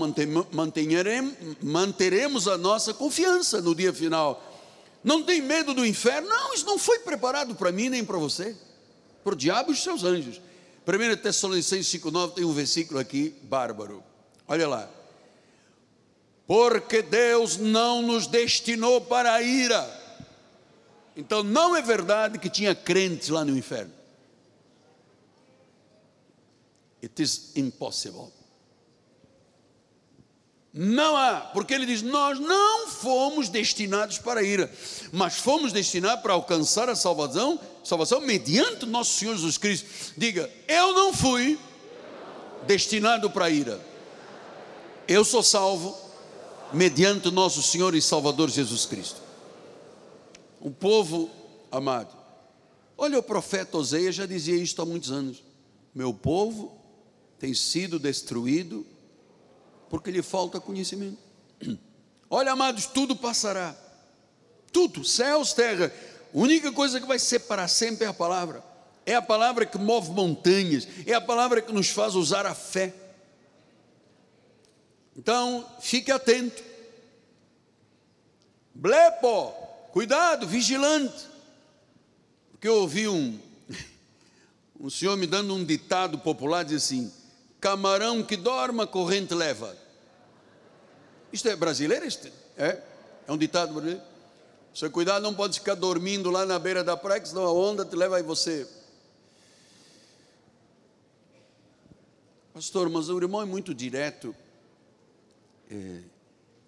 Manteremos, 0.51 1.34
manteremos 1.62 2.49
a 2.49 2.59
nossa 2.59 2.92
confiança 2.92 3.62
no 3.62 3.72
dia 3.72 3.92
final. 3.92 4.42
Não 5.05 5.22
tem 5.22 5.40
medo 5.40 5.72
do 5.72 5.86
inferno? 5.86 6.28
Não, 6.28 6.55
isso 6.55 6.66
não 6.66 6.76
foi 6.76 6.99
preparado 6.99 7.55
para 7.55 7.70
mim 7.70 7.88
nem 7.88 8.05
para 8.05 8.18
você. 8.18 8.57
Para 9.22 9.34
o 9.34 9.36
diabo 9.36 9.70
e 9.70 9.74
os 9.74 9.80
seus 9.80 10.03
anjos. 10.03 10.40
1 10.84 11.22
Tessalonicenses 11.22 12.03
5,9 12.03 12.34
tem 12.34 12.44
um 12.44 12.53
versículo 12.53 12.99
aqui 12.99 13.32
bárbaro. 13.44 14.03
Olha 14.49 14.66
lá. 14.66 14.95
Porque 16.47 17.03
Deus 17.03 17.57
não 17.57 18.03
nos 18.03 18.26
destinou 18.26 19.01
para 19.01 19.34
a 19.34 19.42
ira. 19.42 19.84
Então 21.16 21.42
não 21.42 21.74
é 21.74 21.82
verdade 21.82 22.38
que 22.38 22.49
tinha 22.49 22.74
crentes 22.74 23.30
lá 23.30 23.44
no 23.44 23.57
inferno. 23.57 23.92
It 27.03 27.22
is 27.22 27.53
impossible. 27.57 28.32
Não 30.72 31.16
há, 31.16 31.40
porque 31.40 31.72
ele 31.72 31.86
diz: 31.86 32.03
Nós 32.03 32.38
não 32.38 32.88
fomos 32.88 33.49
destinados 33.49 34.18
para 34.18 34.40
a 34.40 34.42
ira, 34.42 34.70
mas 35.11 35.36
fomos 35.36 35.72
destinados 35.72 36.22
para 36.22 36.34
alcançar 36.34 36.88
a 36.90 36.94
salvação, 36.94 37.59
salvação 37.82 38.20
mediante 38.20 38.84
nosso 38.84 39.18
Senhor 39.18 39.34
Jesus 39.34 39.57
Cristo. 39.57 40.12
Diga: 40.18 40.51
Eu 40.68 40.92
não 40.92 41.14
fui 41.14 41.59
destinado 42.66 43.30
para 43.30 43.47
a 43.47 43.51
ira, 43.51 43.80
eu 45.09 45.24
sou 45.24 45.42
salvo 45.42 46.05
mediante 46.72 47.30
nosso 47.30 47.62
Senhor 47.62 47.94
e 47.94 48.02
Salvador 48.02 48.50
Jesus 48.50 48.86
Cristo. 48.86 49.20
O 50.60 50.70
povo 50.70 51.30
amado, 51.70 52.16
olha, 52.96 53.18
o 53.18 53.22
profeta 53.22 53.78
Oséias 53.78 54.14
já 54.14 54.26
dizia 54.26 54.56
isto 54.56 54.80
há 54.82 54.86
muitos 54.86 55.10
anos: 55.10 55.42
Meu 55.94 56.12
povo 56.12 56.76
tem 57.38 57.54
sido 57.54 57.98
destruído 57.98 58.86
porque 59.88 60.10
lhe 60.10 60.22
falta 60.22 60.60
conhecimento. 60.60 61.18
Olha, 62.28 62.52
amados, 62.52 62.86
tudo 62.86 63.14
passará. 63.14 63.74
Tudo, 64.72 65.04
céus, 65.04 65.52
terra. 65.52 65.92
A 66.34 66.36
única 66.36 66.72
coisa 66.72 67.00
que 67.00 67.06
vai 67.06 67.18
ser 67.18 67.40
para 67.40 67.68
sempre 67.68 68.04
é 68.04 68.08
a 68.08 68.14
palavra. 68.14 68.64
É 69.04 69.14
a 69.14 69.22
palavra 69.22 69.64
que 69.64 69.78
move 69.78 70.10
montanhas, 70.10 70.88
é 71.06 71.14
a 71.14 71.20
palavra 71.20 71.62
que 71.62 71.72
nos 71.72 71.88
faz 71.90 72.16
usar 72.16 72.44
a 72.44 72.54
fé. 72.54 72.92
Então, 75.16 75.66
fique 75.80 76.12
atento. 76.12 76.62
Blepo, 78.74 79.50
cuidado, 79.90 80.46
vigilante. 80.46 81.26
Porque 82.52 82.68
eu 82.68 82.80
ouvi 82.82 83.08
um, 83.08 83.38
um 84.78 84.90
senhor 84.90 85.16
me 85.16 85.26
dando 85.26 85.54
um 85.54 85.64
ditado 85.64 86.18
popular, 86.18 86.64
diz 86.64 86.84
assim: 86.84 87.10
camarão 87.58 88.22
que 88.22 88.36
dorma, 88.36 88.86
corrente 88.86 89.34
leva. 89.34 89.74
Isto 91.32 91.48
é 91.48 91.56
brasileiro? 91.56 92.04
Este? 92.04 92.30
É? 92.56 92.82
É 93.26 93.32
um 93.32 93.38
ditado 93.38 93.72
brasileiro? 93.72 94.02
Você 94.74 94.90
cuidado, 94.90 95.22
não 95.22 95.34
pode 95.34 95.58
ficar 95.58 95.74
dormindo 95.74 96.30
lá 96.30 96.44
na 96.44 96.58
beira 96.58 96.84
da 96.84 96.94
praia, 96.98 97.24
senão 97.24 97.44
a 97.44 97.52
onda 97.52 97.82
te 97.82 97.96
leva 97.96 98.18
aí 98.18 98.22
você. 98.22 98.68
Pastor, 102.52 102.90
mas 102.90 103.08
o 103.08 103.18
irmão 103.18 103.40
é 103.40 103.46
muito 103.46 103.72
direto. 103.74 104.36
É, 105.70 106.02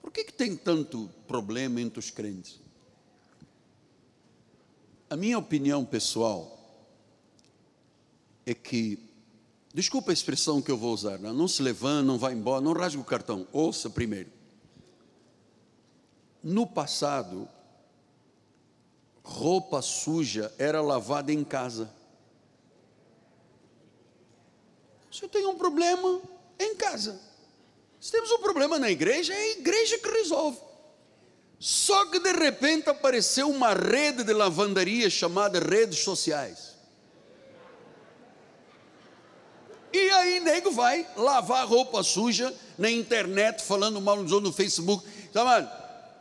por 0.03 0.11
que, 0.11 0.25
que 0.25 0.33
tem 0.33 0.57
tanto 0.57 1.11
problema 1.27 1.81
entre 1.81 1.99
os 1.99 2.11
crentes? 2.11 2.61
A 5.11 5.17
minha 5.17 5.39
opinião 5.39 5.85
pessoal 5.85 6.59
é 8.45 8.55
que 8.55 9.09
Desculpa 9.73 10.11
a 10.11 10.13
expressão 10.13 10.63
que 10.63 10.71
eu 10.71 10.77
vou 10.77 10.93
usar, 10.93 11.19
não, 11.19 11.33
não 11.33 11.47
se 11.47 11.63
levanta, 11.63 12.03
não 12.03 12.19
vai 12.19 12.33
embora, 12.33 12.61
não 12.61 12.73
rasga 12.73 13.01
o 13.01 13.05
cartão. 13.05 13.47
Ouça 13.53 13.89
primeiro. 13.89 14.29
No 16.43 16.67
passado, 16.67 17.49
roupa 19.23 19.83
suja 19.83 20.53
era 20.59 20.81
lavada 20.81 21.33
em 21.33 21.45
casa. 21.45 21.93
Se 25.13 25.23
eu 25.23 25.29
tenho 25.29 25.51
um 25.51 25.59
problema, 25.59 26.21
é 26.59 26.65
em 26.65 26.75
casa. 26.75 27.21
Se 28.01 28.13
temos 28.13 28.31
um 28.31 28.39
problema 28.39 28.79
na 28.79 28.91
igreja, 28.91 29.35
é 29.35 29.37
a 29.37 29.51
igreja 29.51 29.99
que 29.99 30.09
resolve. 30.09 30.59
Só 31.59 32.07
que 32.07 32.21
de 32.21 32.33
repente 32.33 32.89
apareceu 32.89 33.51
uma 33.51 33.75
rede 33.75 34.23
de 34.23 34.33
lavandaria 34.33 35.11
chamada 35.11 35.59
redes 35.59 35.99
sociais. 35.99 36.77
E 39.93 40.11
aí, 40.11 40.41
nego 40.41 40.71
vai 40.71 41.07
lavar 41.17 41.67
roupa 41.67 42.03
suja 42.03 42.55
na 42.77 42.91
internet, 42.91 43.63
falando 43.63 44.01
mal 44.01 44.23
dos 44.23 44.33
outros 44.33 44.51
no 44.51 44.57
Facebook. 44.57 45.05
Sabe, 45.33 45.69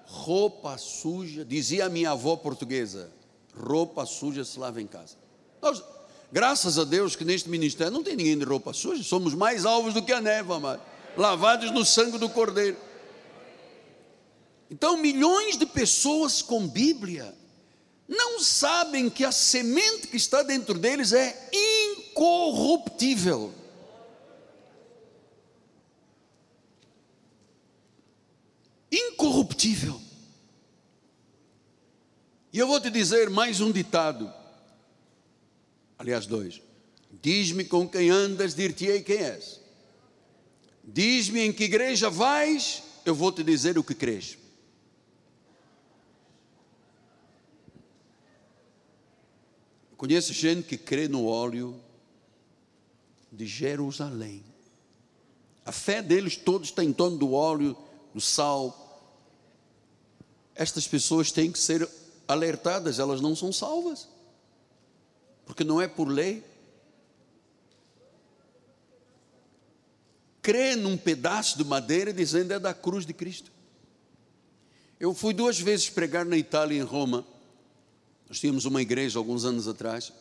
roupa 0.06 0.78
suja, 0.78 1.44
dizia 1.46 1.86
a 1.86 1.90
minha 1.90 2.12
avó 2.12 2.36
portuguesa: 2.38 3.12
roupa 3.54 4.06
suja 4.06 4.44
se 4.44 4.58
lava 4.58 4.82
em 4.82 4.88
casa. 4.88 5.16
Nós, 5.62 5.84
graças 6.32 6.80
a 6.80 6.86
Deus 6.86 7.16
que 7.16 7.26
neste 7.26 7.50
ministério 7.50 7.92
não 7.92 8.04
tem 8.04 8.16
ninguém 8.16 8.38
de 8.38 8.46
roupa 8.46 8.74
suja, 8.74 9.04
somos 9.04 9.34
mais 9.34 9.66
alvos 9.66 9.94
do 9.94 10.02
que 10.02 10.14
a 10.14 10.22
neve, 10.22 10.52
amado, 10.52 10.82
lavados 11.18 11.72
no 11.72 11.84
sangue 11.84 12.18
do 12.18 12.30
Cordeiro. 12.30 12.78
Então, 14.70 14.98
milhões 14.98 15.58
de 15.58 15.66
pessoas 15.66 16.42
com 16.42 16.68
Bíblia 16.68 17.34
não 18.08 18.40
sabem 18.40 19.10
que 19.10 19.26
a 19.26 19.32
semente 19.32 20.08
que 20.08 20.18
está 20.18 20.44
dentro 20.44 20.78
deles 20.78 21.12
é 21.12 21.50
incorruptível. 22.08 23.54
Incorruptível. 28.92 30.02
E 32.54 32.60
eu 32.60 32.68
vou 32.68 32.80
te 32.80 32.90
dizer 32.90 33.30
mais 33.30 33.60
um 33.60 33.72
ditado. 33.72 34.34
Aliás, 35.98 36.26
dois. 36.26 36.62
Diz-me 37.22 37.66
com 37.66 37.88
quem 37.88 38.10
andas, 38.10 38.54
dir-te-ei 38.54 39.02
quem 39.02 39.18
és. 39.18 39.67
Diz-me 40.90 41.42
em 41.42 41.52
que 41.52 41.66
igreja 41.66 42.10
vais, 42.10 42.82
eu 43.06 43.14
vou 43.14 43.30
te 43.30 43.44
dizer 43.44 43.78
o 43.78 43.84
que 43.84 43.94
crês. 43.94 44.38
Conheço 49.98 50.32
gente 50.32 50.66
que 50.66 50.78
crê 50.78 51.10
no 51.10 51.26
óleo 51.26 51.78
de 53.30 53.46
Jerusalém. 53.46 54.42
A 55.66 55.74
fé 55.74 56.02
deles 56.02 56.38
todos 56.38 56.70
está 56.70 56.82
em 56.82 56.94
torno 56.94 57.18
do 57.18 57.34
óleo, 57.34 57.76
do 58.14 58.22
sal. 58.22 58.86
Estas 60.56 60.88
pessoas 60.88 61.34
têm 61.34 61.52
que 61.52 61.60
ser 61.60 61.90
alertadas, 62.28 62.98
elas 62.98 63.20
não 63.20 63.36
são 63.36 63.52
salvas. 63.52 64.08
Porque 65.46 65.66
não 65.66 65.82
é 65.82 65.88
por 65.88 66.08
lei. 66.08 66.44
Crê 70.48 70.78
num 70.78 70.96
pedaço 70.96 71.58
de 71.58 71.66
madeira 71.66 72.14
dizendo 72.14 72.54
é 72.54 72.60
da 72.60 72.74
cruz 72.74 73.06
de 73.06 73.14
Cristo. 73.14 73.52
Eu 74.98 75.14
fui 75.14 75.34
duas 75.34 75.60
vezes 75.60 75.90
pregar 75.90 76.26
na 76.26 76.38
Itália 76.38 76.80
em 76.80 76.84
Roma 76.84 77.26
nós 78.30 78.40
tínhamos 78.40 78.66
uma 78.66 78.82
igreja 78.82 79.18
alguns 79.18 79.46
anos 79.46 79.68
atrás 79.68 80.12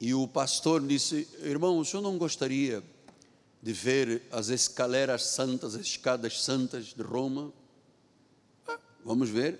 e 0.00 0.14
o 0.14 0.26
pastor 0.26 0.86
disse: 0.86 1.28
Irmão, 1.42 1.78
o 1.78 1.84
senhor 1.84 2.02
não 2.02 2.16
gostaria 2.16 2.82
de 3.62 3.72
ver 3.72 4.22
as 4.32 4.48
escaleras 4.48 5.24
santas, 5.24 5.74
as 5.74 5.82
escadas 5.82 6.42
santas 6.42 6.94
de 6.94 7.02
Roma? 7.02 7.52
Ah, 8.66 8.78
vamos 9.04 9.28
ver. 9.28 9.58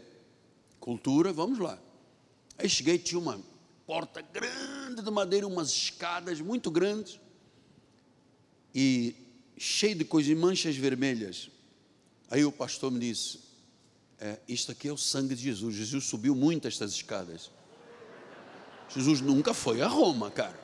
Cultura, 0.79 1.35
vamos 1.35 1.59
lá. 1.59 1.79
Aí 2.57 2.69
cheguei, 2.69 2.99
tinha 2.99 3.21
uma 3.21 3.39
porta 3.87 4.23
grande 4.23 5.03
de 5.03 5.11
madeira, 5.11 5.47
umas 5.47 5.69
escadas 5.69 6.41
muito 6.41 6.71
grandes 6.71 7.21
e 8.75 9.15
cheio 9.63 9.95
de 9.95 10.07
coisas, 10.07 10.35
manchas 10.35 10.75
vermelhas. 10.75 11.51
Aí 12.31 12.47
o 12.47 12.51
pastor 12.51 12.91
me 12.91 12.99
disse: 12.99 13.41
é, 14.19 14.39
isto 14.49 14.73
aqui 14.73 14.89
é 14.89 14.93
o 14.93 14.97
sangue 14.97 15.35
de 15.35 15.43
Jesus. 15.43 15.75
Jesus 15.75 16.05
subiu 16.05 16.35
muito 16.35 16.67
estas 16.67 16.93
escadas. 16.93 17.51
Jesus 18.89 19.21
nunca 19.21 19.53
foi 19.53 19.83
a 19.83 19.87
Roma, 19.87 20.31
cara. 20.31 20.59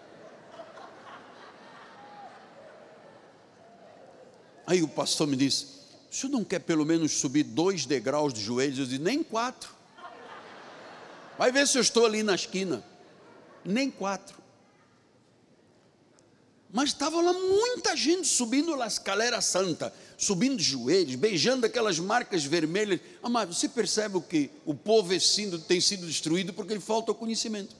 Aí 4.66 4.82
o 4.82 4.88
pastor 4.88 5.26
me 5.26 5.36
disse: 5.36 5.66
o 6.10 6.14
senhor 6.14 6.32
não 6.32 6.42
quer 6.42 6.60
pelo 6.60 6.86
menos 6.86 7.12
subir 7.12 7.42
dois 7.42 7.84
degraus 7.84 8.32
de 8.32 8.40
joelhos? 8.40 8.78
Eu 8.78 8.86
disse: 8.86 8.98
nem 8.98 9.22
quatro. 9.22 9.76
Vai 11.36 11.52
ver 11.52 11.68
se 11.68 11.76
eu 11.76 11.82
estou 11.82 12.06
ali 12.06 12.22
na 12.22 12.34
esquina. 12.34 12.82
Nem 13.62 13.90
quatro. 13.90 14.45
Mas 16.72 16.90
estava 16.90 17.20
lá 17.22 17.32
muita 17.32 17.96
gente 17.96 18.26
subindo 18.26 18.80
a 18.80 18.86
escalera 18.86 19.40
santa, 19.40 19.92
subindo 20.18 20.60
joelhos, 20.60 21.14
beijando 21.14 21.64
aquelas 21.64 21.98
marcas 21.98 22.44
vermelhas. 22.44 23.00
Amado, 23.22 23.54
você 23.54 23.68
percebe 23.68 24.16
o 24.16 24.22
que 24.22 24.50
o 24.64 24.74
povo 24.74 25.14
é 25.14 25.18
tem 25.68 25.80
sido 25.80 26.06
destruído 26.06 26.52
porque 26.52 26.74
lhe 26.74 26.80
falta 26.80 27.12
o 27.12 27.14
conhecimento. 27.14 27.74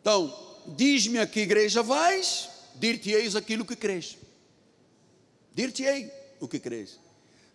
Então, 0.00 0.34
diz-me 0.66 1.18
a 1.18 1.26
que 1.26 1.40
igreja 1.40 1.82
vais, 1.82 2.48
dir-te-eis 2.74 3.36
aquilo 3.36 3.64
que 3.64 3.76
crês. 3.76 4.16
Dir-te-ei 5.54 6.10
o 6.40 6.48
que 6.48 6.58
crês. 6.58 6.98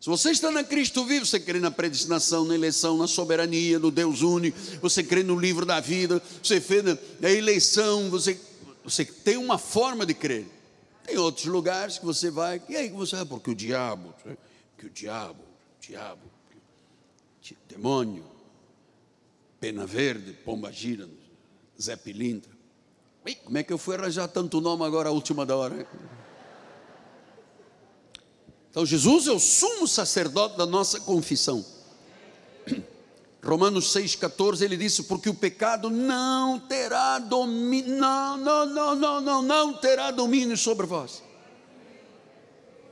Se 0.03 0.09
você 0.09 0.31
está 0.31 0.51
na 0.51 0.65
Cristo 0.65 1.05
vivo, 1.05 1.25
você 1.25 1.39
crê 1.39 1.61
na 1.61 1.71
predestinação, 1.71 2.43
na 2.43 2.53
eleição, 2.53 2.97
na 2.97 3.07
soberania, 3.07 3.79
no 3.79 3.89
Deus 3.89 4.21
único, 4.21 4.57
você 4.81 5.01
crê 5.01 5.23
no 5.23 5.39
livro 5.39 5.65
da 5.65 5.79
vida, 5.79 6.21
você 6.43 6.59
crê 6.59 6.81
na 7.21 7.31
eleição, 7.31 8.09
você, 8.09 8.37
você 8.83 9.05
tem 9.05 9.37
uma 9.37 9.57
forma 9.57 10.05
de 10.05 10.13
crer. 10.13 10.45
Tem 11.05 11.17
outros 11.17 11.45
lugares 11.45 11.97
que 11.97 12.05
você 12.05 12.29
vai, 12.29 12.61
e 12.69 12.75
aí 12.75 12.89
você 12.89 13.15
vai, 13.17 13.25
porque 13.25 13.51
o 13.51 13.55
diabo, 13.55 14.13
que 14.77 14.85
o 14.85 14.89
diabo, 14.89 15.41
o 15.41 15.81
diabo, 15.81 16.21
demônio, 17.67 18.25
pena 19.59 19.85
verde, 19.85 20.33
pomba 20.33 20.71
gira, 20.71 21.09
Zé 21.81 21.95
Pilintra. 21.95 22.51
como 23.43 23.57
é 23.57 23.63
que 23.63 23.73
eu 23.73 23.77
fui 23.77 23.95
arranjar 23.95 24.27
tanto 24.27 24.61
nome 24.61 24.85
agora, 24.85 25.09
a 25.09 25.11
última 25.11 25.45
da 25.45 25.55
hora? 25.57 25.87
Então, 28.69 28.85
Jesus 28.85 29.27
é 29.27 29.31
o 29.31 29.39
sumo 29.39 29.87
sacerdote 29.87 30.57
da 30.57 30.65
nossa 30.65 30.99
confissão. 30.99 31.63
Romanos 33.43 33.93
6,14 33.93 34.61
ele 34.61 34.77
disse: 34.77 35.03
Porque 35.03 35.29
o 35.29 35.33
pecado 35.33 35.89
não 35.89 36.59
terá 36.59 37.19
domínio, 37.19 37.97
não, 37.97 38.37
não, 38.37 38.65
não, 38.65 38.95
não, 38.95 39.21
não, 39.21 39.41
não 39.41 39.73
terá 39.73 40.11
domínio 40.11 40.57
sobre 40.57 40.85
vós. 40.85 41.21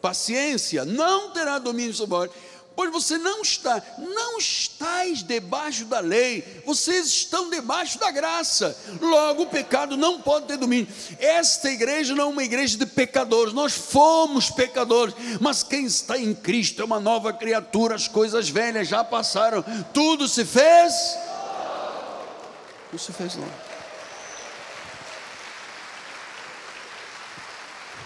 Paciência, 0.01 0.83
não 0.83 1.31
terá 1.31 1.57
domínio 1.57 1.93
sobre 1.93 2.17
vós 2.17 2.31
pois 2.75 2.91
você 2.91 3.17
não 3.17 3.41
está, 3.41 3.81
não 3.97 4.37
estáis 4.37 5.23
debaixo 5.23 5.85
da 5.85 5.99
lei, 5.99 6.61
vocês 6.65 7.07
estão 7.07 7.49
debaixo 7.49 7.99
da 7.99 8.11
graça. 8.11 8.75
Logo, 8.99 9.43
o 9.43 9.47
pecado 9.47 9.97
não 9.97 10.21
pode 10.21 10.47
ter 10.47 10.57
domínio. 10.57 10.87
Esta 11.19 11.69
igreja 11.69 12.15
não 12.15 12.25
é 12.25 12.27
uma 12.27 12.43
igreja 12.43 12.77
de 12.77 12.85
pecadores, 12.85 13.53
nós 13.53 13.73
fomos 13.73 14.49
pecadores, 14.49 15.13
mas 15.39 15.63
quem 15.63 15.85
está 15.85 16.17
em 16.17 16.33
Cristo 16.33 16.81
é 16.81 16.85
uma 16.85 16.99
nova 16.99 17.33
criatura, 17.33 17.95
as 17.95 18.07
coisas 18.07 18.49
velhas 18.49 18.87
já 18.87 19.03
passaram, 19.03 19.63
tudo 19.93 20.27
se 20.27 20.45
fez. 20.45 20.93
Tudo 22.89 22.99
se 22.99 23.11
fez 23.13 23.35
lá. 23.35 23.47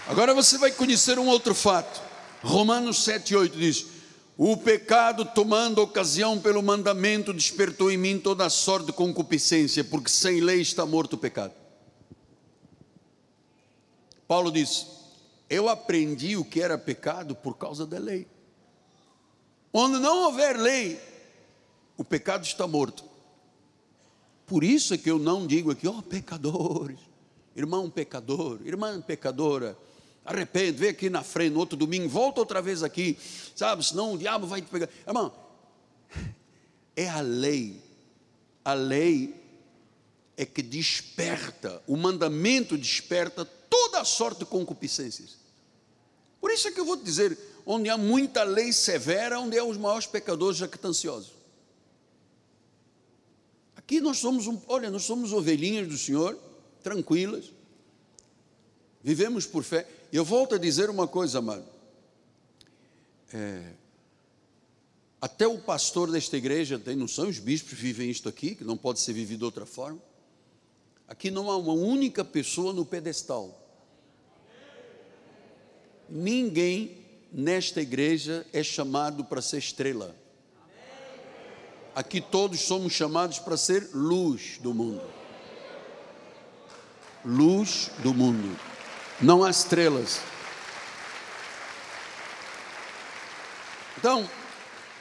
Agora 0.08 0.32
você 0.32 0.56
vai 0.56 0.70
conhecer 0.70 1.18
um 1.18 1.26
outro 1.26 1.54
fato. 1.54 2.00
Romanos 2.42 3.04
7,8 3.04 3.50
diz: 3.56 3.95
o 4.38 4.54
pecado, 4.54 5.24
tomando 5.24 5.80
ocasião 5.80 6.38
pelo 6.38 6.62
mandamento, 6.62 7.32
despertou 7.32 7.90
em 7.90 7.96
mim 7.96 8.18
toda 8.18 8.50
sorte 8.50 8.86
de 8.86 8.92
concupiscência, 8.92 9.82
porque 9.82 10.10
sem 10.10 10.40
lei 10.40 10.60
está 10.60 10.84
morto 10.84 11.14
o 11.14 11.18
pecado. 11.18 11.54
Paulo 14.28 14.52
diz: 14.52 14.86
Eu 15.48 15.70
aprendi 15.70 16.36
o 16.36 16.44
que 16.44 16.60
era 16.60 16.76
pecado 16.76 17.34
por 17.34 17.56
causa 17.56 17.86
da 17.86 17.98
lei. 17.98 18.26
Onde 19.72 19.98
não 19.98 20.24
houver 20.24 20.58
lei, 20.58 21.00
o 21.96 22.04
pecado 22.04 22.44
está 22.44 22.66
morto. 22.66 23.04
Por 24.46 24.62
isso 24.62 24.92
é 24.92 24.98
que 24.98 25.10
eu 25.10 25.18
não 25.18 25.46
digo 25.46 25.70
aqui, 25.70 25.88
ó 25.88 25.98
oh, 25.98 26.02
pecadores, 26.02 27.00
irmão 27.54 27.88
pecador, 27.88 28.60
irmã 28.64 29.00
pecadora 29.00 29.76
arrepende, 30.26 30.78
vem 30.78 30.90
aqui 30.90 31.08
na 31.08 31.22
frente, 31.22 31.52
no 31.52 31.60
outro 31.60 31.76
domingo, 31.76 32.08
volta 32.08 32.40
outra 32.40 32.60
vez 32.60 32.82
aqui, 32.82 33.16
sabe? 33.54 33.84
Senão 33.84 34.14
o 34.14 34.18
diabo 34.18 34.46
vai 34.46 34.60
te 34.60 34.68
pegar. 34.68 34.88
Irmão, 35.06 35.32
é 36.96 37.08
a 37.08 37.20
lei, 37.20 37.80
a 38.64 38.74
lei 38.74 39.34
é 40.36 40.44
que 40.44 40.62
desperta, 40.62 41.82
o 41.86 41.96
mandamento 41.96 42.76
desperta 42.76 43.44
toda 43.44 44.00
a 44.00 44.04
sorte 44.04 44.40
de 44.40 44.46
concupiscências. 44.46 45.38
Por 46.40 46.50
isso 46.50 46.68
é 46.68 46.70
que 46.70 46.80
eu 46.80 46.84
vou 46.84 46.96
te 46.96 47.04
dizer: 47.04 47.38
onde 47.64 47.88
há 47.88 47.96
muita 47.96 48.42
lei 48.42 48.72
severa, 48.72 49.40
onde 49.40 49.58
há 49.58 49.64
os 49.64 49.76
maiores 49.76 50.06
pecadores 50.06 50.58
jactanciosos. 50.58 51.32
Aqui 53.74 54.00
nós 54.00 54.18
somos, 54.18 54.46
um, 54.46 54.60
olha, 54.66 54.90
nós 54.90 55.04
somos 55.04 55.32
ovelhinhas 55.32 55.88
do 55.88 55.96
Senhor, 55.96 56.38
tranquilas, 56.82 57.52
vivemos 59.02 59.46
por 59.46 59.62
fé. 59.62 59.86
Eu 60.12 60.24
volto 60.24 60.54
a 60.54 60.58
dizer 60.58 60.88
uma 60.88 61.08
coisa, 61.08 61.38
amado. 61.38 61.64
É, 63.32 63.72
até 65.20 65.46
o 65.46 65.58
pastor 65.58 66.10
desta 66.10 66.36
igreja 66.36 66.78
tem 66.78 66.94
noção, 66.94 67.28
os 67.28 67.38
bispos 67.38 67.72
vivem 67.72 68.08
isto 68.08 68.28
aqui, 68.28 68.54
que 68.54 68.64
não 68.64 68.76
pode 68.76 69.00
ser 69.00 69.12
vivido 69.12 69.40
de 69.40 69.44
outra 69.44 69.66
forma. 69.66 70.00
Aqui 71.08 71.30
não 71.30 71.50
há 71.50 71.56
uma 71.56 71.72
única 71.72 72.24
pessoa 72.24 72.72
no 72.72 72.84
pedestal. 72.84 73.62
Ninguém 76.08 76.98
nesta 77.32 77.80
igreja 77.80 78.46
é 78.52 78.62
chamado 78.62 79.24
para 79.24 79.42
ser 79.42 79.58
estrela. 79.58 80.14
Aqui 81.94 82.20
todos 82.20 82.60
somos 82.60 82.92
chamados 82.92 83.38
para 83.38 83.56
ser 83.56 83.90
luz 83.92 84.58
do 84.62 84.72
mundo. 84.72 85.02
Luz 87.24 87.90
do 88.02 88.14
mundo 88.14 88.56
não 89.20 89.42
há 89.44 89.50
estrelas. 89.50 90.20
Então, 93.98 94.28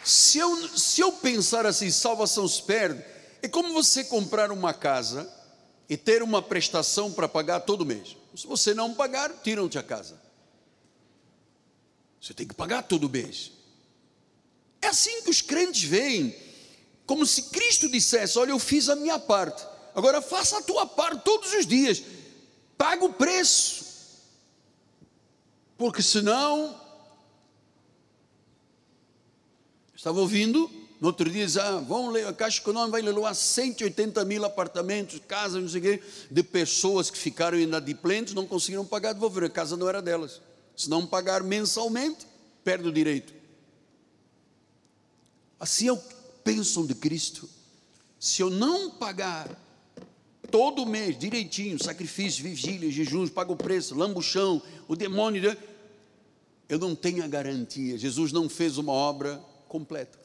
se 0.04 0.38
eu, 0.38 0.68
se 0.78 1.02
eu 1.02 1.12
pensar 1.12 1.66
assim, 1.66 1.92
salvação 1.92 2.48
se 2.48 2.62
perde, 2.64 3.04
é 3.42 3.48
como 3.48 3.74
você 3.74 4.04
comprar 4.04 4.52
uma 4.52 4.74
casa 4.74 5.32
e 5.90 5.98
ter 5.98 6.24
uma 6.24 6.42
prestação 6.42 7.12
para 7.12 7.28
pagar 7.28 7.62
todo 7.62 7.86
mês. 7.86 8.16
Se 8.36 8.48
você 8.48 8.74
não 8.74 8.94
pagar, 8.94 9.32
tiram-te 9.44 9.78
a 9.78 9.84
casa. 9.84 10.20
Você 12.20 12.34
tem 12.34 12.48
que 12.48 12.56
pagar 12.56 12.84
todo 12.84 13.10
mês. 13.10 13.52
É 14.82 14.88
assim 14.88 15.22
que 15.22 15.30
os 15.30 15.42
crentes 15.42 15.84
veem, 15.84 16.36
como 17.06 17.26
se 17.26 17.44
Cristo 17.44 17.90
dissesse: 17.90 18.40
Olha, 18.40 18.52
eu 18.52 18.60
fiz 18.60 18.90
a 18.90 18.96
minha 18.96 19.20
parte, 19.20 19.66
agora 19.94 20.22
faça 20.22 20.58
a 20.58 20.62
tua 20.62 20.86
parte 20.86 21.24
todos 21.24 21.54
os 21.54 21.68
dias, 21.68 22.02
paga 22.78 23.06
o 23.06 23.14
preço 23.14 23.85
porque 25.78 26.02
senão. 26.02 26.84
Estava 29.96 30.20
ouvindo, 30.20 30.70
no 31.02 31.08
outro 31.08 31.30
dia, 31.30 31.48
ah, 31.62 31.80
vão 31.80 32.10
ler, 32.10 32.28
a 32.28 32.34
Caixa 32.34 32.62
Econômica 32.62 32.92
vai 32.92 33.02
leiloar 33.02 33.34
180 33.34 34.24
mil 34.26 34.46
apartamentos, 34.46 35.20
casas, 35.28 35.62
não 35.62 35.70
sei 35.70 35.80
o 35.80 35.84
quê, 35.84 36.04
de 36.30 36.44
pessoas 36.44 37.10
que 37.10 37.18
ficaram 37.18 37.58
inadimplentes, 37.58 38.34
não 38.34 38.46
conseguiram 38.46 38.86
pagar, 38.86 39.14
devolver, 39.14 39.46
a 39.46 39.50
casa 39.50 39.76
não 39.76 39.90
era 39.90 40.02
delas. 40.02 40.42
Se 40.76 40.90
não 40.90 41.08
pagar 41.08 41.42
mensalmente, 41.42 42.28
perde 42.64 42.88
o 42.88 42.92
direito. 42.92 43.34
Assim 45.60 45.88
é 45.88 45.94
o 45.94 45.98
pensam 46.44 46.86
de 46.86 46.94
Cristo. 46.94 47.50
Se 48.20 48.42
eu 48.42 48.50
não 48.50 48.92
pagar 48.92 49.65
todo 50.52 50.86
mês, 50.86 51.18
direitinho, 51.18 51.82
sacrifício, 51.82 52.44
vigília, 52.44 52.92
jejuns, 52.92 53.30
paga 53.30 53.52
o 53.52 53.56
preço, 53.56 53.96
lambuchão, 53.96 54.62
o 54.88 54.96
demônio, 54.96 55.58
eu 56.68 56.80
não 56.80 56.96
tenho 56.96 57.24
a 57.24 57.28
garantia. 57.28 57.98
Jesus 57.98 58.32
não 58.32 58.50
fez 58.50 58.78
uma 58.78 58.92
obra 58.92 59.42
completa. 59.68 60.18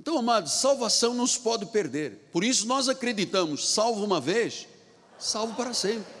Então, 0.00 0.18
amados, 0.18 0.52
salvação 0.52 1.14
não 1.14 1.26
se 1.26 1.38
pode 1.40 1.66
perder. 1.66 2.28
Por 2.30 2.44
isso 2.44 2.66
nós 2.66 2.88
acreditamos, 2.88 3.68
salvo 3.68 4.04
uma 4.04 4.20
vez, 4.20 4.66
salvo 5.18 5.54
para 5.54 5.72
sempre. 5.72 6.14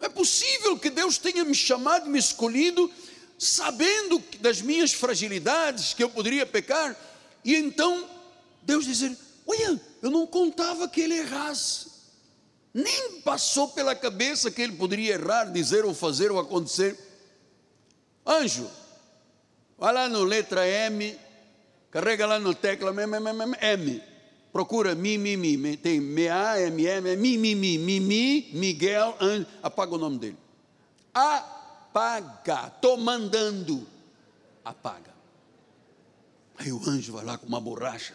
É 0.00 0.08
possível 0.08 0.78
que 0.78 0.90
Deus 0.90 1.16
tenha 1.16 1.44
me 1.44 1.54
chamado, 1.54 2.10
me 2.10 2.18
escolhido, 2.18 2.90
sabendo 3.38 4.22
das 4.40 4.60
minhas 4.60 4.92
fragilidades, 4.92 5.94
que 5.94 6.02
eu 6.02 6.10
poderia 6.10 6.44
pecar, 6.44 6.96
e 7.44 7.54
então 7.54 8.08
Deus 8.62 8.84
dizer: 8.84 9.16
Olha, 9.46 9.80
eu 10.02 10.10
não 10.10 10.26
contava 10.26 10.88
que 10.88 11.00
ele 11.00 11.16
errasse. 11.16 11.92
Nem 12.74 13.20
passou 13.20 13.68
pela 13.68 13.94
cabeça 13.94 14.50
que 14.50 14.60
ele 14.60 14.72
poderia 14.72 15.14
errar, 15.14 15.44
dizer 15.44 15.84
ou 15.84 15.94
fazer 15.94 16.32
ou 16.32 16.40
acontecer. 16.40 16.98
Anjo, 18.26 18.68
vai 19.78 19.92
lá 19.92 20.08
no 20.08 20.24
letra 20.24 20.66
M, 20.66 21.16
carrega 21.90 22.26
lá 22.26 22.40
no 22.40 22.54
tecla 22.54 22.90
M, 22.90 23.16
M, 23.16 23.56
M, 23.60 24.02
procura 24.52 24.94
mi, 24.94 25.18
mi, 25.18 25.36
mi, 25.36 25.76
tem 25.76 25.98
M-A, 25.98 26.60
M-M, 26.60 27.10
é 27.10 27.16
mi, 27.16 27.38
mi, 27.38 27.54
mi, 27.54 27.78
mi, 27.78 28.00
mi, 28.00 28.50
Miguel, 28.54 29.16
anjo, 29.20 29.46
apaga 29.62 29.94
o 29.94 29.98
nome 29.98 30.18
dele. 30.18 30.38
Apaga, 31.14 32.72
estou 32.74 32.96
mandando, 32.96 33.86
apaga. 34.64 35.12
Aí 36.56 36.72
o 36.72 36.80
anjo 36.88 37.12
vai 37.12 37.24
lá 37.24 37.38
com 37.38 37.46
uma 37.46 37.60
borracha, 37.60 38.14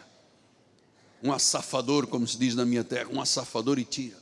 um 1.22 1.32
assafador, 1.32 2.06
como 2.06 2.26
se 2.26 2.38
diz 2.38 2.54
na 2.54 2.64
minha 2.64 2.84
terra, 2.84 3.08
um 3.12 3.20
assafador 3.20 3.78
e 3.78 3.84
tira. 3.84 4.16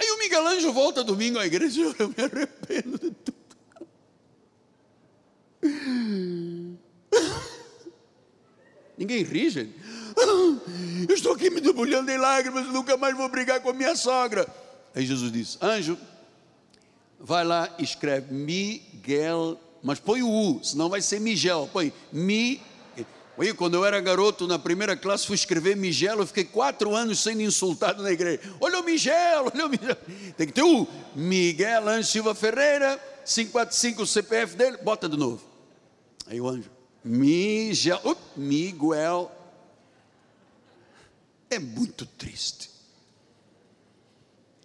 Aí 0.00 0.10
o 0.10 0.18
Miguel 0.18 0.46
Ângelo 0.46 0.72
volta 0.72 1.04
domingo 1.04 1.38
à 1.38 1.46
igreja, 1.46 1.80
eu 1.98 2.08
me 2.08 2.14
arrependo 2.18 2.98
de 2.98 3.10
tudo. 3.10 3.34
Ninguém 8.96 9.22
ri, 9.22 9.50
gente. 9.50 9.74
Eu 11.08 11.14
estou 11.14 11.32
aqui 11.32 11.50
me 11.50 11.60
debulhando 11.60 12.10
em 12.10 12.16
lágrimas, 12.16 12.66
nunca 12.68 12.96
mais 12.96 13.16
vou 13.16 13.28
brigar 13.28 13.60
com 13.60 13.70
a 13.70 13.72
minha 13.72 13.96
sogra. 13.96 14.46
Aí 14.94 15.04
Jesus 15.04 15.32
disse: 15.32 15.58
Anjo, 15.60 15.98
vai 17.18 17.44
lá 17.44 17.74
e 17.78 17.82
escreve 17.82 18.32
Miguel, 18.32 19.60
mas 19.82 19.98
põe 19.98 20.22
o 20.22 20.30
U, 20.30 20.62
senão 20.62 20.88
vai 20.88 21.02
ser 21.02 21.20
Miguel. 21.20 21.68
Põe 21.72 21.92
Mi. 22.12 22.62
Quando 23.56 23.74
eu 23.74 23.84
era 23.84 24.00
garoto 24.00 24.46
na 24.46 24.58
primeira 24.58 24.96
classe, 24.96 25.26
fui 25.26 25.34
escrever 25.34 25.76
Miguel, 25.76 26.18
eu 26.20 26.26
fiquei 26.26 26.44
quatro 26.44 26.94
anos 26.94 27.20
sendo 27.20 27.42
insultado 27.42 28.02
na 28.02 28.12
igreja. 28.12 28.40
Olha 28.60 28.78
o 28.78 28.84
Miguel, 28.84 29.50
olha 29.52 29.66
o 29.66 29.68
Miguel. 29.68 29.96
Tem 30.36 30.46
que 30.46 30.52
ter 30.52 30.62
o 30.62 30.86
Miguel 31.14 31.88
Anjo 31.88 32.08
Silva 32.08 32.34
Ferreira, 32.34 32.96
545 33.24 34.02
o 34.02 34.06
CPF 34.06 34.56
dele, 34.56 34.76
bota 34.78 35.08
de 35.08 35.16
novo. 35.16 35.42
Aí 36.26 36.40
o 36.40 36.48
anjo, 36.48 36.70
Miguel, 37.02 38.00
up, 38.04 38.20
Miguel. 38.36 39.30
É 41.50 41.58
muito 41.58 42.06
triste. 42.06 42.70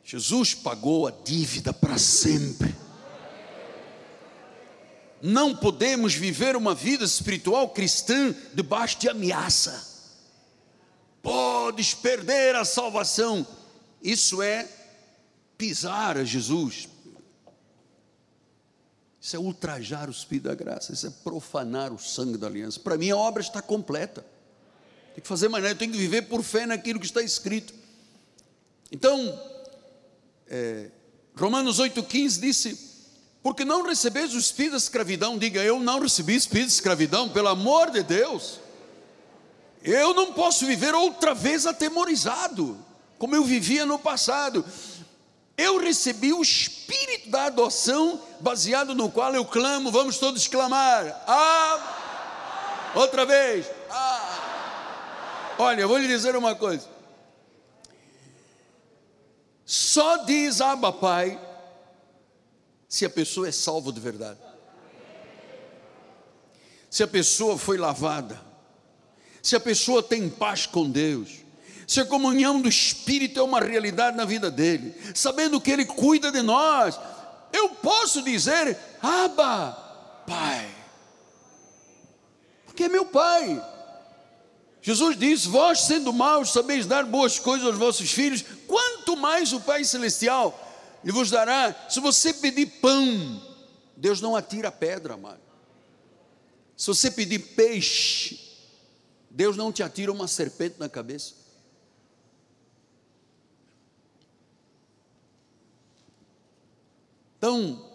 Jesus 0.04 0.54
pagou 0.54 1.08
a 1.08 1.12
dívida 1.12 1.74
para 1.74 1.98
sempre. 1.98 2.74
Não 5.22 5.56
podemos 5.56 6.14
viver 6.14 6.56
uma 6.56 6.74
vida 6.74 7.04
espiritual 7.04 7.70
cristã 7.70 8.34
debaixo 8.54 9.00
de 9.00 9.10
ameaça. 9.10 9.88
Podes 11.22 11.94
perder 11.94 12.56
a 12.56 12.64
salvação. 12.64 13.46
Isso 14.02 14.42
é 14.42 14.68
pisar 15.58 16.18
a 16.18 16.24
Jesus, 16.24 16.88
isso 19.20 19.36
é 19.36 19.40
ultrajar 19.40 20.08
o 20.08 20.12
Espírito 20.12 20.46
da 20.46 20.56
graça, 20.56 20.94
isso 20.94 21.06
é 21.06 21.10
profanar 21.10 21.92
o 21.92 22.00
sangue 22.00 22.38
da 22.38 22.48
aliança. 22.48 22.80
Para 22.80 22.98
mim 22.98 23.10
a 23.10 23.18
obra 23.18 23.42
está 23.42 23.62
completa. 23.62 24.26
Tem 25.14 25.22
que 25.22 25.28
fazer 25.28 25.50
mais 25.50 25.62
nada, 25.62 25.74
eu 25.74 25.78
tenho 25.78 25.92
que 25.92 25.98
viver 25.98 26.24
por 26.24 26.42
fé 26.42 26.66
naquilo 26.66 27.00
que 27.00 27.06
está 27.06 27.22
escrito. 27.22 27.74
Então, 28.90 29.38
é, 30.48 30.90
Romanos 31.36 31.78
8,15 31.78 32.40
disse: 32.40 32.89
Porque 33.42 33.64
não 33.64 33.84
recebeis 33.84 34.34
o 34.34 34.38
espírito 34.38 34.72
da 34.72 34.78
escravidão, 34.78 35.38
diga 35.38 35.62
eu 35.64 35.80
não 35.80 36.00
recebi 36.00 36.36
espírito 36.36 36.68
de 36.68 36.74
escravidão, 36.74 37.30
pelo 37.30 37.48
amor 37.48 37.90
de 37.90 38.04
Deus. 38.04 38.60
Eu 39.82 40.14
não 40.14 40.34
posso 40.34 40.66
viver 40.66 40.94
outra 40.94 41.34
vez 41.34 41.66
atemorizado, 41.66 42.78
como 43.18 43.36
eu 43.36 43.44
vivia 43.44 43.86
no 43.86 43.98
passado 43.98 44.66
eu 45.60 45.78
recebi 45.78 46.32
o 46.32 46.42
espírito 46.42 47.30
da 47.30 47.48
adoção, 47.48 48.22
baseado 48.40 48.96
no 48.96 49.12
qual 49.12 49.36
eu 49.36 49.44
clamo, 49.44 49.92
vamos 49.92 50.18
todos 50.18 50.48
clamar. 50.48 51.22
Ah! 51.28 52.92
Outra 52.96 53.26
vez. 53.26 53.70
Ah! 53.92 55.56
Olha, 55.58 55.82
eu 55.82 55.90
vou 55.90 55.98
lhe 55.98 56.08
dizer 56.08 56.34
uma 56.38 56.56
coisa. 56.56 56.88
Só 59.66 60.24
diz 60.24 60.62
Abba 60.62 60.94
Pai 60.94 61.38
se 62.90 63.06
a 63.06 63.10
pessoa 63.10 63.48
é 63.48 63.52
salva 63.52 63.94
de 63.94 64.02
verdade. 64.02 64.40
Se 66.90 67.04
a 67.04 67.08
pessoa 67.08 67.58
foi 67.58 67.78
lavada. 67.78 68.42
Se 69.42 69.56
a 69.56 69.60
pessoa 69.60 70.04
tem 70.04 70.28
paz 70.28 70.66
com 70.66 70.90
Deus 70.90 71.48
se 71.90 72.00
a 72.00 72.06
comunhão 72.06 72.62
do 72.62 72.70
Espírito 72.70 73.40
é 73.40 73.42
uma 73.42 73.60
realidade 73.60 74.16
na 74.16 74.24
vida 74.24 74.52
dele, 74.52 74.94
sabendo 75.16 75.60
que 75.60 75.72
ele 75.72 75.86
cuida 75.86 76.32
de 76.32 76.40
nós, 76.44 77.00
eu 77.52 77.70
posso 77.70 78.22
dizer, 78.22 78.78
Abba, 79.02 79.72
Pai, 80.28 80.70
porque 82.64 82.84
é 82.84 82.90
meu 82.90 83.08
Pai. 83.08 83.60
Jesus 84.84 85.18
diz: 85.18 85.48
Vós, 85.48 85.82
sendo 85.82 86.14
maus, 86.14 86.54
sabeis 86.54 86.86
dar 86.86 87.06
boas 87.06 87.40
coisas 87.40 87.66
aos 87.66 87.76
vossos 87.76 88.12
filhos, 88.12 88.46
quanto 88.68 89.18
mais 89.18 89.52
o 89.52 89.60
Pai 89.60 89.84
Celestial 89.84 90.69
lhe 91.04 91.12
vos 91.12 91.30
dará. 91.30 91.88
Se 91.90 92.00
você 92.00 92.34
pedir 92.34 92.66
pão, 92.82 93.42
Deus 93.96 94.22
não 94.22 94.36
atira 94.36 94.70
a 94.70 94.72
pedra, 94.72 95.16
amado. 95.16 95.42
Se 96.76 96.88
você 96.88 97.12
pedir 97.12 97.40
peixe, 97.40 98.40
Deus 99.30 99.58
não 99.58 99.72
te 99.72 99.84
atira 99.84 100.12
uma 100.12 100.28
serpente 100.28 100.76
na 100.80 100.88
cabeça. 100.88 101.34
Então, 107.38 107.90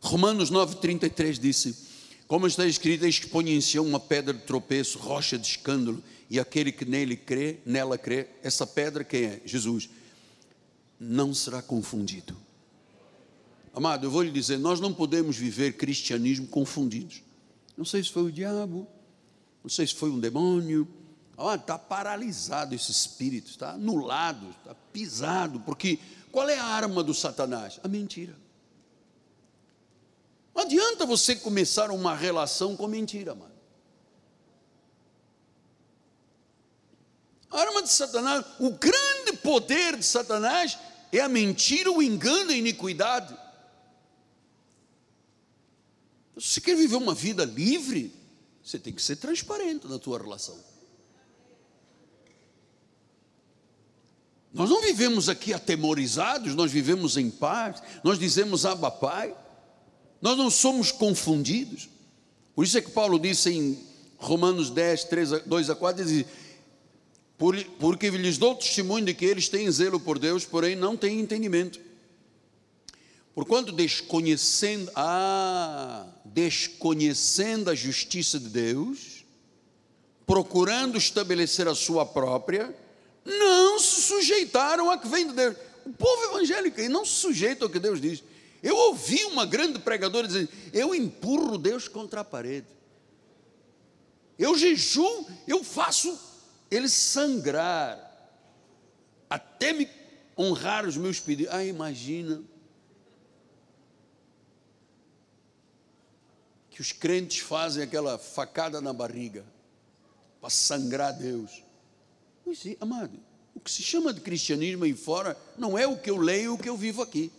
Romanos 0.00 0.50
9,33 0.50 1.38
disse: 1.38 1.76
Como 2.26 2.46
está 2.46 2.66
escrito, 2.66 3.06
exponenciou 3.06 3.84
uma 3.84 4.00
pedra 4.00 4.34
de 4.34 4.42
tropeço, 4.42 4.98
rocha 4.98 5.38
de 5.38 5.46
escândalo, 5.46 6.02
e 6.28 6.38
aquele 6.38 6.70
que 6.70 6.84
nele 6.84 7.16
crê, 7.16 7.58
nela 7.64 7.96
crê, 7.96 8.28
essa 8.42 8.66
pedra 8.66 9.04
quem 9.04 9.24
é? 9.24 9.40
Jesus. 9.44 9.88
Não 10.98 11.34
será 11.34 11.60
confundido. 11.62 12.36
Amado, 13.74 14.06
eu 14.06 14.10
vou 14.10 14.22
lhe 14.22 14.30
dizer, 14.30 14.58
nós 14.58 14.80
não 14.80 14.92
podemos 14.92 15.36
viver 15.36 15.76
cristianismo 15.76 16.46
confundidos. 16.46 17.22
Não 17.76 17.84
sei 17.84 18.02
se 18.02 18.10
foi 18.10 18.22
o 18.22 18.32
diabo, 18.32 18.86
não 19.62 19.68
sei 19.68 19.86
se 19.86 19.94
foi 19.94 20.08
um 20.08 20.18
demônio. 20.18 20.88
está 21.54 21.78
paralisado 21.78 22.74
esse 22.74 22.90
espírito, 22.90 23.50
está 23.50 23.72
anulado, 23.72 24.48
está 24.48 24.74
pisado, 24.92 25.60
porque 25.60 25.98
qual 26.32 26.48
é 26.48 26.58
a 26.58 26.64
arma 26.64 27.02
do 27.02 27.12
Satanás? 27.12 27.78
A 27.84 27.88
mentira. 27.88 28.34
Não 30.54 30.62
adianta 30.62 31.04
você 31.04 31.36
começar 31.36 31.90
uma 31.90 32.14
relação 32.14 32.74
com 32.74 32.86
mentira, 32.86 33.34
mano. 33.34 33.54
A 37.50 37.60
arma 37.60 37.82
de 37.82 37.90
Satanás, 37.90 38.44
o 38.58 38.70
grande 38.70 39.36
poder 39.42 39.96
de 39.96 40.04
Satanás 40.04 40.78
é 41.12 41.20
a 41.20 41.28
mentira, 41.28 41.90
o 41.90 42.02
engano 42.02 42.50
a 42.50 42.56
iniquidade. 42.56 43.36
Se 46.38 46.54
você 46.54 46.60
quer 46.60 46.76
viver 46.76 46.96
uma 46.96 47.14
vida 47.14 47.44
livre, 47.44 48.12
você 48.62 48.78
tem 48.78 48.92
que 48.92 49.00
ser 49.02 49.16
transparente 49.16 49.86
na 49.86 49.98
tua 49.98 50.18
relação. 50.18 50.58
Nós 54.52 54.70
não 54.70 54.80
vivemos 54.80 55.28
aqui 55.28 55.52
atemorizados, 55.52 56.54
nós 56.54 56.72
vivemos 56.72 57.16
em 57.16 57.30
paz, 57.30 57.82
nós 58.02 58.18
dizemos 58.18 58.64
Abba 58.64 58.90
Pai, 58.90 59.36
nós 60.20 60.36
não 60.36 60.50
somos 60.50 60.90
confundidos. 60.90 61.90
Por 62.54 62.64
isso 62.64 62.78
é 62.78 62.80
que 62.80 62.90
Paulo 62.90 63.18
disse 63.18 63.50
em 63.50 63.78
Romanos 64.16 64.70
10, 64.70 65.04
3, 65.04 65.30
2 65.44 65.70
a 65.70 65.74
4, 65.74 66.04
diz, 66.04 66.26
porque 67.38 68.10
lhes 68.10 68.38
dou 68.38 68.54
testemunho 68.54 69.04
de 69.04 69.14
que 69.14 69.24
eles 69.24 69.48
têm 69.48 69.70
zelo 69.70 70.00
por 70.00 70.18
Deus, 70.18 70.44
porém 70.44 70.74
não 70.74 70.96
têm 70.96 71.20
entendimento. 71.20 71.78
Porquanto 73.34 73.70
desconhecendo, 73.72 74.90
ah, 74.94 76.06
desconhecendo 76.24 77.68
a 77.68 77.74
justiça 77.74 78.40
de 78.40 78.48
Deus, 78.48 79.24
procurando 80.26 80.96
estabelecer 80.96 81.68
a 81.68 81.74
sua 81.74 82.06
própria, 82.06 82.74
não 83.22 83.78
se 83.78 84.00
sujeitaram 84.00 84.90
a 84.90 84.96
que 84.96 85.06
vem 85.06 85.26
de 85.26 85.34
Deus. 85.34 85.56
O 85.84 85.92
povo 85.92 86.24
evangélico 86.24 86.80
não 86.88 87.04
se 87.04 87.12
sujeita 87.12 87.66
ao 87.66 87.70
que 87.70 87.78
Deus 87.78 88.00
diz. 88.00 88.24
Eu 88.62 88.74
ouvi 88.74 89.22
uma 89.26 89.44
grande 89.44 89.78
pregadora 89.78 90.26
dizendo: 90.26 90.48
Eu 90.72 90.94
empurro 90.94 91.58
Deus 91.58 91.86
contra 91.86 92.22
a 92.22 92.24
parede. 92.24 92.66
Eu 94.38 94.56
jejum, 94.56 95.26
eu 95.46 95.62
faço 95.62 96.18
ele 96.70 96.88
sangrar, 96.88 98.30
até 99.28 99.72
me 99.72 99.88
honrar 100.36 100.86
os 100.86 100.96
meus 100.96 101.20
pedidos. 101.20 101.52
Ah, 101.54 101.64
imagina. 101.64 102.42
Que 106.70 106.80
os 106.80 106.92
crentes 106.92 107.38
fazem 107.38 107.82
aquela 107.82 108.18
facada 108.18 108.80
na 108.80 108.92
barriga 108.92 109.44
para 110.40 110.50
sangrar 110.50 111.12
Deus. 111.12 111.62
Pois 112.44 112.58
sim, 112.58 112.76
amado, 112.80 113.18
o 113.54 113.60
que 113.60 113.70
se 113.70 113.82
chama 113.82 114.12
de 114.12 114.20
cristianismo 114.20 114.84
aí 114.84 114.94
fora 114.94 115.36
não 115.56 115.78
é 115.78 115.86
o 115.86 115.96
que 115.96 116.10
eu 116.10 116.18
leio, 116.18 116.54
o 116.54 116.58
que 116.58 116.68
eu 116.68 116.76
vivo 116.76 117.02
aqui. 117.02 117.32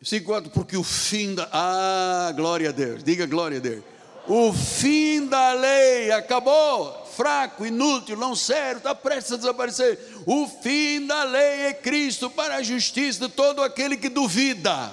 Versículo 0.00 0.50
porque 0.50 0.76
o 0.76 0.82
fim 0.82 1.34
da. 1.34 1.48
Ah, 1.52 2.32
glória 2.34 2.70
a 2.70 2.72
Deus, 2.72 3.04
diga 3.04 3.26
glória 3.26 3.58
a 3.58 3.60
Deus. 3.60 3.84
O 4.28 4.52
fim 4.52 5.26
da 5.26 5.52
lei 5.52 6.12
acabou, 6.12 7.04
fraco, 7.06 7.66
inútil, 7.66 8.16
não 8.16 8.36
sério, 8.36 8.78
está 8.78 8.94
prestes 8.94 9.32
a 9.32 9.36
desaparecer. 9.36 9.98
O 10.26 10.46
fim 10.46 11.06
da 11.06 11.24
lei 11.24 11.62
é 11.62 11.74
Cristo 11.74 12.30
para 12.30 12.56
a 12.56 12.62
justiça 12.62 13.26
de 13.26 13.34
todo 13.34 13.62
aquele 13.62 13.96
que 13.96 14.08
duvida. 14.08 14.92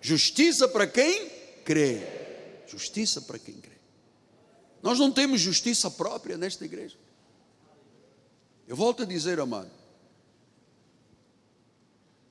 Justiça 0.00 0.68
para 0.68 0.86
quem 0.86 1.28
crê. 1.64 2.02
Justiça 2.66 3.20
para 3.22 3.38
quem 3.38 3.54
crê. 3.54 3.72
Nós 4.82 4.98
não 4.98 5.10
temos 5.10 5.40
justiça 5.40 5.90
própria 5.90 6.36
nesta 6.36 6.64
igreja. 6.64 6.96
Eu 8.66 8.76
volto 8.76 9.04
a 9.04 9.06
dizer, 9.06 9.40
amado. 9.40 9.70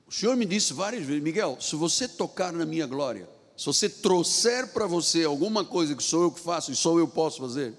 O 0.06 0.12
Senhor 0.12 0.36
me 0.36 0.44
disse 0.44 0.74
várias 0.74 1.04
vezes, 1.04 1.22
Miguel, 1.22 1.56
se 1.60 1.74
você 1.74 2.06
tocar 2.06 2.52
na 2.52 2.66
minha 2.66 2.86
glória, 2.86 3.28
se 3.62 3.66
você 3.66 3.88
trouxer 3.88 4.72
para 4.72 4.88
você 4.88 5.22
alguma 5.22 5.64
coisa 5.64 5.94
que 5.94 6.02
sou 6.02 6.24
eu 6.24 6.32
que 6.32 6.40
faço 6.40 6.72
e 6.72 6.74
só 6.74 6.98
eu 6.98 7.06
posso 7.06 7.38
fazer, 7.38 7.72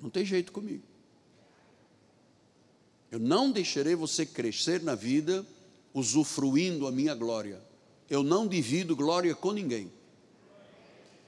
não 0.00 0.08
tem 0.08 0.24
jeito 0.24 0.52
comigo. 0.52 0.84
Eu 3.10 3.18
não 3.18 3.50
deixarei 3.50 3.96
você 3.96 4.24
crescer 4.24 4.80
na 4.80 4.94
vida 4.94 5.44
usufruindo 5.92 6.86
a 6.86 6.92
minha 6.92 7.16
glória. 7.16 7.60
Eu 8.08 8.22
não 8.22 8.46
divido 8.46 8.94
glória 8.94 9.34
com 9.34 9.50
ninguém. 9.50 9.90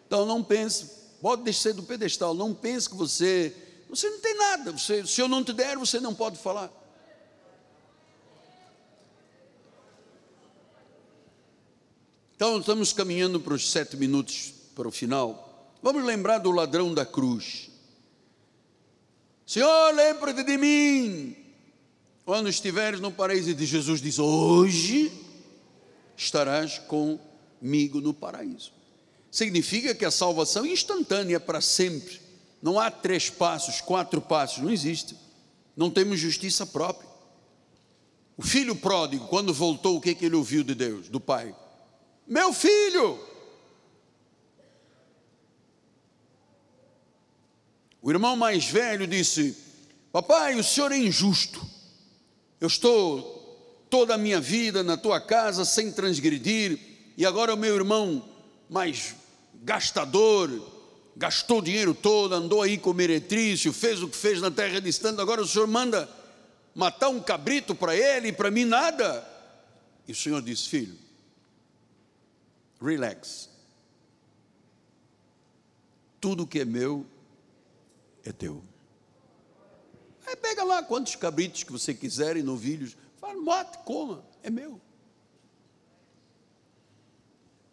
Então 0.07 0.24
não 0.24 0.41
pense, 0.41 0.89
pode 1.20 1.43
descer 1.43 1.74
do 1.74 1.83
pedestal, 1.83 2.33
não 2.33 2.55
pense 2.55 2.89
que 2.89 2.95
você, 2.95 3.53
você 3.89 4.09
não 4.09 4.20
tem 4.20 4.37
nada, 4.37 4.70
você, 4.70 5.05
se 5.05 5.20
eu 5.20 5.26
não 5.26 5.43
te 5.43 5.53
der, 5.53 5.76
você 5.76 5.99
não 5.99 6.14
pode 6.14 6.39
falar. 6.39 6.70
Então 12.41 12.59
estamos 12.59 12.91
caminhando 12.95 13.38
para 13.38 13.53
os 13.53 13.70
sete 13.70 13.99
minutos 13.99 14.55
para 14.74 14.88
o 14.88 14.91
final. 14.91 15.76
Vamos 15.82 16.03
lembrar 16.03 16.38
do 16.38 16.51
ladrão 16.51 16.95
da 16.95 17.05
cruz. 17.05 17.68
Senhor, 19.47 19.95
lembra-te 19.95 20.43
de 20.43 20.57
mim. 20.57 21.36
Quando 22.24 22.49
estiveres 22.49 22.99
no 22.99 23.12
paraíso, 23.12 23.53
de 23.53 23.66
Jesus 23.66 24.01
diz: 24.01 24.18
Hoje 24.18 25.12
estarás 26.16 26.78
comigo 26.78 28.01
no 28.01 28.14
paraíso. 28.14 28.72
Significa 29.30 29.95
que 29.95 30.07
a 30.07 30.11
salvação 30.11 30.64
é 30.64 30.70
instantânea 30.70 31.38
para 31.38 31.61
sempre. 31.61 32.22
Não 32.62 32.80
há 32.80 32.91
três 32.91 33.28
passos, 33.28 33.82
quatro 33.82 34.18
passos, 34.18 34.62
não 34.62 34.70
existe. 34.70 35.14
Não 35.76 35.91
temos 35.91 36.18
justiça 36.18 36.64
própria. 36.64 37.07
O 38.34 38.43
filho 38.43 38.74
pródigo, 38.74 39.28
quando 39.28 39.53
voltou, 39.53 39.99
o 39.99 40.01
que, 40.01 40.14
que 40.14 40.24
ele 40.24 40.36
ouviu 40.36 40.64
de 40.64 40.74
Deus, 40.74 41.11
do 41.11 41.20
Pai? 41.20 41.55
Meu 42.31 42.53
filho. 42.53 43.18
O 48.01 48.09
irmão 48.09 48.37
mais 48.37 48.66
velho 48.66 49.05
disse: 49.05 49.59
Papai, 50.12 50.55
o 50.55 50.62
senhor 50.62 50.93
é 50.93 50.97
injusto. 50.97 51.61
Eu 52.61 52.68
estou 52.68 53.85
toda 53.91 54.14
a 54.14 54.18
minha 54.18 54.41
vida 54.41 54.85
na 54.85 54.97
tua 54.97 55.20
casa 55.20 55.64
sem 55.64 55.91
transgredir, 55.91 56.78
e 57.16 57.26
agora 57.26 57.53
o 57.53 57.57
meu 57.57 57.74
irmão 57.74 58.24
mais 58.68 59.16
gastador, 59.64 60.49
gastou 61.16 61.59
o 61.59 61.62
dinheiro 61.62 61.93
todo, 61.93 62.33
andou 62.33 62.62
aí 62.62 62.78
com 62.78 62.93
meretrício, 62.93 63.72
fez 63.72 64.01
o 64.05 64.09
que 64.09 64.16
fez 64.16 64.41
na 64.41 64.53
terra 64.53 64.81
distante, 64.81 65.20
agora 65.20 65.43
o 65.43 65.47
senhor 65.49 65.66
manda 65.66 66.09
matar 66.76 67.09
um 67.09 67.20
cabrito 67.20 67.74
para 67.74 67.97
ele 67.97 68.28
e 68.28 68.33
para 68.33 68.53
mim 68.53 68.64
nada. 68.64 69.28
E 70.07 70.12
o 70.12 70.14
senhor 70.14 70.41
disse: 70.41 70.68
Filho, 70.68 71.10
relax. 72.81 73.49
Tudo 76.20 76.47
que 76.47 76.61
é 76.61 76.64
meu 76.64 77.07
é 78.24 78.33
teu. 78.33 78.62
Aí 80.26 80.37
pega 80.37 80.62
lá 80.62 80.83
quantos 80.83 81.16
cabritos 81.16 81.64
que 81.64 81.72
você 81.72 81.93
quiser 81.93 82.37
e 82.37 82.43
novilhos, 82.43 82.97
fala, 83.20 83.41
mate, 83.41 83.78
coma, 83.85 84.24
é 84.43 84.51
meu. 84.51 84.81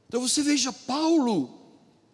Então 0.08 0.22
você 0.22 0.42
veja 0.42 0.72
Paulo, 0.72 1.58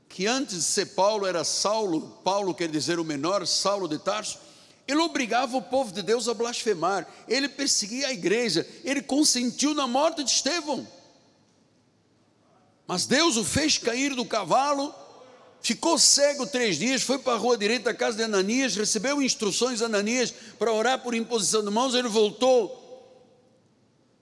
que 0.10 0.26
antes 0.26 0.56
de 0.56 0.64
ser 0.64 0.88
Paulo 0.88 1.26
era 1.26 1.44
Saulo, 1.44 2.20
Paulo 2.24 2.54
quer 2.54 2.68
dizer 2.68 3.00
o 3.00 3.06
menor, 3.06 3.46
Saulo 3.46 3.88
de 3.88 4.00
Tarso, 4.00 4.40
ele 4.88 5.00
obrigava 5.00 5.56
o 5.56 5.62
povo 5.62 5.94
de 5.94 6.02
Deus 6.02 6.28
a 6.28 6.34
blasfemar, 6.34 7.08
ele 7.28 7.48
perseguia 7.48 8.08
a 8.08 8.14
igreja, 8.14 8.68
ele 8.84 9.02
consentiu 9.02 9.74
na 9.74 9.88
morte 9.88 10.24
de 10.24 10.30
Estevão. 10.30 10.86
Mas 12.88 13.06
Deus 13.06 13.38
o 13.38 13.44
fez 13.44 13.78
cair 13.78 14.14
do 14.14 14.26
cavalo, 14.26 14.94
ficou 15.62 15.98
cego 15.98 16.46
três 16.46 16.78
dias, 16.78 17.02
foi 17.02 17.18
para 17.18 17.34
a 17.34 17.38
rua 17.38 17.58
direita 17.58 17.86
da 17.86 17.94
casa 17.94 18.18
de 18.18 18.24
Ananias, 18.24 18.76
recebeu 18.76 19.22
instruções 19.22 19.80
de 19.80 19.86
Ananias 19.86 20.34
para 20.60 20.72
orar 20.72 21.02
por 21.02 21.16
imposição 21.16 21.64
de 21.64 21.72
mãos, 21.72 21.96
ele 21.96 22.10
voltou 22.10 22.82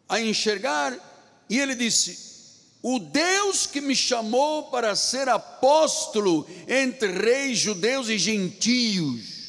a 0.07 0.19
enxergar 0.21 0.95
e 1.49 1.59
ele 1.59 1.73
disse: 1.73 2.17
O 2.81 2.99
Deus 2.99 3.65
que 3.65 3.81
me 3.81 3.95
chamou 3.95 4.63
para 4.69 4.95
ser 4.95 5.27
apóstolo 5.27 6.47
entre 6.67 7.11
reis, 7.11 7.57
judeus 7.57 8.09
e 8.09 8.17
gentios. 8.17 9.41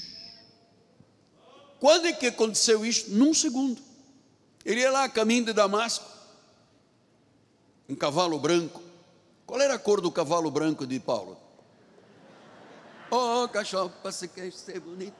Quando 1.78 2.06
é 2.06 2.12
que 2.12 2.28
aconteceu 2.28 2.86
isso? 2.86 3.10
Num 3.10 3.34
segundo. 3.34 3.80
Ele 4.64 4.80
ia 4.80 4.90
lá 4.90 5.04
a 5.04 5.08
caminho 5.08 5.44
de 5.44 5.52
Damasco, 5.52 6.06
um 7.88 7.94
cavalo 7.94 8.38
branco. 8.38 8.81
Qual 9.46 9.60
era 9.60 9.74
a 9.74 9.78
cor 9.78 10.00
do 10.00 10.10
cavalo 10.10 10.50
branco 10.50 10.86
de 10.86 10.98
Paulo? 11.00 11.36
Oh, 13.10 13.46
cachorro, 13.48 13.92
você 14.02 14.26
quer 14.26 14.50
ser 14.52 14.80
bonito, 14.80 15.16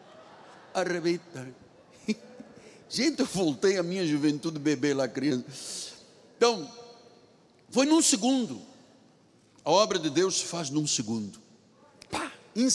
arrebenta. 0.72 1.46
Gente, 2.88 3.20
eu 3.20 3.26
voltei 3.26 3.76
à 3.76 3.82
minha 3.82 4.06
juventude 4.06 4.58
bebê 4.58 4.94
lá 4.94 5.06
criança. 5.06 5.92
Então, 6.36 6.70
foi 7.70 7.84
num 7.84 8.00
segundo. 8.00 8.62
A 9.64 9.70
obra 9.70 9.98
de 9.98 10.08
Deus 10.08 10.38
se 10.38 10.46
faz 10.46 10.70
num 10.70 10.86
segundo. 10.86 11.41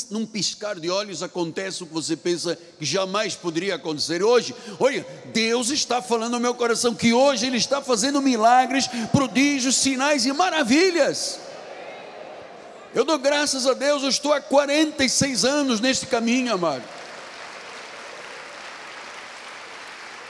Num 0.10 0.26
piscar 0.26 0.80
de 0.80 0.90
olhos 0.90 1.22
acontece 1.22 1.84
o 1.84 1.86
que 1.86 1.94
você 1.94 2.16
pensa 2.16 2.58
que 2.80 2.86
jamais 2.86 3.36
poderia 3.36 3.76
acontecer. 3.76 4.24
Hoje, 4.24 4.56
olha, 4.80 5.06
Deus 5.26 5.70
está 5.70 6.02
falando 6.02 6.32
no 6.32 6.40
meu 6.40 6.56
coração 6.56 6.96
que 6.96 7.14
hoje 7.14 7.46
Ele 7.46 7.58
está 7.58 7.80
fazendo 7.80 8.20
milagres, 8.20 8.88
prodígios, 9.12 9.76
sinais 9.76 10.26
e 10.26 10.34
maravilhas. 10.34 11.40
Eu 12.96 13.06
dou 13.06 13.20
graças 13.20 13.68
a 13.68 13.74
Deus, 13.74 14.02
eu 14.02 14.10
estou 14.10 14.34
há 14.34 14.42
46 14.42 15.46
anos 15.46 15.80
neste 15.80 16.08
caminho, 16.08 16.52
amado. 16.52 16.84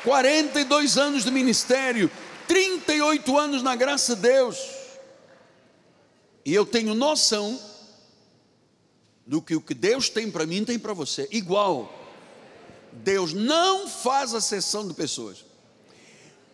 42 0.04 0.98
anos 0.98 1.24
de 1.24 1.32
ministério, 1.32 2.12
38 2.50 3.38
anos 3.38 3.64
na 3.64 3.76
graça 3.76 4.14
de 4.14 4.24
Deus. 4.24 4.58
E 6.46 6.54
eu 6.54 6.66
tenho 6.66 6.94
noção 6.94 7.60
do 9.28 9.42
que 9.42 9.56
o 9.56 9.62
que 9.62 9.74
Deus 9.74 10.10
tem 10.10 10.32
para 10.32 10.46
mim 10.46 10.64
tem 10.64 10.80
para 10.80 10.94
você, 10.94 11.28
igual. 11.30 11.94
Deus 12.94 13.34
não 13.34 13.88
faz 13.88 14.34
acessão 14.34 14.88
de 14.88 14.94
pessoas. 14.94 15.46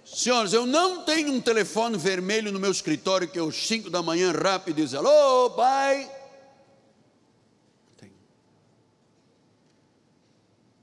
Senhores, 0.03 0.51
eu 0.51 0.65
não 0.65 1.05
tenho 1.05 1.31
um 1.31 1.39
telefone 1.39 1.97
vermelho 1.97 2.51
no 2.51 2.59
meu 2.59 2.71
escritório 2.71 3.29
que 3.29 3.39
às 3.39 3.55
5 3.55 3.89
da 3.89 4.01
manhã 4.01 4.31
rápido 4.31 4.77
diz: 4.77 4.93
Alô, 4.93 5.51
pai. 5.51 6.11
Tenho. 7.95 8.11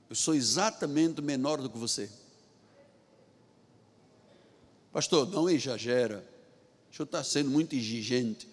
Eu 0.09 0.15
sou 0.15 0.33
exatamente 0.33 1.21
menor 1.21 1.61
do 1.61 1.69
que 1.69 1.77
você. 1.77 2.09
Pastor, 4.91 5.29
não 5.29 5.49
exagera. 5.49 6.25
O 6.91 6.95
senhor 6.95 7.05
está 7.05 7.23
sendo 7.23 7.49
muito 7.49 7.75
exigente. 7.75 8.47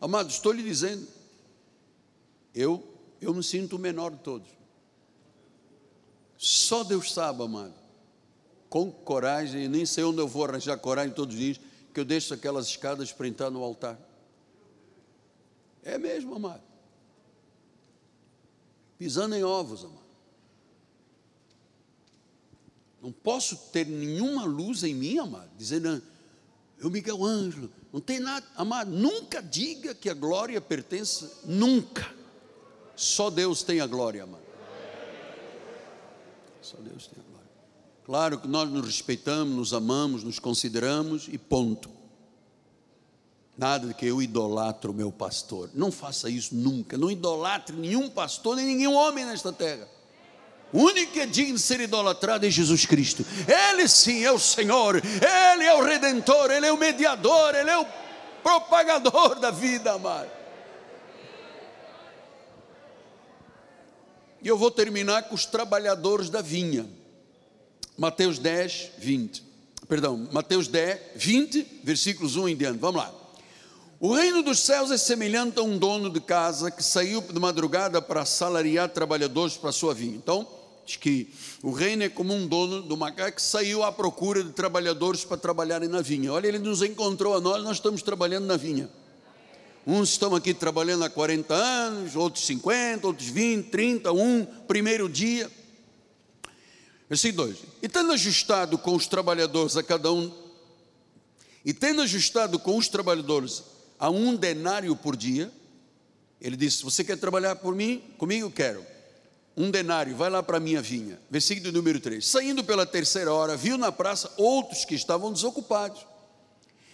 Amado, 0.00 0.30
estou 0.30 0.52
lhe 0.52 0.62
dizendo. 0.62 1.19
Eu, 2.54 2.82
eu 3.20 3.34
me 3.34 3.42
sinto 3.42 3.76
o 3.76 3.78
menor 3.78 4.10
de 4.10 4.18
todos. 4.18 4.48
Só 6.36 6.82
Deus 6.84 7.12
sabe, 7.12 7.42
amado 7.42 7.80
com 8.70 8.88
coragem, 8.90 9.64
e 9.64 9.68
nem 9.68 9.84
sei 9.84 10.04
onde 10.04 10.20
eu 10.20 10.28
vou 10.28 10.44
arranjar 10.44 10.78
coragem 10.78 11.12
todos 11.12 11.34
os 11.34 11.40
dias, 11.40 11.60
que 11.92 11.98
eu 11.98 12.04
deixo 12.04 12.32
aquelas 12.32 12.68
escadas 12.68 13.12
para 13.12 13.26
entrar 13.26 13.50
no 13.50 13.64
altar. 13.64 13.98
É 15.82 15.98
mesmo, 15.98 16.36
amado. 16.36 16.62
Pisando 18.96 19.34
em 19.34 19.42
ovos, 19.42 19.84
amado. 19.84 19.98
Não 23.02 23.10
posso 23.10 23.56
ter 23.72 23.86
nenhuma 23.86 24.44
luz 24.44 24.84
em 24.84 24.94
mim, 24.94 25.18
amado, 25.18 25.50
dizendo, 25.56 26.00
eu 26.78 26.90
Miguel 26.90 27.24
Ângelo, 27.24 27.72
não 27.92 28.00
tem 28.00 28.20
nada, 28.20 28.46
amado, 28.54 28.90
nunca 28.90 29.42
diga 29.42 29.94
que 29.96 30.08
a 30.08 30.14
glória 30.14 30.60
pertence, 30.60 31.28
nunca. 31.44 32.14
Só 33.00 33.30
Deus 33.30 33.62
tem 33.62 33.80
a 33.80 33.86
glória, 33.86 34.24
amado. 34.24 34.42
Só 36.60 36.76
Deus 36.76 37.06
tem 37.06 37.18
a 37.18 37.30
glória. 37.30 37.48
Claro 38.04 38.38
que 38.38 38.46
nós 38.46 38.68
nos 38.68 38.84
respeitamos, 38.84 39.56
nos 39.56 39.72
amamos, 39.72 40.22
nos 40.22 40.38
consideramos 40.38 41.26
e 41.26 41.38
ponto. 41.38 41.88
Nada 43.56 43.88
de 43.88 43.94
que 43.94 44.04
eu 44.04 44.20
idolatro 44.20 44.90
o 44.90 44.94
meu 44.94 45.10
pastor. 45.10 45.70
Não 45.72 45.90
faça 45.90 46.28
isso 46.28 46.54
nunca. 46.54 46.98
Não 46.98 47.10
idolatre 47.10 47.74
nenhum 47.74 48.10
pastor 48.10 48.56
nem 48.56 48.76
nenhum 48.76 48.94
homem 48.94 49.24
nesta 49.24 49.50
terra. 49.50 49.88
O 50.70 50.80
único 50.80 51.12
que 51.12 51.20
é 51.20 51.26
digno 51.26 51.54
de 51.54 51.62
ser 51.62 51.80
idolatrado 51.80 52.44
é 52.44 52.50
Jesus 52.50 52.84
Cristo. 52.84 53.24
Ele 53.48 53.88
sim 53.88 54.24
é 54.24 54.30
o 54.30 54.38
Senhor, 54.38 54.96
Ele 54.96 55.64
é 55.64 55.74
o 55.74 55.82
Redentor, 55.82 56.50
Ele 56.50 56.66
é 56.66 56.72
o 56.72 56.76
mediador, 56.76 57.54
Ele 57.54 57.70
é 57.70 57.78
o 57.78 57.86
propagador 58.42 59.40
da 59.40 59.50
vida, 59.50 59.92
amado. 59.92 60.39
E 64.42 64.48
eu 64.48 64.56
vou 64.56 64.70
terminar 64.70 65.24
com 65.24 65.34
os 65.34 65.44
trabalhadores 65.44 66.30
da 66.30 66.40
vinha. 66.40 66.88
Mateus 67.96 68.38
10, 68.38 68.92
20. 68.98 69.44
Perdão, 69.88 70.28
Mateus 70.32 70.68
10, 70.68 70.98
20, 71.16 71.80
versículos 71.82 72.36
1 72.36 72.48
em 72.48 72.56
diante. 72.56 72.78
Vamos 72.78 73.02
lá. 73.02 73.14
O 73.98 74.14
reino 74.14 74.42
dos 74.42 74.60
céus 74.60 74.90
é 74.90 74.96
semelhante 74.96 75.58
a 75.58 75.62
um 75.62 75.76
dono 75.76 76.08
de 76.08 76.20
casa 76.20 76.70
que 76.70 76.82
saiu 76.82 77.20
de 77.20 77.38
madrugada 77.38 78.00
para 78.00 78.24
salariar 78.24 78.88
trabalhadores 78.88 79.58
para 79.58 79.68
a 79.68 79.72
sua 79.74 79.92
vinha. 79.92 80.16
Então, 80.16 80.48
diz 80.86 80.96
que 80.96 81.28
o 81.62 81.70
reino 81.70 82.02
é 82.02 82.08
como 82.08 82.32
um 82.32 82.46
dono 82.46 82.82
de 82.82 82.94
uma 82.94 83.12
casa 83.12 83.32
que 83.32 83.42
saiu 83.42 83.84
à 83.84 83.92
procura 83.92 84.42
de 84.42 84.52
trabalhadores 84.52 85.22
para 85.22 85.36
trabalharem 85.36 85.86
na 85.86 86.00
vinha. 86.00 86.32
Olha, 86.32 86.46
ele 86.46 86.58
nos 86.58 86.82
encontrou 86.82 87.34
a 87.34 87.40
nós, 87.40 87.62
nós 87.62 87.76
estamos 87.76 88.00
trabalhando 88.00 88.46
na 88.46 88.56
vinha. 88.56 88.88
Uns 89.86 90.10
estão 90.10 90.34
aqui 90.34 90.52
trabalhando 90.52 91.04
há 91.04 91.10
40 91.10 91.54
anos, 91.54 92.14
outros 92.14 92.44
50, 92.46 93.06
outros 93.06 93.28
20, 93.28 93.68
30, 93.70 94.12
um, 94.12 94.44
primeiro 94.44 95.08
dia. 95.08 95.50
Versículo 97.08 97.46
2: 97.46 97.58
E 97.82 97.88
tendo 97.88 98.12
ajustado 98.12 98.76
com 98.76 98.94
os 98.94 99.06
trabalhadores 99.06 99.76
a 99.76 99.82
cada 99.82 100.12
um, 100.12 100.30
e 101.64 101.72
tendo 101.72 102.02
ajustado 102.02 102.58
com 102.58 102.76
os 102.76 102.88
trabalhadores 102.88 103.64
a 103.98 104.10
um 104.10 104.36
denário 104.36 104.94
por 104.94 105.16
dia, 105.16 105.50
ele 106.40 106.56
disse: 106.56 106.84
Você 106.84 107.02
quer 107.02 107.16
trabalhar 107.16 107.56
por 107.56 107.74
mim? 107.74 108.02
Comigo 108.18 108.50
quero. 108.50 108.84
Um 109.56 109.70
denário, 109.70 110.16
vai 110.16 110.30
lá 110.30 110.42
para 110.42 110.58
a 110.58 110.60
minha 110.60 110.80
vinha. 110.80 111.18
Versículo 111.30 111.72
número 111.72 112.00
3: 112.00 112.24
Saindo 112.26 112.62
pela 112.62 112.84
terceira 112.84 113.32
hora, 113.32 113.56
viu 113.56 113.78
na 113.78 113.90
praça 113.90 114.32
outros 114.36 114.84
que 114.84 114.94
estavam 114.94 115.32
desocupados 115.32 116.09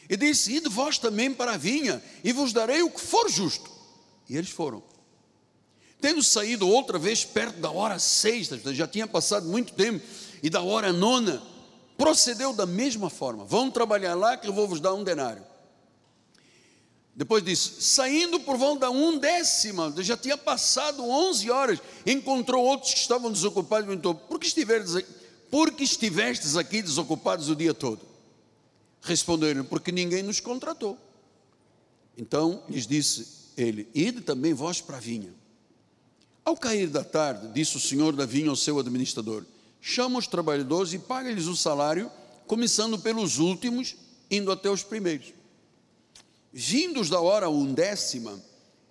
e 0.09 0.17
disse: 0.17 0.55
Ide 0.55 0.69
vós 0.69 0.99
também 0.99 1.33
para 1.33 1.53
a 1.53 1.57
vinha, 1.57 2.03
e 2.23 2.33
vos 2.33 2.53
darei 2.53 2.83
o 2.83 2.91
que 2.91 3.01
for 3.01 3.29
justo. 3.29 3.71
E 4.29 4.37
eles 4.37 4.51
foram. 4.51 4.83
Tendo 6.01 6.23
saído 6.23 6.69
outra 6.69 6.99
vez 6.99 7.25
perto 7.25 7.59
da 7.59 7.71
hora 7.71 7.99
sexta, 7.99 8.59
já 8.75 8.87
tinha 8.87 9.07
passado 9.07 9.47
muito 9.47 9.73
tempo, 9.73 10.05
e 10.43 10.51
da 10.51 10.63
hora 10.63 10.93
nona, 10.93 11.43
procedeu 11.97 12.53
da 12.53 12.67
mesma 12.67 13.11
forma: 13.11 13.45
Vão 13.45 13.71
trabalhar 13.71 14.15
lá 14.15 14.37
que 14.37 14.49
eu 14.49 14.53
vou 14.53 14.69
vos 14.69 14.81
dar 14.81 14.95
um 14.95 15.03
denário. 15.03 15.45
Depois 17.17 17.43
disse: 17.43 17.81
saindo 17.81 18.39
por 18.41 18.59
volta 18.59 18.81
da 18.81 18.91
um 18.91 19.17
décima, 19.17 19.93
já 19.99 20.19
tinha 20.19 20.37
passado 20.37 21.03
11 21.03 21.51
horas, 21.51 21.79
encontrou 22.05 22.63
outros 22.63 22.93
que 22.93 23.01
estavam 23.01 23.33
desocupados 23.33 23.87
e 23.87 23.89
perguntou: 23.89 24.15
por 24.15 24.39
que, 24.39 24.47
estiveres, 24.47 25.03
por 25.51 25.73
que 25.73 25.83
estivestes 25.83 26.59
aqui 26.59 26.83
desocupados 26.83 27.49
o 27.49 27.57
dia 27.57 27.73
todo? 27.73 28.16
Responderam: 29.07 29.65
Porque 29.65 29.93
ninguém 29.93 30.23
nos 30.23 30.41
contratou. 30.41 30.99
Então 32.19 32.63
lhes 32.69 32.87
disse 32.87 33.53
ele: 33.57 33.89
Ide 33.95 34.21
também 34.21 34.53
vós 34.53 34.81
para 34.81 34.97
a 34.97 35.01
vinha. 35.01 35.33
Ao 36.45 36.57
cair 36.57 36.89
da 36.89 37.05
tarde, 37.05 37.49
disse 37.53 37.77
o 37.77 37.81
senhor 37.81 38.15
da 38.15 38.27
vinha 38.27 38.51
ao 38.51 38.57
seu 38.57 38.79
administrador: 38.81 39.45
Chama 39.81 40.19
os 40.19 40.27
trabalhadores 40.27 40.93
e 40.93 40.99
paga-lhes 40.99 41.47
o 41.47 41.55
salário, 41.55 42.11
começando 42.49 42.99
pelos 42.99 43.39
últimos, 43.39 43.95
indo 44.29 44.51
até 44.51 44.69
os 44.69 44.83
primeiros. 44.83 45.33
Vindos 46.53 47.09
da 47.09 47.21
hora 47.21 47.49
undécima, 47.49 48.43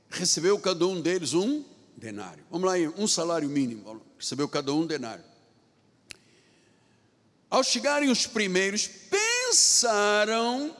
recebeu 0.10 0.58
cada 0.58 0.88
um 0.88 1.02
deles 1.02 1.34
um 1.34 1.62
denário. 1.98 2.46
Vamos 2.50 2.70
lá, 2.70 2.76
um 2.98 3.08
salário 3.08 3.50
mínimo. 3.50 4.02
Recebeu 4.18 4.48
cada 4.48 4.74
um 4.74 4.86
denário. 4.86 5.26
Ao 7.50 7.64
chegarem 7.64 8.10
os 8.10 8.26
primeiros, 8.26 8.90
pensaram 9.46 10.76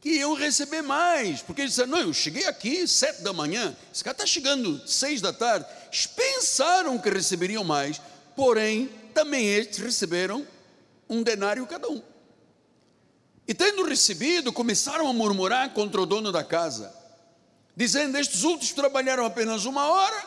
que 0.00 0.10
iam 0.10 0.34
receber 0.34 0.82
mais, 0.82 1.42
porque 1.42 1.62
eles 1.62 1.72
disseram: 1.72 1.90
Não, 1.90 2.00
eu 2.00 2.14
cheguei 2.14 2.46
aqui 2.46 2.86
sete 2.86 3.22
da 3.22 3.32
manhã, 3.32 3.76
esse 3.92 4.02
cara 4.02 4.14
está 4.14 4.26
chegando 4.26 4.80
seis 4.86 5.20
da 5.20 5.32
tarde. 5.32 5.66
Eles 5.86 6.06
pensaram 6.06 6.98
que 6.98 7.10
receberiam 7.10 7.64
mais, 7.64 8.00
porém, 8.34 8.88
também 9.12 9.46
eles 9.46 9.76
receberam 9.76 10.46
um 11.08 11.22
denário 11.22 11.66
cada 11.66 11.88
um. 11.88 12.02
E 13.46 13.52
tendo 13.52 13.84
recebido, 13.84 14.52
começaram 14.52 15.08
a 15.08 15.12
murmurar 15.12 15.74
contra 15.74 16.00
o 16.00 16.06
dono 16.06 16.32
da 16.32 16.44
casa, 16.44 16.94
dizendo: 17.76 18.16
Estes 18.16 18.42
últimos 18.44 18.72
trabalharam 18.72 19.26
apenas 19.26 19.64
uma 19.64 19.86
hora, 19.86 20.24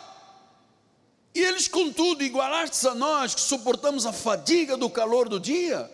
e 1.34 1.40
eles, 1.40 1.68
contudo, 1.68 2.24
igualaste 2.24 2.88
a 2.88 2.94
nós 2.94 3.34
que 3.34 3.42
suportamos 3.42 4.06
a 4.06 4.14
fadiga 4.14 4.78
do 4.78 4.88
calor 4.88 5.28
do 5.28 5.40
dia. 5.40 5.90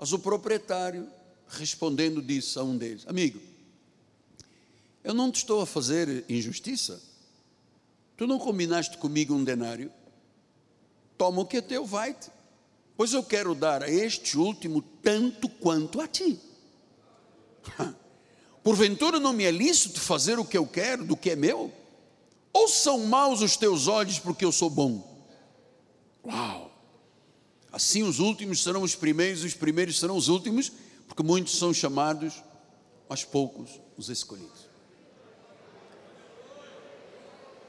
Mas 0.00 0.14
o 0.14 0.18
proprietário, 0.18 1.06
respondendo, 1.46 2.22
disse 2.22 2.58
a 2.58 2.62
um 2.62 2.74
deles: 2.74 3.06
Amigo, 3.06 3.38
eu 5.04 5.12
não 5.12 5.30
te 5.30 5.36
estou 5.36 5.60
a 5.60 5.66
fazer 5.66 6.24
injustiça. 6.26 7.02
Tu 8.16 8.26
não 8.26 8.38
combinaste 8.38 8.96
comigo 8.96 9.34
um 9.34 9.44
denário? 9.44 9.92
Toma 11.18 11.42
o 11.42 11.46
que 11.46 11.58
é 11.58 11.60
teu, 11.60 11.84
vai-te. 11.84 12.30
Pois 12.96 13.12
eu 13.12 13.22
quero 13.22 13.54
dar 13.54 13.82
a 13.82 13.90
este 13.90 14.38
último 14.38 14.80
tanto 14.80 15.50
quanto 15.50 16.00
a 16.00 16.08
ti. 16.08 16.40
Porventura 18.64 19.20
não 19.20 19.34
me 19.34 19.44
é 19.44 19.50
lícito 19.50 20.00
fazer 20.00 20.38
o 20.38 20.46
que 20.46 20.56
eu 20.56 20.66
quero 20.66 21.04
do 21.04 21.16
que 21.16 21.30
é 21.30 21.36
meu? 21.36 21.70
Ou 22.54 22.68
são 22.68 23.06
maus 23.06 23.42
os 23.42 23.54
teus 23.54 23.86
olhos 23.86 24.18
porque 24.18 24.46
eu 24.46 24.52
sou 24.52 24.70
bom? 24.70 25.26
Uau! 26.24 26.69
Assim 27.72 28.02
os 28.02 28.18
últimos 28.18 28.62
serão 28.62 28.82
os 28.82 28.94
primeiros, 28.94 29.44
os 29.44 29.54
primeiros 29.54 29.98
serão 29.98 30.16
os 30.16 30.28
últimos, 30.28 30.72
porque 31.06 31.22
muitos 31.22 31.56
são 31.56 31.72
chamados, 31.72 32.42
mas 33.08 33.24
poucos 33.24 33.80
os 33.96 34.08
escolhidos. 34.08 34.68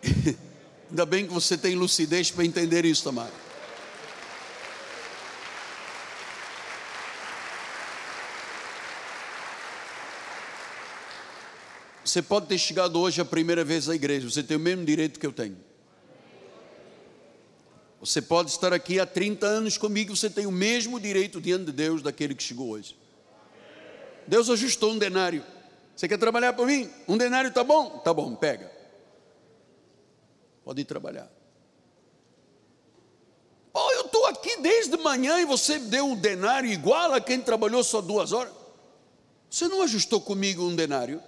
Ainda 0.89 1.05
bem 1.05 1.27
que 1.27 1.33
você 1.33 1.57
tem 1.57 1.75
lucidez 1.75 2.31
para 2.31 2.43
entender 2.43 2.83
isso, 2.83 3.07
amado. 3.07 3.31
Você 12.03 12.21
pode 12.21 12.47
ter 12.47 12.57
chegado 12.57 12.99
hoje 12.99 13.21
a 13.21 13.25
primeira 13.25 13.63
vez 13.63 13.87
à 13.87 13.95
igreja, 13.95 14.29
você 14.29 14.43
tem 14.43 14.57
o 14.57 14.59
mesmo 14.59 14.83
direito 14.83 15.19
que 15.19 15.25
eu 15.25 15.31
tenho. 15.31 15.70
Você 18.01 18.19
pode 18.19 18.49
estar 18.49 18.73
aqui 18.73 18.99
há 18.99 19.05
30 19.05 19.45
anos 19.45 19.77
comigo, 19.77 20.15
você 20.15 20.27
tem 20.27 20.47
o 20.47 20.51
mesmo 20.51 20.99
direito 20.99 21.39
diante 21.39 21.65
de 21.65 21.71
Deus 21.71 22.01
daquele 22.01 22.33
que 22.33 22.41
chegou 22.41 22.69
hoje. 22.69 22.97
Deus 24.27 24.49
ajustou 24.49 24.91
um 24.91 24.97
denário. 24.97 25.45
Você 25.95 26.07
quer 26.07 26.17
trabalhar 26.17 26.53
por 26.53 26.65
mim? 26.65 26.89
Um 27.07 27.15
denário 27.15 27.49
está 27.49 27.63
bom? 27.63 27.99
Tá 27.99 28.11
bom, 28.11 28.35
pega. 28.35 28.71
Pode 30.65 30.81
ir 30.81 30.85
trabalhar. 30.85 31.31
Oh, 33.71 33.91
eu 33.91 34.05
estou 34.05 34.25
aqui 34.25 34.59
desde 34.61 34.97
manhã 34.97 35.39
e 35.39 35.45
você 35.45 35.77
deu 35.77 36.07
um 36.07 36.15
denário 36.15 36.71
igual 36.71 37.13
a 37.13 37.21
quem 37.21 37.39
trabalhou 37.39 37.83
só 37.83 38.01
duas 38.01 38.31
horas. 38.31 38.53
Você 39.47 39.67
não 39.67 39.83
ajustou 39.83 40.19
comigo 40.19 40.63
um 40.63 40.75
denário? 40.75 41.21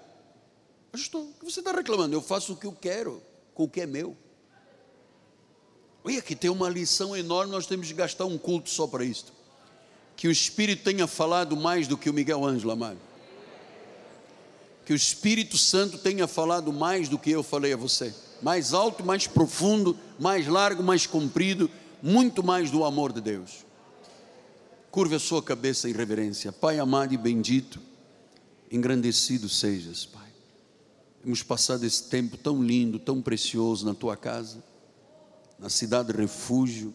Ajustou. 0.92 1.22
O 1.22 1.34
que 1.34 1.46
você 1.46 1.60
está 1.60 1.72
reclamando? 1.72 2.16
Eu 2.16 2.22
faço 2.22 2.54
o 2.54 2.56
que 2.56 2.66
eu 2.66 2.74
quero 2.74 3.22
com 3.54 3.66
o 3.66 3.70
que 3.70 3.82
é 3.82 3.86
meu. 3.86 4.18
Olha, 6.04 6.20
aqui 6.20 6.36
tem 6.36 6.50
uma 6.50 6.70
lição 6.70 7.16
enorme, 7.16 7.52
nós 7.52 7.66
temos 7.66 7.88
de 7.88 7.94
gastar 7.94 8.26
um 8.26 8.38
culto 8.38 8.70
só 8.70 8.86
para 8.86 9.06
isto. 9.06 9.32
Que 10.18 10.28
o 10.28 10.32
Espírito 10.32 10.84
tenha 10.84 11.08
falado 11.08 11.56
mais 11.56 11.88
do 11.88 11.98
que 11.98 12.10
o 12.10 12.14
Miguel 12.14 12.44
Ângelo, 12.46 12.72
amado. 12.72 13.00
Que 14.86 14.92
o 14.92 14.96
Espírito 14.96 15.58
Santo 15.58 15.98
tenha 15.98 16.28
falado 16.28 16.74
mais 16.74 17.08
do 17.08 17.18
que 17.18 17.32
eu 17.32 17.42
falei 17.42 17.72
a 17.72 17.78
você. 17.78 18.14
Mais 18.42 18.74
alto, 18.74 19.04
mais 19.06 19.28
profundo, 19.28 19.98
mais 20.20 20.46
largo, 20.46 20.84
mais 20.84 21.08
comprido, 21.08 21.72
muito 22.02 22.44
mais 22.44 22.70
do 22.70 22.84
amor 22.84 23.14
de 23.14 23.22
Deus. 23.22 23.66
Curva 24.92 25.16
a 25.16 25.20
sua 25.20 25.42
cabeça 25.42 25.90
em 25.90 25.94
reverência. 25.94 26.52
Pai 26.52 26.80
amado 26.80 27.14
e 27.14 27.18
bendito, 27.18 27.80
engrandecido 28.70 29.48
sejas, 29.48 30.06
Pai. 30.06 30.22
Temos 31.24 31.42
passado 31.42 31.86
esse 31.86 32.04
tempo 32.10 32.36
tão 32.36 32.62
lindo, 32.62 33.00
tão 33.00 33.22
precioso 33.22 33.86
na 33.86 33.94
tua 33.94 34.18
casa 34.18 34.62
na 35.64 35.70
cidade 35.70 36.12
refúgio. 36.12 36.94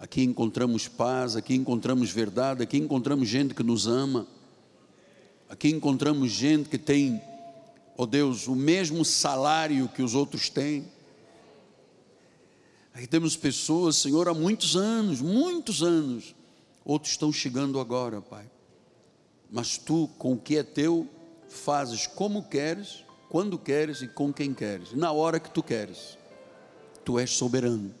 Aqui 0.00 0.24
encontramos 0.24 0.88
paz, 0.88 1.36
aqui 1.36 1.54
encontramos 1.54 2.10
verdade, 2.10 2.64
aqui 2.64 2.78
encontramos 2.78 3.28
gente 3.28 3.54
que 3.54 3.62
nos 3.62 3.86
ama. 3.86 4.26
Aqui 5.48 5.68
encontramos 5.68 6.32
gente 6.32 6.68
que 6.68 6.78
tem, 6.78 7.22
ó 7.96 8.02
oh 8.02 8.06
Deus, 8.06 8.48
o 8.48 8.56
mesmo 8.56 9.04
salário 9.04 9.88
que 9.88 10.02
os 10.02 10.16
outros 10.16 10.50
têm. 10.50 10.84
Aqui 12.92 13.06
temos 13.06 13.36
pessoas, 13.36 13.94
Senhor, 13.94 14.28
há 14.28 14.34
muitos 14.34 14.74
anos, 14.74 15.20
muitos 15.20 15.80
anos. 15.80 16.34
Outros 16.84 17.12
estão 17.12 17.32
chegando 17.32 17.78
agora, 17.78 18.20
Pai. 18.20 18.50
Mas 19.48 19.78
tu, 19.78 20.10
com 20.18 20.32
o 20.32 20.36
que 20.36 20.56
é 20.56 20.64
teu, 20.64 21.08
fazes 21.48 22.04
como 22.04 22.48
queres, 22.48 23.04
quando 23.28 23.56
queres 23.56 24.02
e 24.02 24.08
com 24.08 24.32
quem 24.32 24.52
queres, 24.52 24.92
na 24.92 25.12
hora 25.12 25.38
que 25.38 25.50
tu 25.50 25.62
queres. 25.62 26.18
Tu 27.06 27.20
és 27.20 27.30
soberano. 27.30 27.94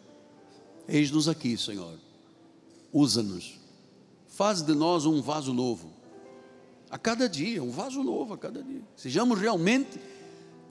Eis-nos 0.88 1.28
aqui, 1.28 1.56
Senhor. 1.56 1.96
Usa-nos. 2.92 3.56
Faz 4.26 4.62
de 4.62 4.74
nós 4.74 5.06
um 5.06 5.22
vaso 5.22 5.54
novo. 5.54 5.92
A 6.90 6.98
cada 6.98 7.28
dia, 7.28 7.62
um 7.62 7.70
vaso 7.70 8.02
novo 8.02 8.34
a 8.34 8.38
cada 8.38 8.60
dia. 8.64 8.82
Sejamos 8.96 9.38
realmente 9.38 10.00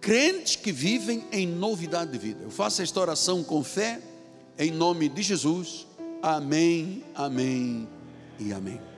crentes 0.02 0.58
que 0.58 0.74
vivem 0.74 1.24
em 1.32 1.48
novidade 1.48 2.12
de 2.12 2.18
vida. 2.18 2.44
Eu 2.44 2.52
faço 2.52 2.82
esta 2.82 3.00
oração 3.00 3.42
com 3.42 3.64
fé, 3.64 4.02
Em 4.60 4.70
nome 4.70 5.08
de 5.08 5.22
Jesus. 5.22 5.88
Amém, 6.22 7.04
amém 7.16 7.88
e 8.38 8.52
amém. 8.52 8.95